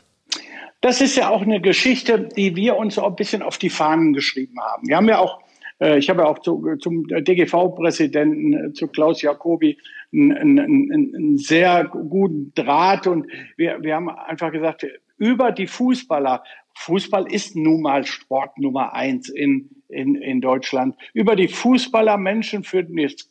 Das 0.89 1.03
ist 1.03 1.17
ja 1.17 1.29
auch 1.29 1.43
eine 1.43 1.61
Geschichte, 1.61 2.19
die 2.35 2.57
wir 2.57 2.79
uns 2.79 2.95
so 2.95 3.05
ein 3.05 3.15
bisschen 3.15 3.43
auf 3.43 3.59
die 3.59 3.69
Fahnen 3.69 4.15
geschrieben 4.15 4.59
haben. 4.59 4.89
Wir 4.89 4.97
haben 4.97 5.07
ja 5.07 5.19
auch, 5.19 5.39
äh, 5.83 5.99
ich 5.99 6.09
habe 6.09 6.23
ja 6.23 6.29
auch 6.29 6.39
zu, 6.39 6.77
zum 6.81 7.07
DGV-Präsidenten, 7.07 8.55
äh, 8.55 8.73
zu 8.73 8.89
Klaus 8.89 9.21
Jacobi, 9.21 9.77
einen, 10.15 10.59
einen, 10.59 11.15
einen 11.15 11.37
sehr 11.37 11.85
guten 11.85 12.55
Draht 12.55 13.07
und 13.07 13.27
wir, 13.59 13.83
wir 13.83 13.97
haben 13.97 14.09
einfach 14.09 14.51
gesagt, 14.51 14.87
über 15.19 15.53
die 15.53 15.67
Fußballer, 15.67 16.43
Fußball 16.75 17.31
ist 17.31 17.55
nun 17.55 17.83
mal 17.83 18.07
Sport 18.07 18.57
Nummer 18.57 18.95
eins 18.95 19.29
in, 19.29 19.69
in, 19.89 20.15
in 20.15 20.41
Deutschland, 20.41 20.97
über 21.13 21.37
die 21.37 21.49
Fußballer 21.49 22.17
Menschen 22.17 22.65
für, 22.65 22.87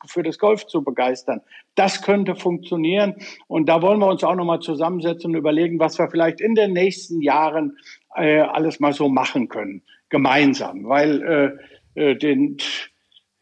für 0.06 0.22
das 0.22 0.38
Golf 0.38 0.67
zu 0.67 0.84
begeistern. 0.84 1.41
Das 1.78 2.02
könnte 2.02 2.36
funktionieren. 2.36 3.16
Und 3.48 3.70
da 3.70 3.84
wollen 3.84 4.00
wir 4.00 4.08
uns 4.08 4.24
auch 4.24 4.36
nochmal 4.36 4.60
zusammensetzen 4.60 5.32
und 5.32 5.38
überlegen, 5.38 5.80
was 5.80 6.00
wir 6.00 6.10
vielleicht 6.10 6.42
in 6.42 6.56
den 6.56 6.74
nächsten 6.74 7.22
Jahren 7.22 7.78
äh, 8.16 8.40
alles 8.40 8.80
mal 8.80 8.94
so 8.94 9.10
machen 9.10 9.48
können, 9.48 9.84
gemeinsam. 10.10 10.90
Weil 10.90 11.60
äh, 11.96 12.10
äh 12.12 12.16
den, 12.16 12.58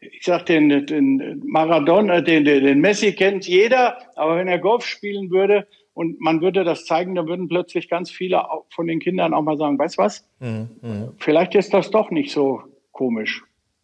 ich 0.00 0.22
sag 0.22 0.44
den, 0.44 0.84
den 0.84 1.42
Maradona, 1.46 2.20
den, 2.20 2.44
den 2.44 2.80
Messi 2.80 3.14
kennt 3.14 3.48
jeder, 3.48 3.98
aber 4.16 4.36
wenn 4.36 4.48
er 4.48 4.58
Golf 4.58 4.84
spielen 4.84 5.30
würde, 5.30 5.66
und 5.94 6.20
man 6.20 6.42
würde 6.42 6.62
das 6.62 6.84
zeigen, 6.84 7.14
dann 7.14 7.26
würden 7.26 7.48
plötzlich 7.48 7.88
ganz 7.88 8.10
viele 8.10 8.44
von 8.68 8.86
den 8.86 9.00
Kindern 9.00 9.32
auch 9.32 9.40
mal 9.40 9.56
sagen, 9.56 9.78
weißt 9.78 9.96
was? 9.96 10.28
Mhm, 10.40 10.68
mh. 10.82 11.12
Vielleicht 11.16 11.54
ist 11.54 11.72
das 11.72 11.90
doch 11.90 12.10
nicht 12.10 12.30
so 12.32 12.60
komisch. 12.92 13.42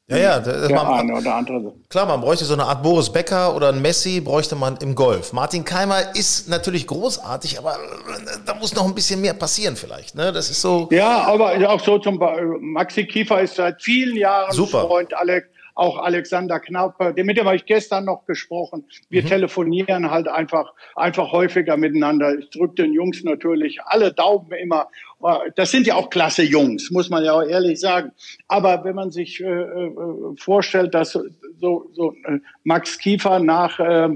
Ja, 0.09 0.17
ja, 0.17 0.41
das 0.41 0.67
der 0.67 0.77
man, 0.77 0.87
eine 0.89 1.17
oder 1.17 1.35
andere. 1.37 1.75
Klar, 1.89 2.07
man 2.07 2.21
bräuchte 2.21 2.45
so 2.45 2.55
eine 2.55 2.65
Art 2.65 2.83
Boris 2.83 3.11
Becker 3.11 3.55
oder 3.55 3.69
ein 3.69 3.81
Messi, 3.81 4.21
bräuchte 4.21 4.57
man 4.57 4.77
im 4.79 4.95
Golf. 4.97 5.33
Martin 5.33 5.65
Keimer 5.65 6.15
ist 6.17 6.49
natürlich 6.49 6.89
großartig, 6.89 7.59
aber 7.59 7.75
äh, 7.75 8.39
da 8.45 8.55
muss 8.55 8.75
noch 8.75 8.85
ein 8.85 8.95
bisschen 8.95 9.21
mehr 9.21 9.35
passieren 9.35 9.77
vielleicht. 9.77 10.17
Ne? 10.17 10.33
Das 10.33 10.51
ist 10.51 10.61
so. 10.61 10.89
Ja, 10.91 11.23
aber 11.23 11.53
auch 11.71 11.81
so 11.81 11.99
zum 11.99 12.19
Beispiel, 12.19 12.59
Maxi 12.61 13.07
Kiefer 13.07 13.43
ist 13.43 13.55
seit 13.55 13.81
vielen 13.81 14.17
Jahren 14.17 14.53
Super. 14.53 14.83
Freund 14.83 15.15
Alex, 15.15 15.47
auch 15.75 15.99
Alexander 15.99 16.61
Knapp, 16.61 16.99
mit 17.17 17.37
dem 17.37 17.47
habe 17.47 17.57
ich 17.57 17.65
gestern 17.65 18.05
noch 18.05 18.27
gesprochen. 18.27 18.85
Wir 19.09 19.23
mhm. 19.23 19.27
telefonieren 19.27 20.11
halt 20.11 20.29
einfach, 20.29 20.73
einfach 20.97 21.33
häufiger 21.33 21.77
miteinander. 21.77 22.39
Ich 22.39 22.51
drücke 22.51 22.75
den 22.83 22.93
Jungs 22.93 23.23
natürlich 23.25 23.81
alle 23.85 24.13
Daumen 24.13 24.53
immer. 24.53 24.89
Das 25.57 25.71
sind 25.71 25.87
ja 25.87 25.95
auch 25.95 26.11
klasse 26.11 26.43
Jungs, 26.43 26.91
muss 26.91 27.09
man 27.11 27.25
ja 27.25 27.33
auch 27.33 27.43
ehrlich 27.43 27.81
sagen. 27.81 28.13
Aber 28.49 28.85
wenn 28.85 28.95
man 28.95 29.11
sich 29.11 29.41
äh, 29.41 29.47
äh 29.47 30.37
vorstellt, 30.37 30.95
dass 30.95 31.19
so, 31.59 31.91
so 31.93 32.15
äh, 32.25 32.39
Max 32.65 32.99
Kiefer 32.99 33.39
nach, 33.39 33.79
äh, 33.79 34.09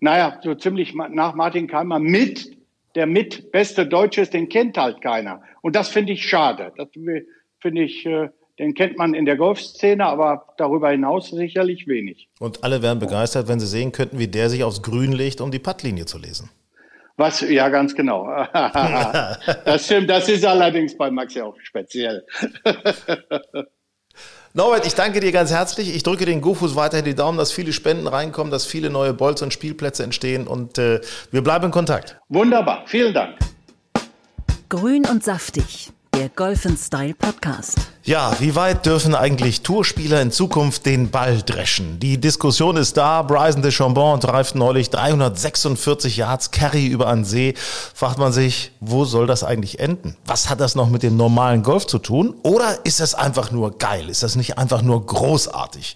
naja, 0.00 0.40
so 0.42 0.54
ziemlich 0.54 0.94
nach 0.94 1.34
Martin 1.34 1.66
Keimer 1.66 1.98
mit 1.98 2.58
der 2.94 3.06
mit 3.06 3.52
beste 3.52 3.86
Deutsche 3.86 4.22
ist, 4.22 4.34
den 4.34 4.48
kennt 4.48 4.76
halt 4.76 5.00
keiner. 5.00 5.42
Und 5.60 5.76
das 5.76 5.88
finde 5.88 6.12
ich 6.12 6.26
schade. 6.26 6.72
Das 6.76 6.88
finde 7.60 7.82
ich, 7.82 8.06
äh, 8.06 8.30
den 8.58 8.74
kennt 8.74 8.98
man 8.98 9.14
in 9.14 9.24
der 9.24 9.36
Golfszene, 9.36 10.04
aber 10.04 10.46
darüber 10.56 10.90
hinaus 10.90 11.30
sicherlich 11.30 11.86
wenig. 11.86 12.28
Und 12.40 12.64
alle 12.64 12.82
wären 12.82 12.98
begeistert, 12.98 13.48
wenn 13.48 13.60
sie 13.60 13.66
sehen 13.66 13.92
könnten, 13.92 14.18
wie 14.18 14.28
der 14.28 14.50
sich 14.50 14.64
aufs 14.64 14.82
Grün 14.82 15.12
legt, 15.12 15.40
um 15.40 15.50
die 15.50 15.58
Puttlinie 15.58 16.06
zu 16.06 16.18
lesen. 16.18 16.50
Was, 17.16 17.40
ja, 17.40 17.68
ganz 17.68 17.94
genau. 17.94 18.26
das 19.64 19.84
stimmt, 19.84 20.08
das 20.08 20.28
ist 20.28 20.44
allerdings 20.44 20.96
bei 20.96 21.10
Max 21.10 21.34
ja 21.34 21.44
auch 21.44 21.56
speziell. 21.62 22.24
Norbert, 24.54 24.86
ich 24.86 24.94
danke 24.94 25.20
dir 25.20 25.30
ganz 25.30 25.50
herzlich. 25.50 25.94
Ich 25.94 26.02
drücke 26.02 26.24
den 26.24 26.40
Gofus 26.40 26.74
weiterhin 26.74 27.04
die 27.04 27.14
Daumen, 27.14 27.36
dass 27.36 27.52
viele 27.52 27.72
Spenden 27.72 28.06
reinkommen, 28.06 28.50
dass 28.50 28.66
viele 28.66 28.88
neue 28.88 29.12
Bolz 29.14 29.42
und 29.42 29.52
Spielplätze 29.52 30.04
entstehen 30.04 30.46
und 30.46 30.78
äh, 30.78 31.00
wir 31.30 31.42
bleiben 31.42 31.66
in 31.66 31.70
Kontakt. 31.70 32.18
Wunderbar, 32.28 32.84
vielen 32.86 33.12
Dank. 33.12 33.36
Grün 34.68 35.04
und 35.06 35.24
saftig, 35.24 35.90
der 36.14 36.28
Golf 36.28 36.66
Style 36.76 37.14
Podcast. 37.14 37.97
Ja, 38.08 38.34
wie 38.38 38.54
weit 38.54 38.86
dürfen 38.86 39.14
eigentlich 39.14 39.60
Tourspieler 39.60 40.22
in 40.22 40.30
Zukunft 40.30 40.86
den 40.86 41.10
Ball 41.10 41.42
dreschen? 41.42 42.00
Die 42.00 42.18
Diskussion 42.18 42.78
ist 42.78 42.96
da. 42.96 43.20
Bryson 43.20 43.60
DeChambon 43.60 44.18
treibt 44.18 44.54
neulich 44.54 44.88
346 44.88 46.16
Yards 46.16 46.50
Carry 46.50 46.86
über 46.86 47.08
einen 47.08 47.26
See. 47.26 47.52
Fragt 47.92 48.16
man 48.16 48.32
sich, 48.32 48.72
wo 48.80 49.04
soll 49.04 49.26
das 49.26 49.44
eigentlich 49.44 49.78
enden? 49.78 50.16
Was 50.24 50.48
hat 50.48 50.58
das 50.58 50.74
noch 50.74 50.88
mit 50.88 51.02
dem 51.02 51.18
normalen 51.18 51.62
Golf 51.62 51.86
zu 51.86 51.98
tun? 51.98 52.34
Oder 52.42 52.78
ist 52.84 53.00
das 53.00 53.14
einfach 53.14 53.50
nur 53.50 53.76
geil? 53.76 54.08
Ist 54.08 54.22
das 54.22 54.36
nicht 54.36 54.56
einfach 54.56 54.80
nur 54.80 55.04
großartig? 55.04 55.94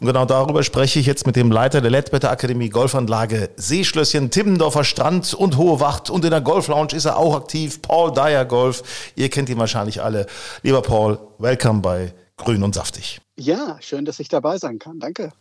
Und 0.00 0.08
genau 0.08 0.24
darüber 0.24 0.64
spreche 0.64 0.98
ich 0.98 1.06
jetzt 1.06 1.28
mit 1.28 1.36
dem 1.36 1.52
Leiter 1.52 1.80
der 1.80 1.92
Ledbetter 1.92 2.32
Akademie 2.32 2.70
Golfanlage 2.70 3.50
Seeschlösschen, 3.54 4.32
Timmendorfer 4.32 4.82
Strand 4.82 5.32
und 5.32 5.56
Hohe 5.58 5.78
Wacht. 5.78 6.10
Und 6.10 6.24
in 6.24 6.32
der 6.32 6.40
Golf 6.40 6.66
Lounge 6.66 6.94
ist 6.94 7.04
er 7.04 7.18
auch 7.18 7.36
aktiv. 7.36 7.80
Paul 7.82 8.10
Dyer 8.12 8.44
Golf. 8.44 8.82
Ihr 9.14 9.28
kennt 9.28 9.48
ihn 9.48 9.58
wahrscheinlich 9.58 10.02
alle. 10.02 10.26
Lieber 10.64 10.82
Paul, 10.82 11.20
Welcome 11.52 11.82
bei 11.82 12.14
Grün 12.38 12.62
und 12.62 12.74
Saftig. 12.74 13.20
Ja, 13.36 13.76
schön, 13.82 14.06
dass 14.06 14.18
ich 14.20 14.28
dabei 14.28 14.56
sein 14.56 14.78
kann. 14.78 14.98
Danke. 14.98 15.34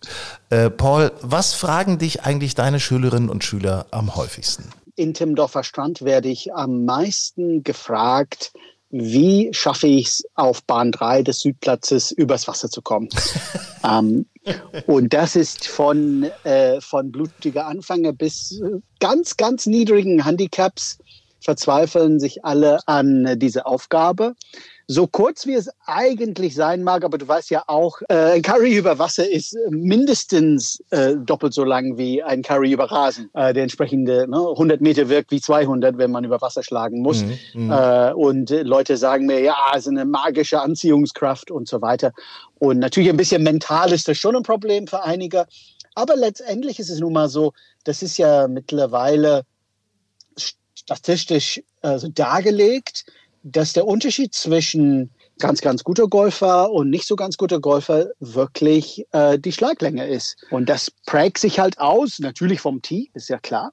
Äh, 0.49 0.69
Paul, 0.69 1.13
was 1.21 1.53
fragen 1.53 1.99
dich 1.99 2.23
eigentlich 2.23 2.53
deine 2.53 2.81
Schülerinnen 2.81 3.29
und 3.29 3.45
Schüler 3.45 3.85
am 3.91 4.17
häufigsten? 4.17 4.65
In 4.97 5.13
Timmendorfer 5.13 5.63
Strand 5.63 6.01
werde 6.01 6.27
ich 6.27 6.53
am 6.53 6.83
meisten 6.83 7.63
gefragt, 7.63 8.51
wie 8.89 9.51
schaffe 9.53 9.87
ich 9.87 10.07
es 10.07 10.25
auf 10.35 10.61
Bahn 10.63 10.91
3 10.91 11.23
des 11.23 11.39
Südplatzes 11.39 12.11
übers 12.11 12.45
Wasser 12.45 12.69
zu 12.69 12.81
kommen? 12.81 13.07
ähm, 13.89 14.25
und 14.87 15.13
das 15.13 15.37
ist 15.37 15.65
von, 15.65 16.29
äh, 16.43 16.81
von 16.81 17.09
blutiger 17.13 17.67
Anfänger 17.67 18.11
bis 18.11 18.61
ganz, 18.99 19.37
ganz 19.37 19.65
niedrigen 19.65 20.25
Handicaps 20.25 20.97
verzweifeln 21.39 22.19
sich 22.19 22.43
alle 22.43 22.79
an 22.85 23.39
diese 23.39 23.65
Aufgabe 23.65 24.35
so 24.91 25.07
kurz 25.07 25.47
wie 25.47 25.53
es 25.53 25.69
eigentlich 25.85 26.53
sein 26.53 26.83
mag, 26.83 27.05
aber 27.05 27.17
du 27.17 27.25
weißt 27.25 27.49
ja 27.49 27.63
auch, 27.67 28.01
äh, 28.09 28.33
ein 28.33 28.41
Curry 28.41 28.75
über 28.75 28.99
Wasser 28.99 29.29
ist 29.29 29.57
mindestens 29.69 30.83
äh, 30.89 31.15
doppelt 31.15 31.53
so 31.53 31.63
lang 31.63 31.97
wie 31.97 32.21
ein 32.21 32.41
Curry 32.41 32.73
über 32.73 32.91
Rasen. 32.91 33.29
Äh, 33.33 33.53
der 33.53 33.63
entsprechende 33.63 34.27
ne, 34.27 34.37
100 34.37 34.81
Meter 34.81 35.07
wirkt 35.07 35.31
wie 35.31 35.39
200, 35.39 35.97
wenn 35.97 36.11
man 36.11 36.25
über 36.25 36.41
Wasser 36.41 36.61
schlagen 36.61 37.01
muss. 37.01 37.23
Mhm, 37.23 37.39
mhm. 37.53 37.71
äh, 37.71 38.11
und 38.11 38.49
Leute 38.49 38.97
sagen 38.97 39.27
mir, 39.27 39.39
ja, 39.39 39.55
es 39.73 39.83
ist 39.83 39.87
eine 39.87 40.03
magische 40.03 40.59
Anziehungskraft 40.59 41.51
und 41.51 41.69
so 41.69 41.81
weiter. 41.81 42.11
Und 42.59 42.79
natürlich 42.79 43.09
ein 43.09 43.17
bisschen 43.17 43.43
mental 43.43 43.93
ist 43.93 44.09
das 44.09 44.17
schon 44.17 44.35
ein 44.35 44.43
Problem 44.43 44.87
für 44.87 45.03
einige. 45.03 45.45
Aber 45.95 46.17
letztendlich 46.17 46.79
ist 46.79 46.89
es 46.89 46.99
nun 46.99 47.13
mal 47.13 47.29
so, 47.29 47.53
das 47.85 48.01
ist 48.01 48.17
ja 48.17 48.49
mittlerweile 48.49 49.43
statistisch 50.75 51.61
also 51.81 52.09
dargelegt, 52.09 53.05
dass 53.43 53.73
der 53.73 53.87
Unterschied 53.87 54.33
zwischen 54.33 55.09
ganz, 55.39 55.61
ganz 55.61 55.83
guter 55.83 56.07
Golfer 56.07 56.71
und 56.71 56.89
nicht 56.89 57.07
so 57.07 57.15
ganz 57.15 57.37
guter 57.37 57.59
Golfer 57.59 58.07
wirklich 58.19 59.05
äh, 59.11 59.39
die 59.39 59.51
Schlaglänge 59.51 60.07
ist. 60.07 60.37
Und 60.51 60.69
das 60.69 60.91
prägt 61.05 61.39
sich 61.39 61.59
halt 61.59 61.79
aus, 61.79 62.19
natürlich 62.19 62.61
vom 62.61 62.81
Tee, 62.81 63.09
ist 63.13 63.29
ja 63.29 63.39
klar. 63.39 63.71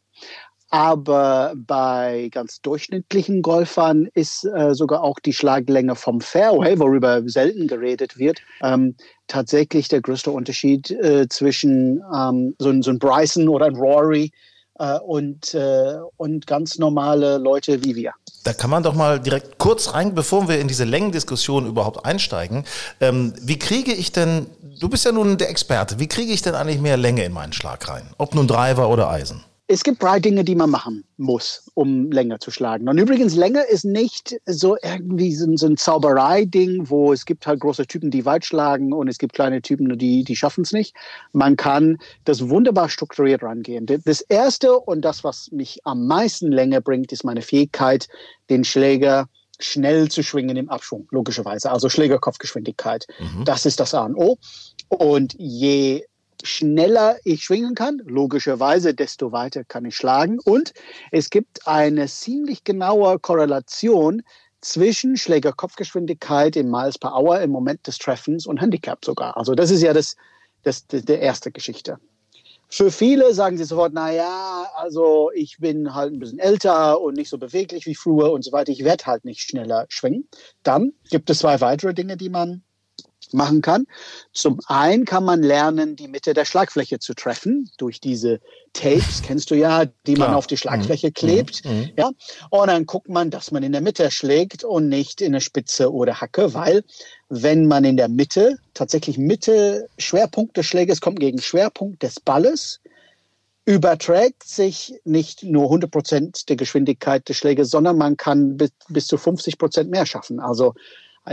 Aber 0.70 1.54
bei 1.56 2.28
ganz 2.30 2.60
durchschnittlichen 2.60 3.40
Golfern 3.40 4.08
ist 4.12 4.44
äh, 4.44 4.74
sogar 4.74 5.02
auch 5.02 5.18
die 5.18 5.32
Schlaglänge 5.32 5.94
vom 5.94 6.20
Fairway, 6.20 6.78
worüber 6.78 7.22
selten 7.26 7.68
geredet 7.68 8.18
wird, 8.18 8.40
ähm, 8.62 8.94
tatsächlich 9.28 9.88
der 9.88 10.02
größte 10.02 10.30
Unterschied 10.30 10.90
äh, 10.90 11.26
zwischen 11.28 12.02
ähm, 12.14 12.54
so, 12.58 12.82
so 12.82 12.90
ein 12.90 12.98
Bryson 12.98 13.48
oder 13.48 13.66
ein 13.66 13.76
Rory 13.76 14.30
äh, 14.78 14.98
und, 14.98 15.54
äh, 15.54 15.96
und 16.18 16.46
ganz 16.46 16.78
normale 16.78 17.38
Leute 17.38 17.82
wie 17.84 17.96
wir. 17.96 18.12
Da 18.48 18.54
kann 18.54 18.70
man 18.70 18.82
doch 18.82 18.94
mal 18.94 19.20
direkt 19.20 19.58
kurz 19.58 19.92
rein, 19.92 20.14
bevor 20.14 20.48
wir 20.48 20.58
in 20.58 20.68
diese 20.68 20.84
Längendiskussion 20.84 21.66
überhaupt 21.66 22.06
einsteigen. 22.06 22.64
Ähm, 22.98 23.34
wie 23.42 23.58
kriege 23.58 23.92
ich 23.92 24.10
denn, 24.10 24.46
du 24.80 24.88
bist 24.88 25.04
ja 25.04 25.12
nun 25.12 25.36
der 25.36 25.50
Experte, 25.50 25.98
wie 25.98 26.06
kriege 26.06 26.32
ich 26.32 26.40
denn 26.40 26.54
eigentlich 26.54 26.80
mehr 26.80 26.96
Länge 26.96 27.24
in 27.24 27.32
meinen 27.32 27.52
Schlag 27.52 27.86
rein? 27.88 28.08
Ob 28.16 28.34
nun 28.34 28.48
Driver 28.48 28.88
oder 28.88 29.10
Eisen? 29.10 29.44
Es 29.70 29.84
gibt 29.84 30.02
drei 30.02 30.18
Dinge, 30.18 30.44
die 30.44 30.54
man 30.54 30.70
machen 30.70 31.04
muss, 31.18 31.70
um 31.74 32.10
länger 32.10 32.40
zu 32.40 32.50
schlagen. 32.50 32.88
Und 32.88 32.96
übrigens, 32.96 33.36
Länge 33.36 33.62
ist 33.64 33.84
nicht 33.84 34.40
so 34.46 34.78
irgendwie 34.82 35.34
so, 35.34 35.46
so 35.56 35.66
ein 35.66 35.76
Zauberei-Ding, 35.76 36.88
wo 36.88 37.12
es 37.12 37.26
gibt 37.26 37.46
halt 37.46 37.60
große 37.60 37.86
Typen, 37.86 38.10
die 38.10 38.24
weit 38.24 38.46
schlagen 38.46 38.94
und 38.94 39.08
es 39.08 39.18
gibt 39.18 39.34
kleine 39.34 39.60
Typen, 39.60 39.98
die, 39.98 40.24
die 40.24 40.36
schaffen 40.36 40.62
es 40.62 40.72
nicht. 40.72 40.96
Man 41.32 41.56
kann 41.56 41.98
das 42.24 42.48
wunderbar 42.48 42.88
strukturiert 42.88 43.42
rangehen. 43.42 43.84
Das 44.04 44.22
Erste 44.22 44.78
und 44.78 45.02
das, 45.02 45.22
was 45.22 45.50
mich 45.52 45.80
am 45.84 46.06
meisten 46.06 46.50
Länge 46.50 46.80
bringt, 46.80 47.12
ist 47.12 47.22
meine 47.22 47.42
Fähigkeit, 47.42 48.08
den 48.48 48.64
Schläger 48.64 49.28
schnell 49.60 50.08
zu 50.08 50.22
schwingen 50.22 50.56
im 50.56 50.70
Abschwung, 50.70 51.06
logischerweise. 51.10 51.70
Also 51.70 51.90
Schlägerkopfgeschwindigkeit. 51.90 53.06
Mhm. 53.18 53.44
Das 53.44 53.66
ist 53.66 53.80
das 53.80 53.92
A 53.92 54.06
und 54.06 54.16
O. 54.16 54.38
Und 54.88 55.34
je 55.36 56.04
schneller 56.44 57.18
ich 57.24 57.44
schwingen 57.44 57.74
kann, 57.74 58.00
logischerweise, 58.04 58.94
desto 58.94 59.32
weiter 59.32 59.64
kann 59.64 59.84
ich 59.84 59.96
schlagen. 59.96 60.38
Und 60.44 60.72
es 61.10 61.30
gibt 61.30 61.66
eine 61.66 62.06
ziemlich 62.06 62.64
genaue 62.64 63.18
Korrelation 63.18 64.22
zwischen 64.60 65.16
Schlägerkopfgeschwindigkeit 65.16 66.56
in 66.56 66.70
Miles 66.70 66.98
per 66.98 67.14
Hour 67.14 67.40
im 67.40 67.50
Moment 67.50 67.86
des 67.86 67.98
Treffens 67.98 68.46
und 68.46 68.60
Handicap 68.60 69.04
sogar. 69.04 69.36
Also 69.36 69.54
das 69.54 69.70
ist 69.70 69.82
ja 69.82 69.92
das, 69.92 70.16
das, 70.62 70.86
das 70.86 71.04
der 71.04 71.20
erste 71.20 71.52
Geschichte. 71.52 71.98
Für 72.70 72.90
viele 72.90 73.32
sagen 73.32 73.56
sie 73.56 73.64
sofort, 73.64 73.92
na 73.94 74.12
ja, 74.12 74.66
also 74.74 75.30
ich 75.34 75.56
bin 75.58 75.94
halt 75.94 76.12
ein 76.12 76.18
bisschen 76.18 76.38
älter 76.38 77.00
und 77.00 77.16
nicht 77.16 77.30
so 77.30 77.38
beweglich 77.38 77.86
wie 77.86 77.94
früher 77.94 78.30
und 78.30 78.44
so 78.44 78.52
weiter. 78.52 78.70
Ich 78.70 78.84
werde 78.84 79.06
halt 79.06 79.24
nicht 79.24 79.40
schneller 79.40 79.86
schwingen. 79.88 80.28
Dann 80.64 80.92
gibt 81.10 81.30
es 81.30 81.38
zwei 81.38 81.62
weitere 81.62 81.94
Dinge, 81.94 82.18
die 82.18 82.28
man 82.28 82.62
machen 83.32 83.62
kann. 83.62 83.86
Zum 84.32 84.60
einen 84.66 85.04
kann 85.04 85.24
man 85.24 85.42
lernen, 85.42 85.96
die 85.96 86.08
Mitte 86.08 86.34
der 86.34 86.44
Schlagfläche 86.44 86.98
zu 86.98 87.14
treffen 87.14 87.70
durch 87.76 88.00
diese 88.00 88.40
Tapes, 88.72 89.22
kennst 89.22 89.50
du 89.50 89.54
ja, 89.54 89.84
die 90.06 90.16
man 90.16 90.34
auf 90.34 90.46
die 90.46 90.56
Schlagfläche 90.56 91.08
mhm. 91.08 91.14
klebt. 91.14 91.64
Mhm. 91.64 91.70
mhm. 91.70 91.90
Ja? 91.96 92.10
Und 92.50 92.68
dann 92.68 92.86
guckt 92.86 93.08
man, 93.08 93.30
dass 93.30 93.50
man 93.50 93.62
in 93.62 93.72
der 93.72 93.80
Mitte 93.80 94.10
schlägt 94.10 94.64
und 94.64 94.88
nicht 94.88 95.20
in 95.20 95.32
der 95.32 95.40
Spitze 95.40 95.92
oder 95.92 96.20
Hacke, 96.20 96.54
weil 96.54 96.84
wenn 97.28 97.66
man 97.66 97.84
in 97.84 97.96
der 97.96 98.08
Mitte, 98.08 98.58
tatsächlich 98.74 99.18
Mitte, 99.18 99.88
Schwerpunkt 99.98 100.56
des 100.56 100.66
Schläges 100.66 101.00
kommt 101.00 101.20
gegen 101.20 101.40
Schwerpunkt 101.40 102.02
des 102.02 102.20
Balles, 102.20 102.80
überträgt 103.68 104.44
sich 104.44 104.94
nicht 105.04 105.42
nur 105.42 105.64
100 105.64 105.90
Prozent 105.90 106.48
der 106.48 106.56
Geschwindigkeit 106.56 107.28
des 107.28 107.36
Schläges, 107.36 107.68
sondern 107.68 107.98
man 107.98 108.16
kann 108.16 108.56
bis, 108.56 108.70
bis 108.88 109.06
zu 109.06 109.18
50 109.18 109.58
Prozent 109.58 109.90
mehr 109.90 110.06
schaffen. 110.06 110.40
Also 110.40 110.74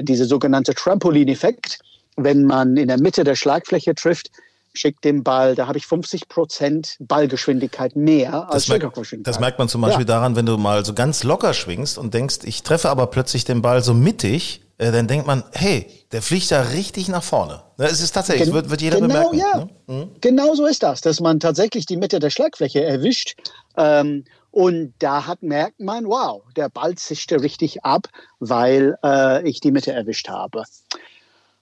dieser 0.01 0.25
sogenannte 0.25 0.73
Trampolin-Effekt. 0.73 1.79
Wenn 2.17 2.45
man 2.45 2.77
in 2.77 2.87
der 2.87 2.99
Mitte 2.99 3.23
der 3.23 3.35
Schlagfläche 3.35 3.93
trifft, 3.95 4.31
schickt 4.73 5.03
den 5.03 5.23
Ball, 5.23 5.55
da 5.55 5.67
habe 5.67 5.77
ich 5.77 5.85
50 5.85 6.27
Prozent 6.27 6.97
Ballgeschwindigkeit 6.99 7.95
mehr 7.95 8.49
als 8.49 8.65
das 8.65 8.79
merkt, 8.79 9.27
das 9.27 9.39
merkt 9.39 9.59
man 9.59 9.69
zum 9.69 9.81
Beispiel 9.81 10.01
ja. 10.01 10.07
daran, 10.07 10.35
wenn 10.35 10.45
du 10.45 10.57
mal 10.57 10.85
so 10.85 10.93
ganz 10.93 11.23
locker 11.23 11.53
schwingst 11.53 11.97
und 11.97 12.13
denkst, 12.13 12.39
ich 12.43 12.63
treffe 12.63 12.89
aber 12.89 13.07
plötzlich 13.07 13.45
den 13.45 13.61
Ball 13.61 13.81
so 13.81 13.93
mittig, 13.93 14.64
äh, 14.77 14.91
dann 14.91 15.07
denkt 15.07 15.25
man, 15.25 15.43
hey, 15.53 15.87
der 16.11 16.21
fliegt 16.21 16.51
da 16.51 16.61
richtig 16.61 17.07
nach 17.07 17.23
vorne. 17.23 17.61
Es 17.77 18.01
ist 18.01 18.11
tatsächlich, 18.11 18.45
Gen 18.45 18.53
wird, 18.53 18.69
wird 18.69 18.81
jeder 18.81 18.99
genau, 18.99 19.29
bemerken. 19.29 19.37
Ja. 19.37 19.93
Ne? 19.93 20.05
Mhm. 20.05 20.09
Genau 20.21 20.53
so 20.55 20.65
ist 20.65 20.83
das, 20.83 21.01
dass 21.01 21.19
man 21.19 21.39
tatsächlich 21.39 21.85
die 21.85 21.97
Mitte 21.97 22.19
der 22.19 22.29
Schlagfläche 22.29 22.83
erwischt. 22.83 23.35
Ähm, 23.77 24.25
und 24.51 24.93
da 24.99 25.27
hat, 25.27 25.43
merkt 25.43 25.79
man, 25.81 26.05
wow, 26.05 26.43
der 26.55 26.69
Ball 26.69 26.95
zischte 26.95 27.41
richtig 27.41 27.83
ab, 27.83 28.07
weil 28.39 28.97
äh, 29.03 29.47
ich 29.47 29.59
die 29.59 29.71
Mitte 29.71 29.91
erwischt 29.91 30.29
habe. 30.29 30.63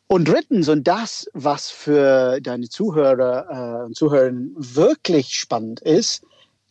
Und 0.08 0.28
drittens, 0.28 0.70
und 0.70 0.88
das, 0.88 1.28
was 1.34 1.72
für 1.72 2.40
deine 2.42 2.70
Zuhörer 2.70 3.86
und 3.86 3.92
äh, 3.92 3.94
Zuhörerinnen 3.96 4.54
wirklich 4.56 5.34
spannend 5.34 5.80
ist, 5.80 6.24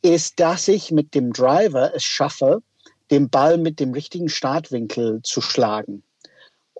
ist, 0.03 0.39
dass 0.39 0.69
ich 0.69 0.91
mit 0.91 1.15
dem 1.15 1.33
Driver 1.33 1.93
es 1.95 2.05
schaffe, 2.05 2.63
den 3.11 3.29
Ball 3.29 3.59
mit 3.59 3.81
dem 3.81 3.93
richtigen 3.93 4.29
Startwinkel 4.29 5.21
zu 5.23 5.41
schlagen. 5.41 6.03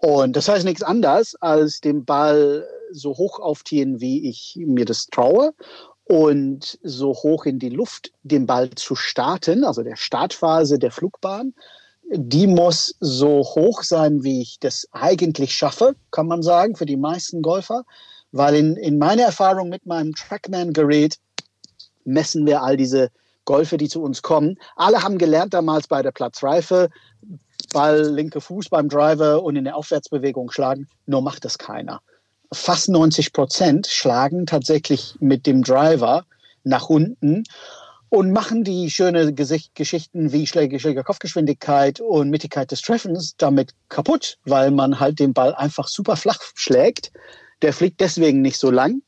Und 0.05 0.35
das 0.35 0.49
heißt 0.49 0.65
nichts 0.65 0.83
anderes, 0.83 1.37
als 1.41 1.81
den 1.81 2.05
Ball 2.05 2.67
so 2.91 3.17
hoch 3.17 3.39
aufziehen, 3.39 4.01
wie 4.01 4.29
ich 4.29 4.59
mir 4.59 4.85
das 4.85 5.07
traue 5.07 5.55
und 6.05 6.77
so 6.83 7.15
hoch 7.15 7.47
in 7.47 7.61
die 7.61 7.69
Luft 7.69 8.11
den 8.25 8.47
Ball 8.47 8.71
zu 8.71 8.97
starten, 8.97 9.63
also 9.63 9.85
der 9.85 9.95
Startphase 9.95 10.81
der 10.81 10.91
Flugbahn, 10.91 11.55
die 12.15 12.49
muss 12.49 12.97
so 12.99 13.45
hoch 13.45 13.85
sein, 13.85 14.25
wie 14.25 14.43
ich 14.43 14.59
das 14.59 14.89
eigentlich 14.91 15.55
schaffe, 15.55 15.95
kann 16.11 16.27
man 16.27 16.43
sagen, 16.43 16.75
für 16.75 16.85
die 16.85 16.97
meisten 16.97 17.41
Golfer. 17.41 17.85
Weil 18.33 18.57
in, 18.57 18.77
in 18.77 18.99
meiner 18.99 19.23
Erfahrung 19.23 19.69
mit 19.69 19.87
meinem 19.87 20.15
Trackman-Gerät 20.15 21.19
messen 22.05 22.45
wir 22.45 22.63
all 22.63 22.77
diese 22.77 23.11
Golfer, 23.45 23.77
die 23.77 23.89
zu 23.89 24.03
uns 24.03 24.23
kommen. 24.23 24.59
Alle 24.75 25.03
haben 25.03 25.19
gelernt 25.19 25.55
damals 25.55 25.87
bei 25.87 26.03
der 26.03 26.13
Platzreife, 26.13 26.91
Ball, 27.73 28.03
linke 28.03 28.41
Fuß 28.41 28.69
beim 28.69 28.89
Driver 28.89 29.43
und 29.43 29.57
in 29.57 29.65
der 29.65 29.77
Aufwärtsbewegung 29.77 30.51
schlagen. 30.51 30.87
Nur 31.07 31.23
macht 31.23 31.45
das 31.45 31.59
keiner. 31.59 32.01
Fast 32.53 32.89
90 32.89 33.33
Prozent 33.33 33.87
schlagen 33.87 34.47
tatsächlich 34.47 35.17
mit 35.21 35.47
dem 35.47 35.63
Driver 35.63 36.25
nach 36.65 36.89
unten 36.89 37.45
und 38.11 38.31
machen 38.31 38.63
die 38.63 38.91
schöne 38.91 39.33
Gesicht 39.33 39.75
Geschichten 39.75 40.33
wie 40.33 40.47
Schläge, 40.47 40.79
Schläger 40.79 41.03
Kopfgeschwindigkeit 41.03 41.99
und 42.01 42.29
Mittigkeit 42.29 42.71
des 42.71 42.83
Treffens 42.83 43.37
damit 43.39 43.73
kaputt, 43.89 44.37
weil 44.45 44.71
man 44.71 45.01
halt 45.01 45.19
den 45.19 45.33
Ball 45.33 45.55
einfach 45.55 45.89
super 45.89 46.17
flach 46.17 46.41
schlägt. 46.55 47.11
Der 47.63 47.73
fliegt 47.73 48.01
deswegen 48.01 48.43
nicht 48.43 48.59
so 48.59 48.71
lang 48.71 49.01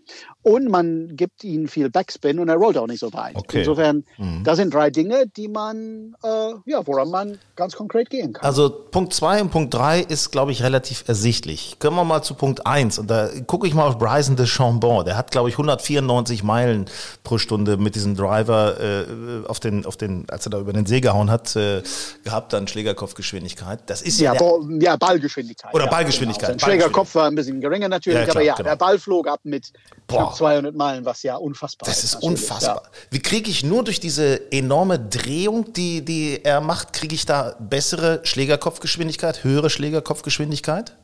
und 0.44 0.68
man 0.68 1.16
gibt 1.16 1.42
ihm 1.42 1.68
viel 1.68 1.88
Backspin 1.88 2.38
und 2.38 2.50
er 2.50 2.56
rollt 2.56 2.76
auch 2.76 2.86
nicht 2.86 3.00
so 3.00 3.12
weit. 3.14 3.34
Okay. 3.34 3.60
Insofern, 3.60 4.04
mhm. 4.18 4.44
das 4.44 4.58
sind 4.58 4.74
drei 4.74 4.90
Dinge, 4.90 5.24
die 5.26 5.48
man, 5.48 6.14
äh, 6.22 6.52
ja, 6.66 6.86
woran 6.86 7.10
man 7.10 7.38
ganz 7.56 7.74
konkret 7.74 8.10
gehen 8.10 8.34
kann. 8.34 8.44
Also 8.44 8.68
Punkt 8.68 9.14
zwei 9.14 9.40
und 9.40 9.50
Punkt 9.50 9.72
drei 9.72 10.00
ist, 10.00 10.32
glaube 10.32 10.52
ich, 10.52 10.62
relativ 10.62 11.04
ersichtlich. 11.08 11.78
Können 11.78 11.96
wir 11.96 12.04
mal 12.04 12.22
zu 12.22 12.34
Punkt 12.34 12.66
eins 12.66 12.98
und 12.98 13.10
da 13.10 13.30
gucke 13.46 13.66
ich 13.66 13.72
mal 13.72 13.88
auf 13.88 13.98
Bryson 13.98 14.36
de 14.36 14.44
Chambon. 14.44 15.06
Der 15.06 15.16
hat, 15.16 15.30
glaube 15.30 15.48
ich, 15.48 15.54
194 15.54 16.42
Meilen 16.42 16.90
pro 17.22 17.38
Stunde 17.38 17.78
mit 17.78 17.94
diesem 17.94 18.14
Driver 18.14 18.78
äh, 18.78 19.46
auf 19.48 19.60
den, 19.60 19.86
auf 19.86 19.96
den, 19.96 20.26
als 20.28 20.46
er 20.46 20.50
da 20.50 20.60
über 20.60 20.74
den 20.74 20.84
See 20.84 21.00
gehauen 21.00 21.30
hat, 21.30 21.56
äh, 21.56 21.82
gehabt, 22.22 22.52
dann 22.52 22.68
Schlägerkopfgeschwindigkeit. 22.68 23.80
Das 23.86 24.02
ist 24.02 24.20
ja, 24.20 24.34
ja, 24.34 24.40
ja 24.78 24.96
Ballgeschwindigkeit. 24.96 25.72
Oder 25.72 25.86
Ballgeschwindigkeit. 25.86 26.50
Genau. 26.50 26.58
Sein 26.58 26.68
Schlägerkopf 26.68 27.14
war 27.14 27.28
ein 27.28 27.34
bisschen 27.34 27.62
geringer 27.62 27.88
natürlich, 27.88 28.18
ja, 28.18 28.24
klar, 28.24 28.36
aber 28.36 28.44
ja, 28.44 28.54
genau. 28.56 28.68
der 28.68 28.76
Ball 28.76 28.98
flog 28.98 29.26
ab 29.26 29.40
mit 29.44 29.72
Boah. 30.06 30.33
200 30.34 30.74
Meilen, 30.74 31.04
was 31.04 31.22
ja 31.22 31.36
unfassbar 31.36 31.88
ist. 31.88 31.96
Das 31.96 32.04
ist 32.04 32.22
unfassbar. 32.22 32.82
Ja. 32.84 32.90
Wie 33.10 33.20
kriege 33.20 33.50
ich 33.50 33.64
nur 33.64 33.84
durch 33.84 34.00
diese 34.00 34.52
enorme 34.52 34.98
Drehung, 34.98 35.72
die, 35.72 36.04
die 36.04 36.44
er 36.44 36.60
macht, 36.60 36.92
kriege 36.92 37.14
ich 37.14 37.26
da 37.26 37.56
bessere 37.58 38.20
Schlägerkopfgeschwindigkeit, 38.24 39.44
höhere 39.44 39.70
Schlägerkopfgeschwindigkeit? 39.70 40.96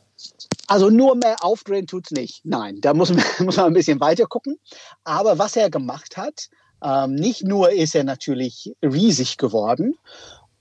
Also 0.67 0.89
nur 0.89 1.15
mehr 1.15 1.43
aufdrehen 1.43 1.87
tut 1.87 2.05
es 2.05 2.11
nicht. 2.11 2.45
Nein, 2.45 2.79
da 2.81 2.93
muss 2.93 3.09
man, 3.09 3.23
muss 3.39 3.57
man 3.57 3.67
ein 3.67 3.73
bisschen 3.73 3.99
weiter 3.99 4.25
gucken. 4.25 4.57
Aber 5.03 5.37
was 5.37 5.55
er 5.55 5.69
gemacht 5.69 6.17
hat, 6.17 6.49
ähm, 6.83 7.15
nicht 7.15 7.43
nur 7.43 7.71
ist 7.71 7.95
er 7.95 8.03
natürlich 8.03 8.73
riesig 8.81 9.37
geworden, 9.37 9.95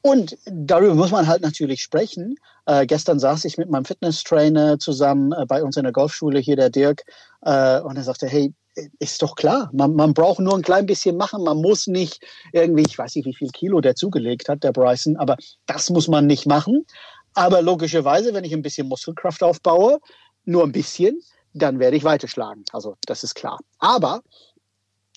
und 0.02 0.38
darüber 0.44 0.94
muss 0.94 1.10
man 1.10 1.26
halt 1.26 1.42
natürlich 1.42 1.82
sprechen. 1.82 2.36
Äh, 2.66 2.86
gestern 2.86 3.18
saß 3.18 3.44
ich 3.44 3.58
mit 3.58 3.68
meinem 3.68 3.84
Fitnesstrainer 3.84 4.78
zusammen 4.78 5.32
äh, 5.32 5.44
bei 5.46 5.62
uns 5.62 5.76
in 5.76 5.84
der 5.84 5.92
Golfschule 5.92 6.38
hier, 6.38 6.56
der 6.56 6.70
Dirk, 6.70 7.02
äh, 7.42 7.80
und 7.80 7.96
er 7.96 8.04
sagte, 8.04 8.26
hey, 8.26 8.54
ist 8.98 9.20
doch 9.20 9.34
klar, 9.34 9.68
man, 9.72 9.94
man 9.94 10.14
braucht 10.14 10.38
nur 10.38 10.54
ein 10.54 10.62
klein 10.62 10.86
bisschen 10.86 11.16
machen, 11.16 11.42
man 11.42 11.60
muss 11.60 11.86
nicht 11.86 12.22
irgendwie, 12.52 12.84
ich 12.86 12.96
weiß 12.96 13.16
nicht, 13.16 13.26
wie 13.26 13.34
viel 13.34 13.50
Kilo 13.50 13.80
der 13.80 13.94
zugelegt 13.94 14.48
hat, 14.48 14.62
der 14.62 14.72
Bryson, 14.72 15.16
aber 15.16 15.36
das 15.66 15.90
muss 15.90 16.08
man 16.08 16.26
nicht 16.26 16.46
machen. 16.46 16.86
Aber 17.34 17.62
logischerweise, 17.62 18.32
wenn 18.32 18.44
ich 18.44 18.52
ein 18.52 18.62
bisschen 18.62 18.88
Muskelkraft 18.88 19.42
aufbaue, 19.42 19.98
nur 20.44 20.64
ein 20.64 20.72
bisschen, 20.72 21.20
dann 21.52 21.78
werde 21.78 21.96
ich 21.96 22.04
weiterschlagen. 22.04 22.64
Also 22.72 22.96
das 23.06 23.24
ist 23.24 23.34
klar. 23.34 23.58
Aber 23.78 24.22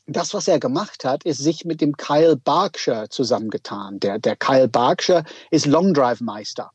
das, 0.05 0.33
was 0.33 0.47
er 0.47 0.59
gemacht 0.59 1.05
hat, 1.05 1.23
ist 1.23 1.39
sich 1.39 1.65
mit 1.65 1.81
dem 1.81 1.95
Kyle 1.95 2.35
Berkshire 2.35 3.09
zusammengetan. 3.09 3.99
Der, 3.99 4.19
der 4.19 4.35
Kyle 4.35 4.67
Berkshire 4.67 5.23
ist 5.51 5.65
Long 5.65 5.93
Drive 5.93 6.21
Meister. 6.21 6.71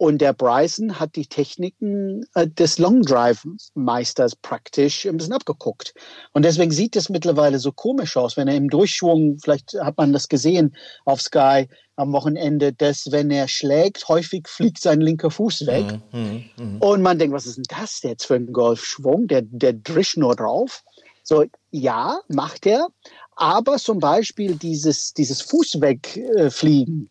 Und 0.00 0.22
der 0.22 0.32
Bryson 0.32 0.98
hat 0.98 1.14
die 1.14 1.26
Techniken 1.26 2.24
äh, 2.34 2.48
des 2.48 2.78
Long 2.78 3.02
Drive 3.02 3.46
Meisters 3.74 4.34
praktisch 4.34 5.04
ein 5.04 5.18
bisschen 5.18 5.34
abgeguckt. 5.34 5.92
Und 6.32 6.46
deswegen 6.46 6.70
sieht 6.70 6.96
es 6.96 7.10
mittlerweile 7.10 7.58
so 7.58 7.70
komisch 7.70 8.16
aus, 8.16 8.38
wenn 8.38 8.48
er 8.48 8.56
im 8.56 8.70
Durchschwung, 8.70 9.38
vielleicht 9.38 9.74
hat 9.74 9.98
man 9.98 10.14
das 10.14 10.28
gesehen 10.28 10.74
auf 11.04 11.20
Sky 11.20 11.68
am 11.96 12.14
Wochenende, 12.14 12.72
dass 12.72 13.12
wenn 13.12 13.30
er 13.30 13.46
schlägt, 13.46 14.08
häufig 14.08 14.48
fliegt 14.48 14.80
sein 14.80 15.02
linker 15.02 15.30
Fuß 15.30 15.66
weg. 15.66 15.84
Mhm, 16.12 16.44
mh, 16.56 16.64
mh. 16.64 16.78
Und 16.86 17.02
man 17.02 17.18
denkt, 17.18 17.34
was 17.34 17.44
ist 17.44 17.58
denn 17.58 17.64
das 17.68 18.00
jetzt 18.02 18.24
für 18.24 18.36
ein 18.36 18.54
Golfschwung? 18.54 19.26
Der, 19.26 19.42
der 19.42 19.74
drischt 19.74 20.16
nur 20.16 20.34
drauf. 20.34 20.82
So, 21.30 21.44
ja, 21.70 22.18
macht 22.26 22.66
er. 22.66 22.88
Aber 23.36 23.76
zum 23.76 24.00
Beispiel 24.00 24.56
dieses, 24.56 25.14
dieses 25.14 25.40
Fußwegfliegen 25.42 27.08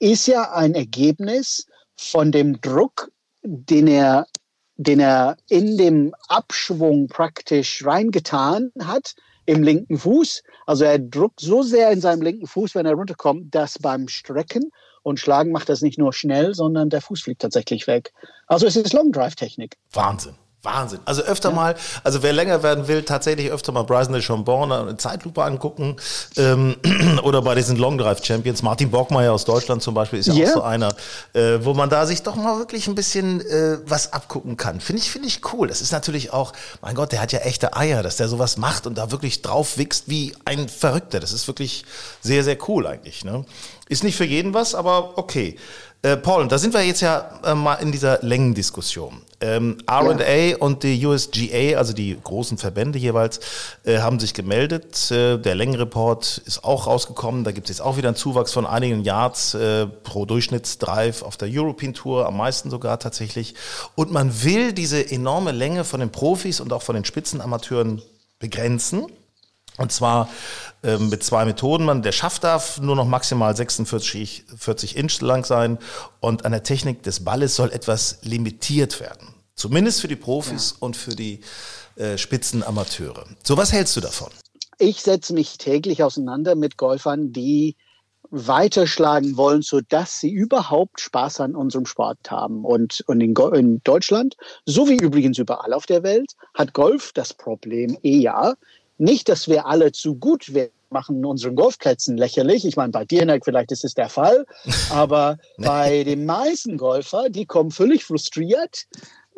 ist 0.00 0.26
ja 0.26 0.50
ein 0.50 0.74
Ergebnis 0.74 1.68
von 1.96 2.32
dem 2.32 2.60
Druck, 2.60 3.12
den 3.44 3.86
er, 3.86 4.26
den 4.74 4.98
er 4.98 5.36
in 5.48 5.78
dem 5.78 6.12
Abschwung 6.26 7.06
praktisch 7.06 7.86
reingetan 7.86 8.72
hat 8.82 9.14
im 9.46 9.62
linken 9.62 9.98
Fuß. 9.98 10.42
Also 10.66 10.82
er 10.82 10.98
druckt 10.98 11.38
so 11.38 11.62
sehr 11.62 11.92
in 11.92 12.00
seinem 12.00 12.22
linken 12.22 12.48
Fuß, 12.48 12.74
wenn 12.74 12.86
er 12.86 12.94
runterkommt, 12.94 13.54
dass 13.54 13.78
beim 13.78 14.08
Strecken 14.08 14.72
und 15.04 15.20
Schlagen 15.20 15.52
macht 15.52 15.68
das 15.68 15.80
nicht 15.80 15.96
nur 15.96 16.12
schnell, 16.12 16.56
sondern 16.56 16.90
der 16.90 17.02
Fuß 17.02 17.22
fliegt 17.22 17.42
tatsächlich 17.42 17.86
weg. 17.86 18.12
Also 18.48 18.66
es 18.66 18.74
ist 18.74 18.92
Long 18.92 19.12
Drive 19.12 19.36
Technik. 19.36 19.76
Wahnsinn. 19.92 20.34
Wahnsinn. 20.62 21.00
Also 21.06 21.22
öfter 21.22 21.50
ja. 21.50 21.54
mal, 21.54 21.74
also 22.04 22.22
wer 22.22 22.32
länger 22.32 22.62
werden 22.62 22.86
will, 22.86 23.02
tatsächlich 23.02 23.50
öfter 23.50 23.72
mal 23.72 23.82
Bryson 23.82 24.12
de 24.12 24.20
Chambon 24.20 24.70
eine 24.70 24.96
Zeitlupe 24.96 25.42
angucken 25.42 25.96
ähm, 26.36 26.76
oder 27.22 27.40
bei 27.40 27.54
diesen 27.54 27.76
Long 27.76 27.96
Drive 27.96 28.22
Champions. 28.24 28.62
Martin 28.62 28.90
Borgmeier 28.90 29.32
aus 29.32 29.46
Deutschland 29.46 29.82
zum 29.82 29.94
Beispiel 29.94 30.18
ist 30.18 30.26
ja 30.26 30.34
yeah. 30.34 30.50
auch 30.50 30.54
so 30.54 30.62
einer, 30.62 30.94
äh, 31.32 31.58
wo 31.62 31.72
man 31.72 31.88
da 31.88 32.04
sich 32.04 32.22
doch 32.22 32.36
mal 32.36 32.58
wirklich 32.58 32.88
ein 32.88 32.94
bisschen 32.94 33.40
äh, 33.40 33.78
was 33.86 34.12
abgucken 34.12 34.58
kann. 34.58 34.80
Finde 34.80 35.00
ich, 35.00 35.10
finde 35.10 35.28
ich 35.28 35.40
cool. 35.52 35.68
Das 35.68 35.80
ist 35.80 35.92
natürlich 35.92 36.32
auch, 36.32 36.52
mein 36.82 36.94
Gott, 36.94 37.12
der 37.12 37.22
hat 37.22 37.32
ja 37.32 37.40
echte 37.40 37.74
Eier, 37.74 38.02
dass 38.02 38.16
der 38.16 38.28
sowas 38.28 38.58
macht 38.58 38.86
und 38.86 38.98
da 38.98 39.10
wirklich 39.10 39.40
drauf 39.40 39.78
wächst 39.78 40.08
wie 40.08 40.34
ein 40.44 40.68
Verrückter. 40.68 41.20
Das 41.20 41.32
ist 41.32 41.46
wirklich 41.46 41.84
sehr, 42.20 42.44
sehr 42.44 42.58
cool 42.68 42.86
eigentlich. 42.86 43.24
Ne? 43.24 43.46
Ist 43.90 44.04
nicht 44.04 44.14
für 44.14 44.24
jeden 44.24 44.54
was, 44.54 44.76
aber 44.76 45.18
okay. 45.18 45.56
Äh, 46.02 46.16
Paul, 46.16 46.46
da 46.46 46.58
sind 46.58 46.72
wir 46.72 46.82
jetzt 46.82 47.00
ja 47.00 47.40
äh, 47.44 47.56
mal 47.56 47.74
in 47.74 47.90
dieser 47.90 48.20
Längendiskussion. 48.22 49.20
Ähm, 49.40 49.78
RA 49.88 50.34
ja. 50.36 50.56
und 50.58 50.84
die 50.84 51.04
USGA, 51.04 51.76
also 51.76 51.92
die 51.92 52.16
großen 52.22 52.56
Verbände 52.56 53.00
jeweils, 53.00 53.40
äh, 53.84 53.98
haben 53.98 54.20
sich 54.20 54.32
gemeldet. 54.32 55.10
Äh, 55.10 55.38
der 55.38 55.56
Längenreport 55.56 56.40
ist 56.46 56.62
auch 56.62 56.86
rausgekommen. 56.86 57.42
Da 57.42 57.50
gibt 57.50 57.68
es 57.68 57.78
jetzt 57.78 57.84
auch 57.84 57.96
wieder 57.96 58.10
einen 58.10 58.16
Zuwachs 58.16 58.52
von 58.52 58.64
einigen 58.64 59.02
Yards 59.02 59.54
äh, 59.54 59.86
pro 59.86 60.24
Durchschnittsdrive 60.24 61.22
auf 61.22 61.36
der 61.36 61.48
European 61.50 61.92
Tour, 61.92 62.26
am 62.26 62.36
meisten 62.36 62.70
sogar 62.70 63.00
tatsächlich. 63.00 63.56
Und 63.96 64.12
man 64.12 64.44
will 64.44 64.72
diese 64.72 65.10
enorme 65.10 65.50
Länge 65.50 65.82
von 65.82 65.98
den 65.98 66.12
Profis 66.12 66.60
und 66.60 66.72
auch 66.72 66.82
von 66.82 66.94
den 66.94 67.04
Spitzenamateuren 67.04 68.02
begrenzen. 68.38 69.06
Und 69.76 69.92
zwar 69.92 70.28
ähm, 70.82 71.08
mit 71.08 71.22
zwei 71.22 71.44
Methoden. 71.44 71.84
Man, 71.84 72.02
der 72.02 72.12
Schaft 72.12 72.44
darf 72.44 72.80
nur 72.80 72.96
noch 72.96 73.06
maximal 73.06 73.54
46 73.56 74.44
40 74.56 74.96
Inch 74.96 75.20
lang 75.20 75.44
sein 75.44 75.78
und 76.20 76.44
an 76.44 76.52
der 76.52 76.62
Technik 76.62 77.02
des 77.02 77.24
Balles 77.24 77.56
soll 77.56 77.70
etwas 77.70 78.18
limitiert 78.22 79.00
werden. 79.00 79.34
Zumindest 79.54 80.00
für 80.00 80.08
die 80.08 80.16
Profis 80.16 80.72
ja. 80.72 80.76
und 80.80 80.96
für 80.96 81.14
die 81.14 81.40
äh, 81.96 82.16
Spitzenamateure. 82.16 83.26
So, 83.42 83.56
was 83.56 83.72
hältst 83.72 83.96
du 83.96 84.00
davon? 84.00 84.30
Ich 84.78 85.02
setze 85.02 85.34
mich 85.34 85.58
täglich 85.58 86.02
auseinander 86.02 86.54
mit 86.54 86.78
Golfern, 86.78 87.32
die 87.32 87.76
weiterschlagen 88.30 89.36
wollen, 89.36 89.62
sodass 89.62 90.20
sie 90.20 90.30
überhaupt 90.30 91.00
Spaß 91.00 91.40
an 91.40 91.54
unserem 91.54 91.84
Sport 91.84 92.30
haben. 92.30 92.64
Und, 92.64 93.04
und 93.06 93.20
in, 93.20 93.34
in, 93.34 93.80
Deutschland, 93.84 94.36
so 94.64 94.88
wie 94.88 94.96
übrigens 94.96 95.38
überall 95.38 95.72
auf 95.72 95.86
der 95.86 96.02
Welt, 96.02 96.32
hat 96.54 96.72
Golf 96.72 97.12
das 97.12 97.34
Problem 97.34 97.98
eher, 98.02 98.56
nicht, 99.00 99.28
dass 99.28 99.48
wir 99.48 99.66
alle 99.66 99.92
zu 99.92 100.14
gut 100.14 100.54
werden 100.54 100.72
machen 100.92 101.24
unseren 101.24 101.54
Golfplätzen 101.54 102.16
lächerlich. 102.16 102.64
Ich 102.64 102.76
meine, 102.76 102.90
bei 102.90 103.04
dir, 103.04 103.20
Hinek, 103.20 103.44
vielleicht 103.44 103.70
ist 103.70 103.84
es 103.84 103.94
der 103.94 104.08
Fall. 104.08 104.44
Aber 104.90 105.38
bei 105.56 106.04
den 106.04 106.26
meisten 106.26 106.76
Golfer, 106.76 107.30
die 107.30 107.46
kommen 107.46 107.70
völlig 107.70 108.04
frustriert 108.04 108.86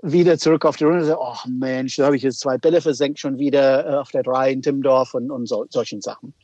wieder 0.02 0.36
zurück 0.36 0.64
auf 0.64 0.76
die 0.76 0.84
Runde 0.84 1.00
und 1.00 1.06
sagen, 1.06 1.20
oh 1.22 1.48
Mensch, 1.48 1.96
da 1.96 2.06
habe 2.06 2.16
ich 2.16 2.22
jetzt 2.22 2.40
zwei 2.40 2.58
Bälle 2.58 2.80
versenkt, 2.80 3.20
schon 3.20 3.38
wieder 3.38 3.86
äh, 3.86 3.94
auf 3.98 4.10
der 4.10 4.24
drei 4.24 4.50
in 4.50 4.60
Timmendorf 4.60 5.14
und, 5.14 5.30
und 5.30 5.46
so, 5.46 5.64
solchen 5.70 6.00
Sachen. 6.00 6.34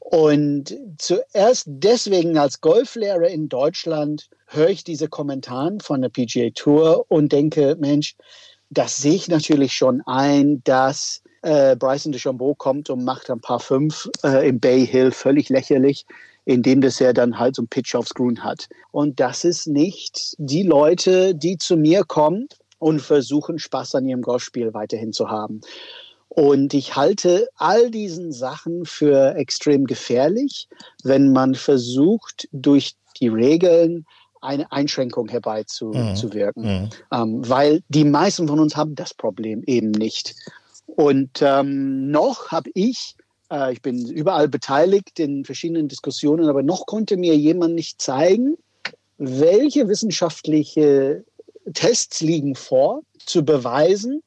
Und 0.00 0.76
zuerst 0.98 1.64
deswegen 1.66 2.36
als 2.36 2.60
Golflehrer 2.60 3.28
in 3.28 3.48
Deutschland 3.48 4.28
höre 4.46 4.70
ich 4.70 4.84
diese 4.84 5.08
Kommentare 5.08 5.78
von 5.80 6.02
der 6.02 6.08
PGA 6.08 6.50
Tour 6.54 7.06
und 7.08 7.32
denke, 7.32 7.76
Mensch, 7.78 8.16
das 8.70 8.98
sehe 8.98 9.14
ich 9.14 9.28
natürlich 9.28 9.72
schon 9.72 10.02
ein, 10.06 10.62
dass 10.64 11.22
äh, 11.46 11.76
Bryson 11.76 12.12
DeChambeau 12.12 12.54
kommt 12.54 12.90
und 12.90 13.04
macht 13.04 13.30
ein 13.30 13.40
paar 13.40 13.60
fünf 13.60 14.10
äh, 14.24 14.48
im 14.48 14.58
Bay 14.58 14.84
Hill 14.84 15.12
völlig 15.12 15.48
lächerlich, 15.48 16.04
indem 16.44 16.80
das 16.80 17.00
er 17.00 17.14
dann 17.14 17.38
halt 17.38 17.54
so 17.54 17.62
ein 17.62 17.68
Pitch 17.68 17.94
aufs 17.94 18.14
Grün 18.14 18.42
hat. 18.42 18.68
Und 18.90 19.20
das 19.20 19.44
ist 19.44 19.66
nicht 19.68 20.34
die 20.38 20.64
Leute, 20.64 21.34
die 21.34 21.56
zu 21.56 21.76
mir 21.76 22.02
kommen 22.04 22.48
und 22.78 23.00
versuchen, 23.00 23.60
Spaß 23.60 23.94
an 23.94 24.06
ihrem 24.06 24.22
Golfspiel 24.22 24.74
weiterhin 24.74 25.12
zu 25.12 25.30
haben. 25.30 25.60
Und 26.28 26.74
ich 26.74 26.96
halte 26.96 27.48
all 27.54 27.90
diesen 27.90 28.32
Sachen 28.32 28.84
für 28.84 29.36
extrem 29.36 29.86
gefährlich, 29.86 30.68
wenn 31.04 31.32
man 31.32 31.54
versucht, 31.54 32.48
durch 32.52 32.96
die 33.20 33.28
Regeln 33.28 34.04
eine 34.42 34.70
Einschränkung 34.70 35.28
herbeizuwirken, 35.28 36.62
mhm. 36.62 36.82
mhm. 36.82 36.90
ähm, 37.12 37.48
weil 37.48 37.82
die 37.88 38.04
meisten 38.04 38.48
von 38.48 38.58
uns 38.58 38.76
haben 38.76 38.96
das 38.96 39.14
Problem 39.14 39.62
eben 39.66 39.92
nicht. 39.92 40.34
Und 40.96 41.42
ähm, 41.42 42.10
noch 42.10 42.50
habe 42.50 42.70
ich, 42.72 43.16
äh, 43.50 43.72
ich 43.72 43.82
bin 43.82 44.08
überall 44.08 44.48
beteiligt 44.48 45.20
in 45.20 45.44
verschiedenen 45.44 45.88
Diskussionen, 45.88 46.48
aber 46.48 46.62
noch 46.62 46.86
konnte 46.86 47.18
mir 47.18 47.36
jemand 47.36 47.74
nicht 47.74 48.00
zeigen, 48.00 48.56
welche 49.18 49.88
wissenschaftliche 49.88 51.22
Tests 51.74 52.22
liegen 52.22 52.54
vor, 52.54 53.02
zu 53.18 53.44
beweisen, 53.44 54.22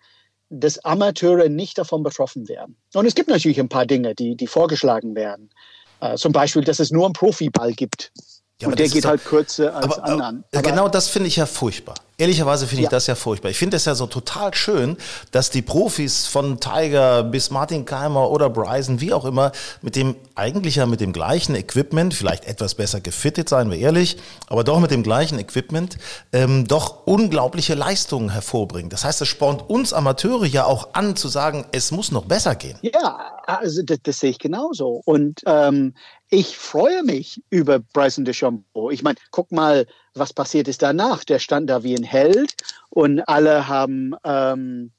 dass 0.51 0.77
Amateure 0.85 1.49
nicht 1.49 1.77
davon 1.79 2.03
betroffen 2.03 2.47
werden. 2.47 2.75
Und 2.93 3.07
es 3.07 3.15
gibt 3.15 3.29
natürlich 3.29 3.59
ein 3.59 3.69
paar 3.69 3.87
Dinge, 3.87 4.13
die, 4.13 4.35
die 4.35 4.47
vorgeschlagen 4.47 5.15
werden. 5.15 5.49
Äh, 6.01 6.17
zum 6.17 6.31
Beispiel, 6.31 6.63
dass 6.63 6.79
es 6.79 6.91
nur 6.91 7.05
einen 7.05 7.13
Profiball 7.13 7.73
gibt. 7.73 8.11
Ja, 8.61 8.67
und 8.67 8.77
der 8.77 8.89
geht 8.89 9.05
doch, 9.05 9.09
halt 9.09 9.25
kürzer 9.25 9.75
als 9.75 9.97
aber, 9.97 10.03
anderen. 10.03 10.43
Aber 10.53 10.61
genau 10.61 10.87
das 10.87 11.07
finde 11.07 11.29
ich 11.29 11.37
ja 11.37 11.47
furchtbar. 11.47 11.95
Ehrlicherweise 12.19 12.67
finde 12.67 12.81
ich 12.81 12.87
ja. 12.87 12.89
das 12.89 13.07
ja 13.07 13.15
furchtbar. 13.15 13.49
Ich 13.49 13.57
finde 13.57 13.77
es 13.77 13.85
ja 13.85 13.95
so 13.95 14.05
total 14.05 14.53
schön, 14.53 14.97
dass 15.31 15.51
die 15.51 15.61
Profis 15.61 16.27
von 16.27 16.59
Tiger 16.59 17.23
bis 17.23 17.49
Martin 17.49 17.85
Keimer 17.85 18.29
oder 18.29 18.49
Bryson, 18.49 18.99
wie 18.99 19.13
auch 19.13 19.23
immer, 19.23 19.53
mit 19.81 19.95
dem 19.95 20.15
eigentlich 20.35 20.75
ja 20.75 20.85
mit 20.85 20.99
dem 20.99 21.13
gleichen 21.13 21.55
Equipment, 21.55 22.13
vielleicht 22.13 22.43
etwas 22.43 22.75
besser 22.75 22.99
gefittet, 22.99 23.47
seien 23.47 23.71
wir 23.71 23.77
ehrlich, 23.77 24.17
aber 24.47 24.65
doch 24.65 24.81
mit 24.81 24.91
dem 24.91 25.01
gleichen 25.01 25.39
Equipment, 25.39 25.97
ähm, 26.33 26.67
doch 26.67 27.07
unglaubliche 27.07 27.73
Leistungen 27.73 28.31
hervorbringen. 28.31 28.89
Das 28.89 29.05
heißt, 29.05 29.21
es 29.21 29.29
spornt 29.29 29.69
uns 29.69 29.93
Amateure 29.93 30.45
ja 30.45 30.65
auch 30.65 30.93
an 30.95 31.15
zu 31.15 31.29
sagen, 31.29 31.67
es 31.71 31.91
muss 31.91 32.11
noch 32.11 32.25
besser 32.25 32.55
gehen. 32.55 32.77
Ja, 32.81 33.39
also 33.47 33.81
das, 33.81 33.99
das 34.03 34.19
sehe 34.19 34.31
ich 34.31 34.39
genauso. 34.39 35.01
Und 35.05 35.41
ähm, 35.45 35.93
ich 36.29 36.57
freue 36.57 37.01
mich 37.03 37.41
über 37.49 37.79
Bryson 37.79 38.25
DeChambeau. 38.25 38.91
Ich 38.91 39.03
meine, 39.03 39.17
guck 39.31 39.51
mal, 39.51 39.87
was 40.13 40.33
passiert 40.33 40.67
ist 40.67 40.81
danach. 40.81 41.23
Der 41.23 41.39
stand 41.39 41.69
da 41.69 41.83
wie 41.83 41.95
ein 41.95 42.03
Held 42.03 42.53
und 42.89 43.21
alle 43.21 43.67
haben, 43.67 44.15
ähm, 44.23 44.91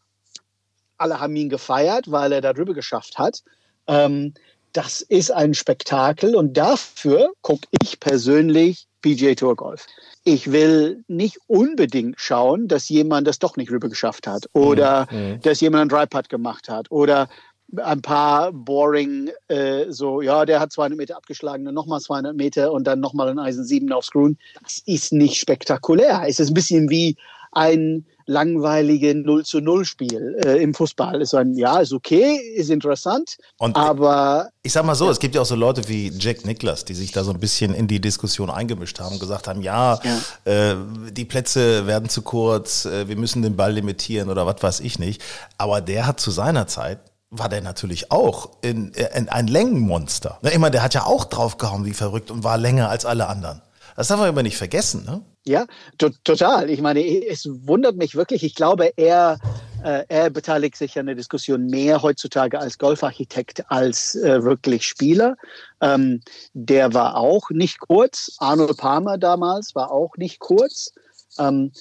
alle 0.99 1.21
haben 1.21 1.37
ihn 1.37 1.49
gefeiert, 1.49 2.11
weil 2.11 2.33
er 2.33 2.41
darüber 2.41 2.75
geschafft 2.75 3.19
hat. 3.19 3.43
Ähm, 3.87 4.35
das 4.73 5.01
ist 5.01 5.33
ein 5.33 5.55
Spektakel 5.55 6.37
und 6.37 6.57
dafür 6.57 7.33
gucke 7.43 7.67
ich 7.83 7.99
persönlich 7.99 8.87
PGA 9.03 9.35
Tour 9.35 9.57
Golf. 9.57 9.87
Ich 10.25 10.53
will 10.53 11.03
nicht 11.09 11.39
unbedingt 11.47 12.21
schauen, 12.21 12.69
dass 12.69 12.89
jemand 12.89 13.27
das 13.27 13.39
doch 13.39 13.57
nicht 13.57 13.71
rüber 13.71 13.89
geschafft 13.89 14.27
hat 14.27 14.47
oder 14.53 15.09
mhm. 15.11 15.41
dass 15.41 15.61
jemand 15.61 15.93
einen 15.93 16.09
Dry 16.09 16.23
gemacht 16.29 16.69
hat 16.69 16.91
oder 16.91 17.29
ein 17.77 18.03
paar 18.03 18.53
boring, 18.53 19.31
äh, 19.49 19.87
so, 19.91 20.21
ja, 20.21 20.45
der 20.45 20.61
hat 20.61 20.73
200 20.73 20.97
Meter 20.97 21.17
abgeschlagen, 21.17 21.65
dann 21.65 21.75
nochmal 21.75 22.01
200 22.01 22.37
Meter 22.37 22.73
und 22.73 22.85
dann 22.85 23.01
nochmal 23.01 23.29
ein 23.29 23.39
Eisen 23.39 23.65
7 23.65 23.93
aufs 23.93 24.11
Grün. 24.11 24.39
Das 24.63 24.83
ist 24.87 25.13
nicht 25.13 25.37
spektakulär. 25.37 26.23
Es 26.27 26.41
ist 26.41 26.49
ein 26.49 26.55
bisschen 26.55 26.91
wie 26.91 27.17
ein 27.53 28.07
langweiliges 28.27 29.15
0 29.17 29.45
zu 29.45 29.61
0 29.61 29.85
Spiel 29.85 30.39
äh, 30.45 30.63
im 30.63 30.73
Fußball. 30.73 31.21
Ist 31.21 31.35
ein, 31.35 31.57
ja, 31.57 31.81
ist 31.81 31.93
okay, 31.93 32.37
ist 32.55 32.71
interessant, 32.71 33.37
und 33.59 33.77
aber. 33.77 34.51
Ich 34.63 34.73
sag 34.73 34.85
mal 34.85 34.95
so, 34.95 35.07
ja. 35.07 35.11
es 35.11 35.19
gibt 35.19 35.35
ja 35.35 35.41
auch 35.41 35.47
so 35.47 35.57
Leute 35.57 35.89
wie 35.89 36.13
Jack 36.17 36.45
Nicklaus, 36.45 36.85
die 36.85 36.95
sich 36.95 37.11
da 37.13 37.25
so 37.25 37.33
ein 37.33 37.41
bisschen 37.41 37.75
in 37.75 37.89
die 37.89 38.01
Diskussion 38.01 38.51
eingemischt 38.51 39.01
haben 39.01 39.15
und 39.15 39.21
gesagt 39.21 39.49
haben, 39.49 39.63
ja, 39.63 39.99
ja. 40.05 40.73
Äh, 40.73 40.77
die 41.11 41.25
Plätze 41.25 41.87
werden 41.87 42.09
zu 42.09 42.23
kurz, 42.23 42.85
äh, 42.85 43.09
wir 43.09 43.17
müssen 43.17 43.43
den 43.43 43.57
Ball 43.57 43.73
limitieren 43.73 44.29
oder 44.29 44.47
was 44.47 44.63
weiß 44.63 44.81
ich 44.81 44.99
nicht. 44.99 45.23
Aber 45.59 45.81
der 45.81 46.07
hat 46.07 46.21
zu 46.21 46.31
seiner 46.31 46.69
Zeit 46.69 47.01
war 47.31 47.49
der 47.49 47.63
natürlich 47.63 48.11
auch 48.11 48.51
in, 48.61 48.93
in 48.93 49.29
ein 49.29 49.47
Längenmonster. 49.47 50.39
Ne, 50.43 50.51
ich 50.53 50.59
meine, 50.59 50.73
der 50.73 50.83
hat 50.83 50.95
ja 50.95 51.05
auch 51.05 51.25
draufgehauen 51.25 51.85
wie 51.85 51.95
verrückt 51.95 52.31
und 52.31 52.45
war 52.45 52.59
länger 52.59 52.89
als 52.89 53.07
alle 53.07 53.29
anderen. 53.29 53.63
Das 53.97 54.09
darf 54.09 54.19
man 54.19 54.29
immer 54.29 54.43
nicht 54.43 54.57
vergessen, 54.57 55.05
ne? 55.05 55.23
Ja, 55.45 55.67
to 55.99 56.11
total. 56.25 56.69
Ich 56.69 56.81
meine, 56.81 57.01
es 57.27 57.47
wundert 57.47 57.97
mich 57.97 58.15
wirklich. 58.15 58.45
Ich 58.45 58.55
glaube, 58.55 58.93
er, 58.97 59.39
äh, 59.83 60.05
er 60.09 60.31
beteiligt 60.31 60.77
sich 60.77 60.99
an 60.99 61.07
der 61.07 61.15
Diskussion 61.15 61.67
mehr 61.67 62.03
heutzutage 62.03 62.59
als 62.59 62.79
Golfarchitekt 62.79 63.71
als 63.71 64.15
äh, 64.17 64.43
wirklich 64.43 64.87
Spieler. 64.87 65.37
Ähm, 65.81 66.21
der 66.53 66.93
war 66.93 67.17
auch 67.17 67.51
nicht 67.51 67.81
kurz. 67.81 68.37
Arnold 68.39 68.77
Palmer 68.77 69.17
damals 69.17 69.75
war 69.75 69.91
auch 69.91 70.17
nicht 70.17 70.41
kurz. 70.41 70.93
Ähm, 71.39 71.73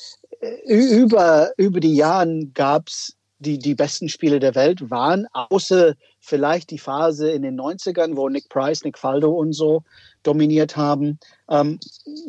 über, 0.66 1.52
über 1.58 1.80
die 1.80 1.95
Jahre 1.95 2.47
gab 2.54 2.88
es 2.88 3.16
die, 3.40 3.58
die 3.58 3.76
besten 3.76 4.10
Spiele 4.10 4.40
der 4.40 4.56
Welt 4.56 4.90
waren, 4.90 5.26
außer 5.34 5.96
vielleicht 6.20 6.70
die 6.70 6.78
Phase 6.78 7.32
in 7.32 7.42
den 7.42 7.60
90ern, 7.60 8.16
wo 8.16 8.30
Nick 8.30 8.50
Price, 8.50 8.84
Nick 8.84 8.98
Faldo 8.98 9.32
und 9.32 9.54
so 9.54 9.84
dominiert 10.24 10.76
haben. 10.76 11.20
Ähm, 11.50 11.80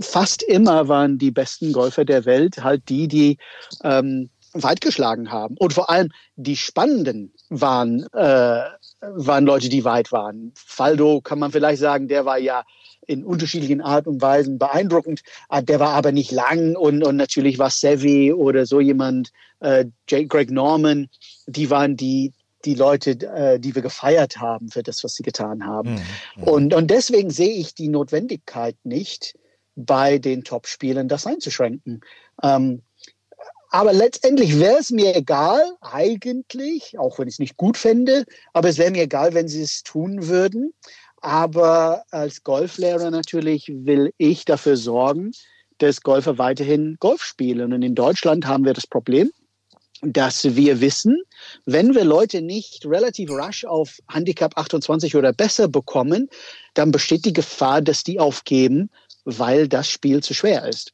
fast 0.01 0.43
immer 0.43 0.89
waren 0.89 1.19
die 1.19 1.33
besten 1.33 1.73
Golfer 1.73 2.05
der 2.05 2.25
Welt 2.25 2.63
halt 2.63 2.89
die, 2.89 3.09
die 3.09 3.39
ähm, 3.83 4.31
weit 4.53 4.81
geschlagen 4.81 5.31
haben. 5.31 5.57
Und 5.59 5.73
vor 5.73 5.91
allem 5.91 6.11
die 6.37 6.57
Spannenden 6.57 7.33
waren, 7.49 8.07
äh, 8.13 8.65
waren 9.01 9.45
Leute, 9.45 9.69
die 9.69 9.85
weit 9.85 10.13
waren. 10.13 10.53
Faldo 10.55 11.21
kann 11.21 11.39
man 11.39 11.53
vielleicht 11.53 11.81
sagen, 11.81 12.09
der 12.09 12.25
war 12.25 12.39
ja 12.39 12.65
in 13.11 13.25
unterschiedlichen 13.25 13.81
Art 13.81 14.07
und 14.07 14.23
Weisen 14.23 14.59
beeindruckend. 14.59 15.23
Ah, 15.49 15.63
der 15.63 15.81
war 15.81 15.91
aber 15.91 16.13
nicht 16.13 16.31
lang 16.31 16.77
und, 16.77 17.03
und 17.03 17.17
natürlich 17.17 17.59
war 17.59 17.71
Sevi 17.71 18.33
oder 18.33 18.67
so 18.67 18.81
jemand, 18.81 19.33
äh, 19.61 19.87
Greg 20.07 20.51
Norman, 20.51 21.09
die 21.47 21.71
waren 21.71 21.97
die, 21.97 22.33
die 22.65 22.75
Leute, 22.75 23.11
äh, 23.11 23.59
die 23.59 23.75
wir 23.75 23.83
gefeiert 23.83 24.37
haben 24.39 24.71
für 24.71 24.83
das, 24.83 25.03
was 25.03 25.15
sie 25.15 25.23
getan 25.23 25.67
haben. 25.67 25.95
Mhm. 26.37 26.43
Und, 26.45 26.75
und 26.75 26.91
deswegen 26.91 27.31
sehe 27.31 27.55
ich 27.55 27.75
die 27.75 27.89
Notwendigkeit 27.89 28.77
nicht, 28.85 29.35
bei 29.77 30.19
den 30.19 30.45
Top-Spielern 30.45 31.09
das 31.09 31.27
einzuschränken. 31.27 32.03
Ähm, 32.43 32.83
aber 33.71 33.93
letztendlich 33.93 34.59
wäre 34.59 34.79
es 34.79 34.91
mir 34.91 35.15
egal, 35.15 35.63
eigentlich, 35.81 36.99
auch 36.99 37.19
wenn 37.19 37.29
ich 37.29 37.35
es 37.35 37.39
nicht 37.39 37.57
gut 37.57 37.77
fände, 37.77 38.25
aber 38.53 38.69
es 38.69 38.79
wäre 38.79 38.91
mir 38.91 39.05
egal, 39.05 39.33
wenn 39.33 39.47
sie 39.47 39.63
es 39.63 39.85
tun 39.85 40.27
würden. 40.27 40.75
Aber 41.21 42.05
als 42.11 42.43
Golflehrer 42.43 43.11
natürlich 43.11 43.69
will 43.69 44.13
ich 44.17 44.45
dafür 44.45 44.77
sorgen, 44.77 45.33
dass 45.79 46.03
Golfer 46.03 46.39
weiterhin 46.39 46.97
Golf 47.01 47.23
spielen. 47.23 47.73
Und 47.73 47.83
in 47.83 47.95
Deutschland 47.95 48.47
haben 48.47 48.65
wir 48.65 48.75
das 48.75 48.87
Problem, 48.87 49.31
dass 50.03 50.57
wir 50.57 50.81
wissen, 50.81 51.23
wenn 51.67 51.95
wir 51.95 52.05
Leute 52.05 52.41
nicht 52.41 52.87
relativ 52.87 53.31
rasch 53.31 53.65
auf 53.65 53.99
Handicap 54.11 54.57
28 54.57 55.15
oder 55.17 55.33
besser 55.33 55.69
bekommen, 55.69 56.29
dann 56.75 56.91
besteht 56.91 57.25
die 57.25 57.33
Gefahr, 57.33 57.83
dass 57.83 58.03
die 58.03 58.19
aufgeben, 58.19 58.91
weil 59.25 59.69
das 59.69 59.91
Spiel 59.91 60.23
zu 60.23 60.33
schwer 60.33 60.67
ist. 60.67 60.93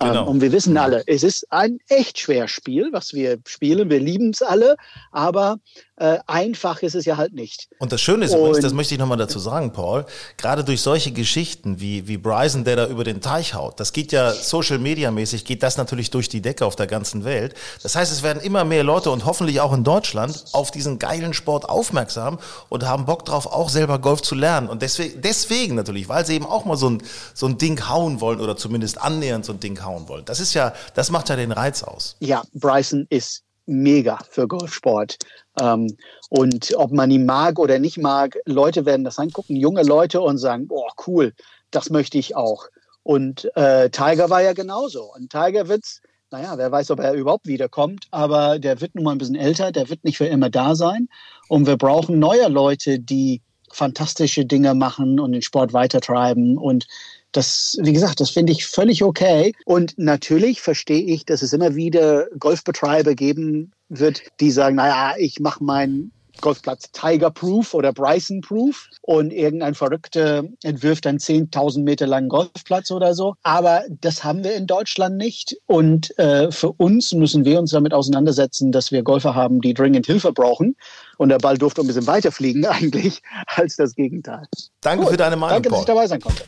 Ähm, 0.00 0.08
genau. 0.08 0.28
und 0.28 0.40
wir 0.40 0.52
wissen 0.52 0.76
alle, 0.76 1.02
es 1.06 1.22
ist 1.22 1.50
ein 1.50 1.78
echt 1.88 2.18
schwer 2.18 2.46
Spiel, 2.46 2.88
was 2.92 3.12
wir 3.12 3.38
spielen. 3.46 3.90
Wir 3.90 4.00
lieben 4.00 4.30
es 4.30 4.42
alle, 4.42 4.76
aber 5.10 5.58
äh, 5.98 6.18
einfach 6.26 6.82
ist 6.82 6.94
es 6.94 7.04
ja 7.04 7.16
halt 7.16 7.32
nicht. 7.32 7.68
Und 7.78 7.92
das 7.92 8.00
Schöne 8.00 8.24
ist 8.24 8.32
und, 8.32 8.40
übrigens, 8.40 8.60
das 8.60 8.72
möchte 8.72 8.94
ich 8.94 9.00
nochmal 9.00 9.18
dazu 9.18 9.38
sagen, 9.38 9.72
Paul, 9.72 10.06
gerade 10.36 10.62
durch 10.62 10.80
solche 10.80 11.10
Geschichten 11.10 11.80
wie, 11.80 12.06
wie 12.06 12.16
Bryson, 12.16 12.64
der 12.64 12.76
da 12.76 12.86
über 12.86 13.02
den 13.02 13.20
Teich 13.20 13.54
haut, 13.54 13.80
das 13.80 13.92
geht 13.92 14.12
ja 14.12 14.32
Social 14.32 14.78
Media 14.78 15.10
mäßig, 15.10 15.44
geht 15.44 15.62
das 15.62 15.76
natürlich 15.76 16.10
durch 16.10 16.28
die 16.28 16.40
Decke 16.40 16.64
auf 16.66 16.76
der 16.76 16.86
ganzen 16.86 17.24
Welt. 17.24 17.54
Das 17.82 17.96
heißt, 17.96 18.12
es 18.12 18.22
werden 18.22 18.40
immer 18.40 18.64
mehr 18.64 18.84
Leute 18.84 19.10
und 19.10 19.26
hoffentlich 19.26 19.60
auch 19.60 19.72
in 19.72 19.82
Deutschland 19.82 20.44
auf 20.52 20.70
diesen 20.70 21.00
geilen 21.00 21.34
Sport 21.34 21.68
aufmerksam 21.68 22.38
und 22.68 22.86
haben 22.86 23.04
Bock 23.04 23.24
drauf, 23.24 23.46
auch 23.46 23.68
selber 23.68 23.98
Golf 23.98 24.22
zu 24.22 24.36
lernen. 24.36 24.68
Und 24.68 24.82
deswegen, 24.82 25.20
deswegen 25.20 25.74
natürlich, 25.74 26.08
weil 26.08 26.24
sie 26.24 26.34
eben 26.34 26.46
auch 26.46 26.64
mal 26.64 26.76
so 26.76 26.90
ein, 26.90 27.02
so 27.34 27.46
ein 27.46 27.58
Ding 27.58 27.88
hauen 27.88 28.20
wollen 28.20 28.40
oder 28.40 28.56
zumindest 28.56 29.00
annähernd 29.00 29.44
so 29.44 29.52
ein 29.52 29.60
Ding 29.60 29.84
hauen 29.84 30.08
wollen. 30.08 30.24
Das 30.24 30.38
ist 30.38 30.54
ja, 30.54 30.74
das 30.94 31.10
macht 31.10 31.28
ja 31.28 31.34
den 31.34 31.50
Reiz 31.50 31.82
aus. 31.82 32.16
Ja, 32.20 32.42
Bryson 32.54 33.06
ist 33.10 33.42
mega 33.68 34.18
für 34.30 34.48
Golfsport. 34.48 35.18
Ähm, 35.60 35.96
und 36.30 36.74
ob 36.76 36.92
man 36.92 37.10
ihn 37.10 37.26
mag 37.26 37.58
oder 37.58 37.78
nicht 37.78 37.98
mag, 37.98 38.36
Leute 38.46 38.86
werden 38.86 39.04
das 39.04 39.18
angucken, 39.18 39.56
junge 39.56 39.82
Leute 39.82 40.20
und 40.20 40.38
sagen, 40.38 40.66
boah, 40.68 40.90
cool, 41.06 41.32
das 41.70 41.90
möchte 41.90 42.18
ich 42.18 42.34
auch. 42.34 42.66
Und 43.02 43.50
äh, 43.56 43.90
Tiger 43.90 44.30
war 44.30 44.42
ja 44.42 44.52
genauso. 44.52 45.12
Und 45.14 45.30
Tiger 45.30 45.68
wird's, 45.68 46.00
naja, 46.30 46.58
wer 46.58 46.70
weiß, 46.70 46.90
ob 46.90 47.00
er 47.00 47.14
überhaupt 47.14 47.46
wiederkommt, 47.46 48.06
aber 48.10 48.58
der 48.58 48.80
wird 48.80 48.94
nun 48.94 49.04
mal 49.04 49.12
ein 49.12 49.18
bisschen 49.18 49.34
älter, 49.34 49.72
der 49.72 49.88
wird 49.88 50.04
nicht 50.04 50.18
für 50.18 50.26
immer 50.26 50.50
da 50.50 50.74
sein. 50.74 51.08
Und 51.48 51.66
wir 51.66 51.76
brauchen 51.76 52.18
neue 52.18 52.48
Leute, 52.48 52.98
die 52.98 53.40
fantastische 53.72 54.44
Dinge 54.44 54.74
machen 54.74 55.20
und 55.20 55.32
den 55.32 55.42
Sport 55.42 55.72
weitertreiben 55.72 56.58
und 56.58 56.86
das, 57.38 57.78
wie 57.80 57.92
gesagt, 57.92 58.18
das 58.18 58.30
finde 58.30 58.52
ich 58.52 58.66
völlig 58.66 59.04
okay. 59.04 59.54
Und 59.64 59.94
natürlich 59.96 60.60
verstehe 60.60 61.02
ich, 61.02 61.24
dass 61.24 61.42
es 61.42 61.52
immer 61.52 61.76
wieder 61.76 62.26
Golfbetreiber 62.38 63.14
geben 63.14 63.70
wird, 63.88 64.22
die 64.40 64.50
sagen, 64.50 64.74
naja, 64.74 65.14
ich 65.16 65.38
mache 65.38 65.62
meinen 65.62 66.10
Golfplatz 66.40 66.90
Tiger-Proof 66.92 67.74
oder 67.74 67.92
Bryson-Proof 67.92 68.88
und 69.02 69.32
irgendein 69.32 69.74
Verrückter 69.74 70.44
entwirft 70.62 71.06
einen 71.06 71.18
10.000 71.18 71.82
Meter 71.82 72.06
langen 72.06 72.28
Golfplatz 72.28 72.90
oder 72.90 73.14
so. 73.14 73.34
Aber 73.42 73.82
das 73.88 74.24
haben 74.24 74.42
wir 74.42 74.54
in 74.54 74.66
Deutschland 74.66 75.16
nicht. 75.16 75.56
Und 75.66 76.16
äh, 76.18 76.50
für 76.50 76.72
uns 76.72 77.12
müssen 77.12 77.44
wir 77.44 77.58
uns 77.58 77.70
damit 77.70 77.94
auseinandersetzen, 77.94 78.72
dass 78.72 78.92
wir 78.92 79.02
Golfer 79.02 79.34
haben, 79.34 79.60
die 79.60 79.74
dringend 79.74 80.06
Hilfe 80.06 80.32
brauchen. 80.32 80.76
Und 81.18 81.28
der 81.30 81.38
Ball 81.38 81.58
durfte 81.58 81.82
ein 81.82 81.86
bisschen 81.86 82.06
weiter 82.06 82.32
fliegen 82.32 82.66
eigentlich 82.66 83.22
als 83.46 83.76
das 83.76 83.94
Gegenteil. 83.94 84.46
Danke 84.80 85.04
Gut, 85.04 85.12
für 85.12 85.16
deine 85.16 85.36
Meinung. 85.36 85.62
Danke, 85.62 85.70
dass 85.70 85.80
ich 85.80 85.86
dabei 85.86 86.06
sein 86.06 86.20
konnte. 86.20 86.44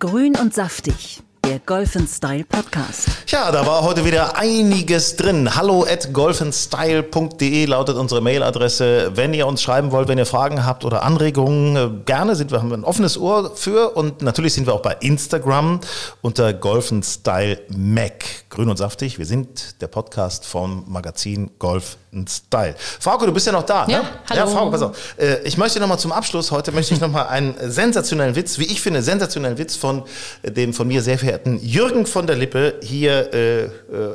Grün 0.00 0.34
und 0.34 0.54
saftig 0.54 1.20
der 1.44 1.58
Golf 1.58 1.94
Style 2.08 2.44
Podcast. 2.44 3.08
Ja, 3.26 3.52
da 3.52 3.66
war 3.66 3.82
heute 3.82 4.06
wieder 4.06 4.38
einiges 4.38 5.16
drin. 5.16 5.54
Hallo 5.56 5.84
at 5.84 6.14
golfenstyle.de 6.14 7.66
lautet 7.66 7.96
unsere 7.96 8.22
Mailadresse. 8.22 9.12
Wenn 9.14 9.34
ihr 9.34 9.46
uns 9.46 9.60
schreiben 9.60 9.92
wollt, 9.92 10.08
wenn 10.08 10.16
ihr 10.16 10.24
Fragen 10.24 10.64
habt 10.64 10.86
oder 10.86 11.02
Anregungen, 11.02 11.76
äh, 11.76 12.04
gerne 12.06 12.34
sind 12.34 12.50
wir, 12.50 12.60
haben 12.60 12.70
wir 12.70 12.78
ein 12.78 12.84
offenes 12.84 13.18
Ohr 13.18 13.54
für 13.56 13.94
und 13.94 14.22
natürlich 14.22 14.54
sind 14.54 14.66
wir 14.66 14.72
auch 14.72 14.80
bei 14.80 14.96
Instagram 15.00 15.80
unter 16.22 16.54
Golfenstyle 16.54 17.60
Mac. 17.68 18.24
Grün 18.50 18.68
und 18.68 18.76
saftig. 18.76 19.16
Wir 19.16 19.26
sind 19.26 19.80
der 19.80 19.86
Podcast 19.86 20.44
vom 20.44 20.84
Magazin 20.88 21.52
Golf 21.60 21.96
Style. 22.28 22.74
Frauke, 22.98 23.24
du 23.26 23.32
bist 23.32 23.46
ja 23.46 23.52
noch 23.52 23.62
da, 23.62 23.86
Ja, 23.86 24.02
ne? 24.02 24.08
hallo. 24.28 24.40
Ja, 24.40 24.46
Frauke, 24.48 24.72
pass 24.72 24.82
auf. 24.82 24.96
Äh, 25.18 25.42
Ich 25.44 25.56
möchte 25.56 25.78
noch 25.78 25.86
mal 25.86 25.98
zum 25.98 26.10
Abschluss, 26.10 26.50
heute 26.50 26.72
möchte 26.72 26.92
ich 26.92 27.00
noch 27.00 27.10
mal 27.12 27.28
einen 27.28 27.54
sensationellen 27.70 28.34
Witz, 28.34 28.58
wie 28.58 28.64
ich 28.64 28.80
finde, 28.80 29.02
sensationellen 29.04 29.56
Witz 29.56 29.76
von 29.76 30.02
äh, 30.42 30.50
dem 30.50 30.74
von 30.74 30.88
mir 30.88 31.00
sehr 31.00 31.16
verehrten 31.16 31.60
Jürgen 31.64 32.06
von 32.06 32.26
der 32.26 32.34
Lippe 32.34 32.80
hier 32.82 33.32
äh, 33.32 33.62
äh, 33.66 33.70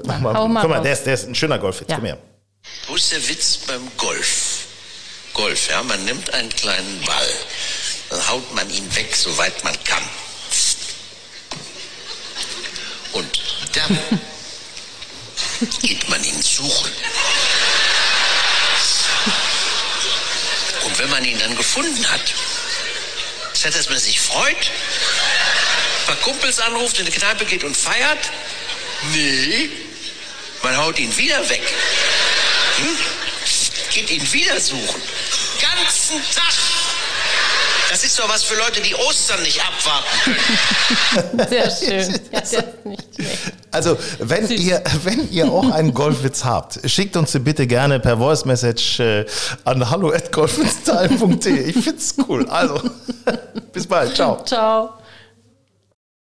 noch 0.06 0.20
mal. 0.20 0.34
hau 0.34 0.48
mal 0.50 0.60
Guck 0.62 0.70
mal, 0.70 0.82
der 0.82 0.94
ist, 0.94 1.06
der 1.06 1.14
ist 1.14 1.30
ein 1.30 1.36
schöner 1.36 1.58
Golfwitz. 1.58 1.90
Ja. 1.90 1.96
Komm 1.96 2.06
her. 2.06 2.18
Wo 2.88 2.96
ist 2.96 3.14
der 3.14 3.26
Witz 3.30 3.58
beim 3.66 3.82
Golf? 3.98 4.66
Golf, 5.34 5.70
ja, 5.70 5.82
man 5.84 6.04
nimmt 6.04 6.34
einen 6.34 6.50
kleinen 6.50 7.02
Ball, 7.06 7.28
dann 8.10 8.30
haut 8.30 8.54
man 8.54 8.70
ihn 8.70 8.94
weg, 8.98 9.16
soweit 9.16 9.64
man 9.64 9.74
kann. 9.86 10.04
Und 13.14 13.40
dann 13.76 14.20
geht 15.82 16.08
man 16.10 16.24
ihn 16.24 16.42
suchen. 16.42 16.92
Und 20.84 21.00
wenn 21.00 21.10
man 21.10 21.26
ihn 21.26 21.40
dann 21.40 21.56
gefunden 21.56 22.10
hat, 22.12 22.22
statt 23.54 23.76
dass 23.76 23.90
man 23.90 24.00
sich 24.00 24.20
freut, 24.20 24.56
ein 24.56 26.06
paar 26.06 26.16
Kumpels 26.18 26.60
anruft, 26.60 27.00
in 27.00 27.06
die 27.06 27.12
Kneipe 27.12 27.46
geht 27.46 27.64
und 27.64 27.76
feiert, 27.76 28.32
nee, 29.12 29.70
man 30.62 30.78
haut 30.78 31.00
ihn 31.00 31.16
wieder 31.18 31.48
weg. 31.50 31.64
Hm? 32.78 32.98
Geht 33.92 34.10
ihn 34.10 34.32
wieder 34.34 34.60
suchen. 34.60 35.02
Ganzen 35.62 36.22
Tag. 36.34 36.54
Das 37.96 38.04
ist 38.04 38.20
doch 38.20 38.28
was 38.28 38.44
für 38.44 38.56
Leute, 38.56 38.82
die 38.82 38.94
Ostern 38.94 39.42
nicht 39.42 39.62
abwarten 39.62 40.36
können. 41.38 41.48
Sehr 41.50 41.72
schön. 41.72 42.20
Ja, 42.34 42.42
der 42.42 42.44
ist 42.44 42.86
nicht 42.86 43.16
schlecht. 43.16 43.54
Also, 43.72 43.98
wenn 44.20 44.50
ihr, 44.50 44.84
wenn 45.06 45.32
ihr 45.32 45.50
auch 45.50 45.72
einen 45.72 45.94
Golfwitz 45.94 46.44
habt, 46.44 46.78
schickt 46.92 47.16
uns 47.16 47.32
den 47.32 47.46
bitte 47.46 47.68
gerne 47.68 48.02
per 48.02 48.18
Voice 48.18 48.44
Message 48.44 49.00
äh, 49.00 49.26
an 49.64 49.90
hallo 49.90 50.12
at 50.12 50.34
golfenstyle.de. 50.34 51.70
Ich 51.70 51.86
find's 51.86 52.16
cool. 52.28 52.46
Also, 52.50 52.82
bis 53.72 53.88
bald. 53.88 54.14
Ciao. 54.14 54.44
Ciao. 54.44 54.96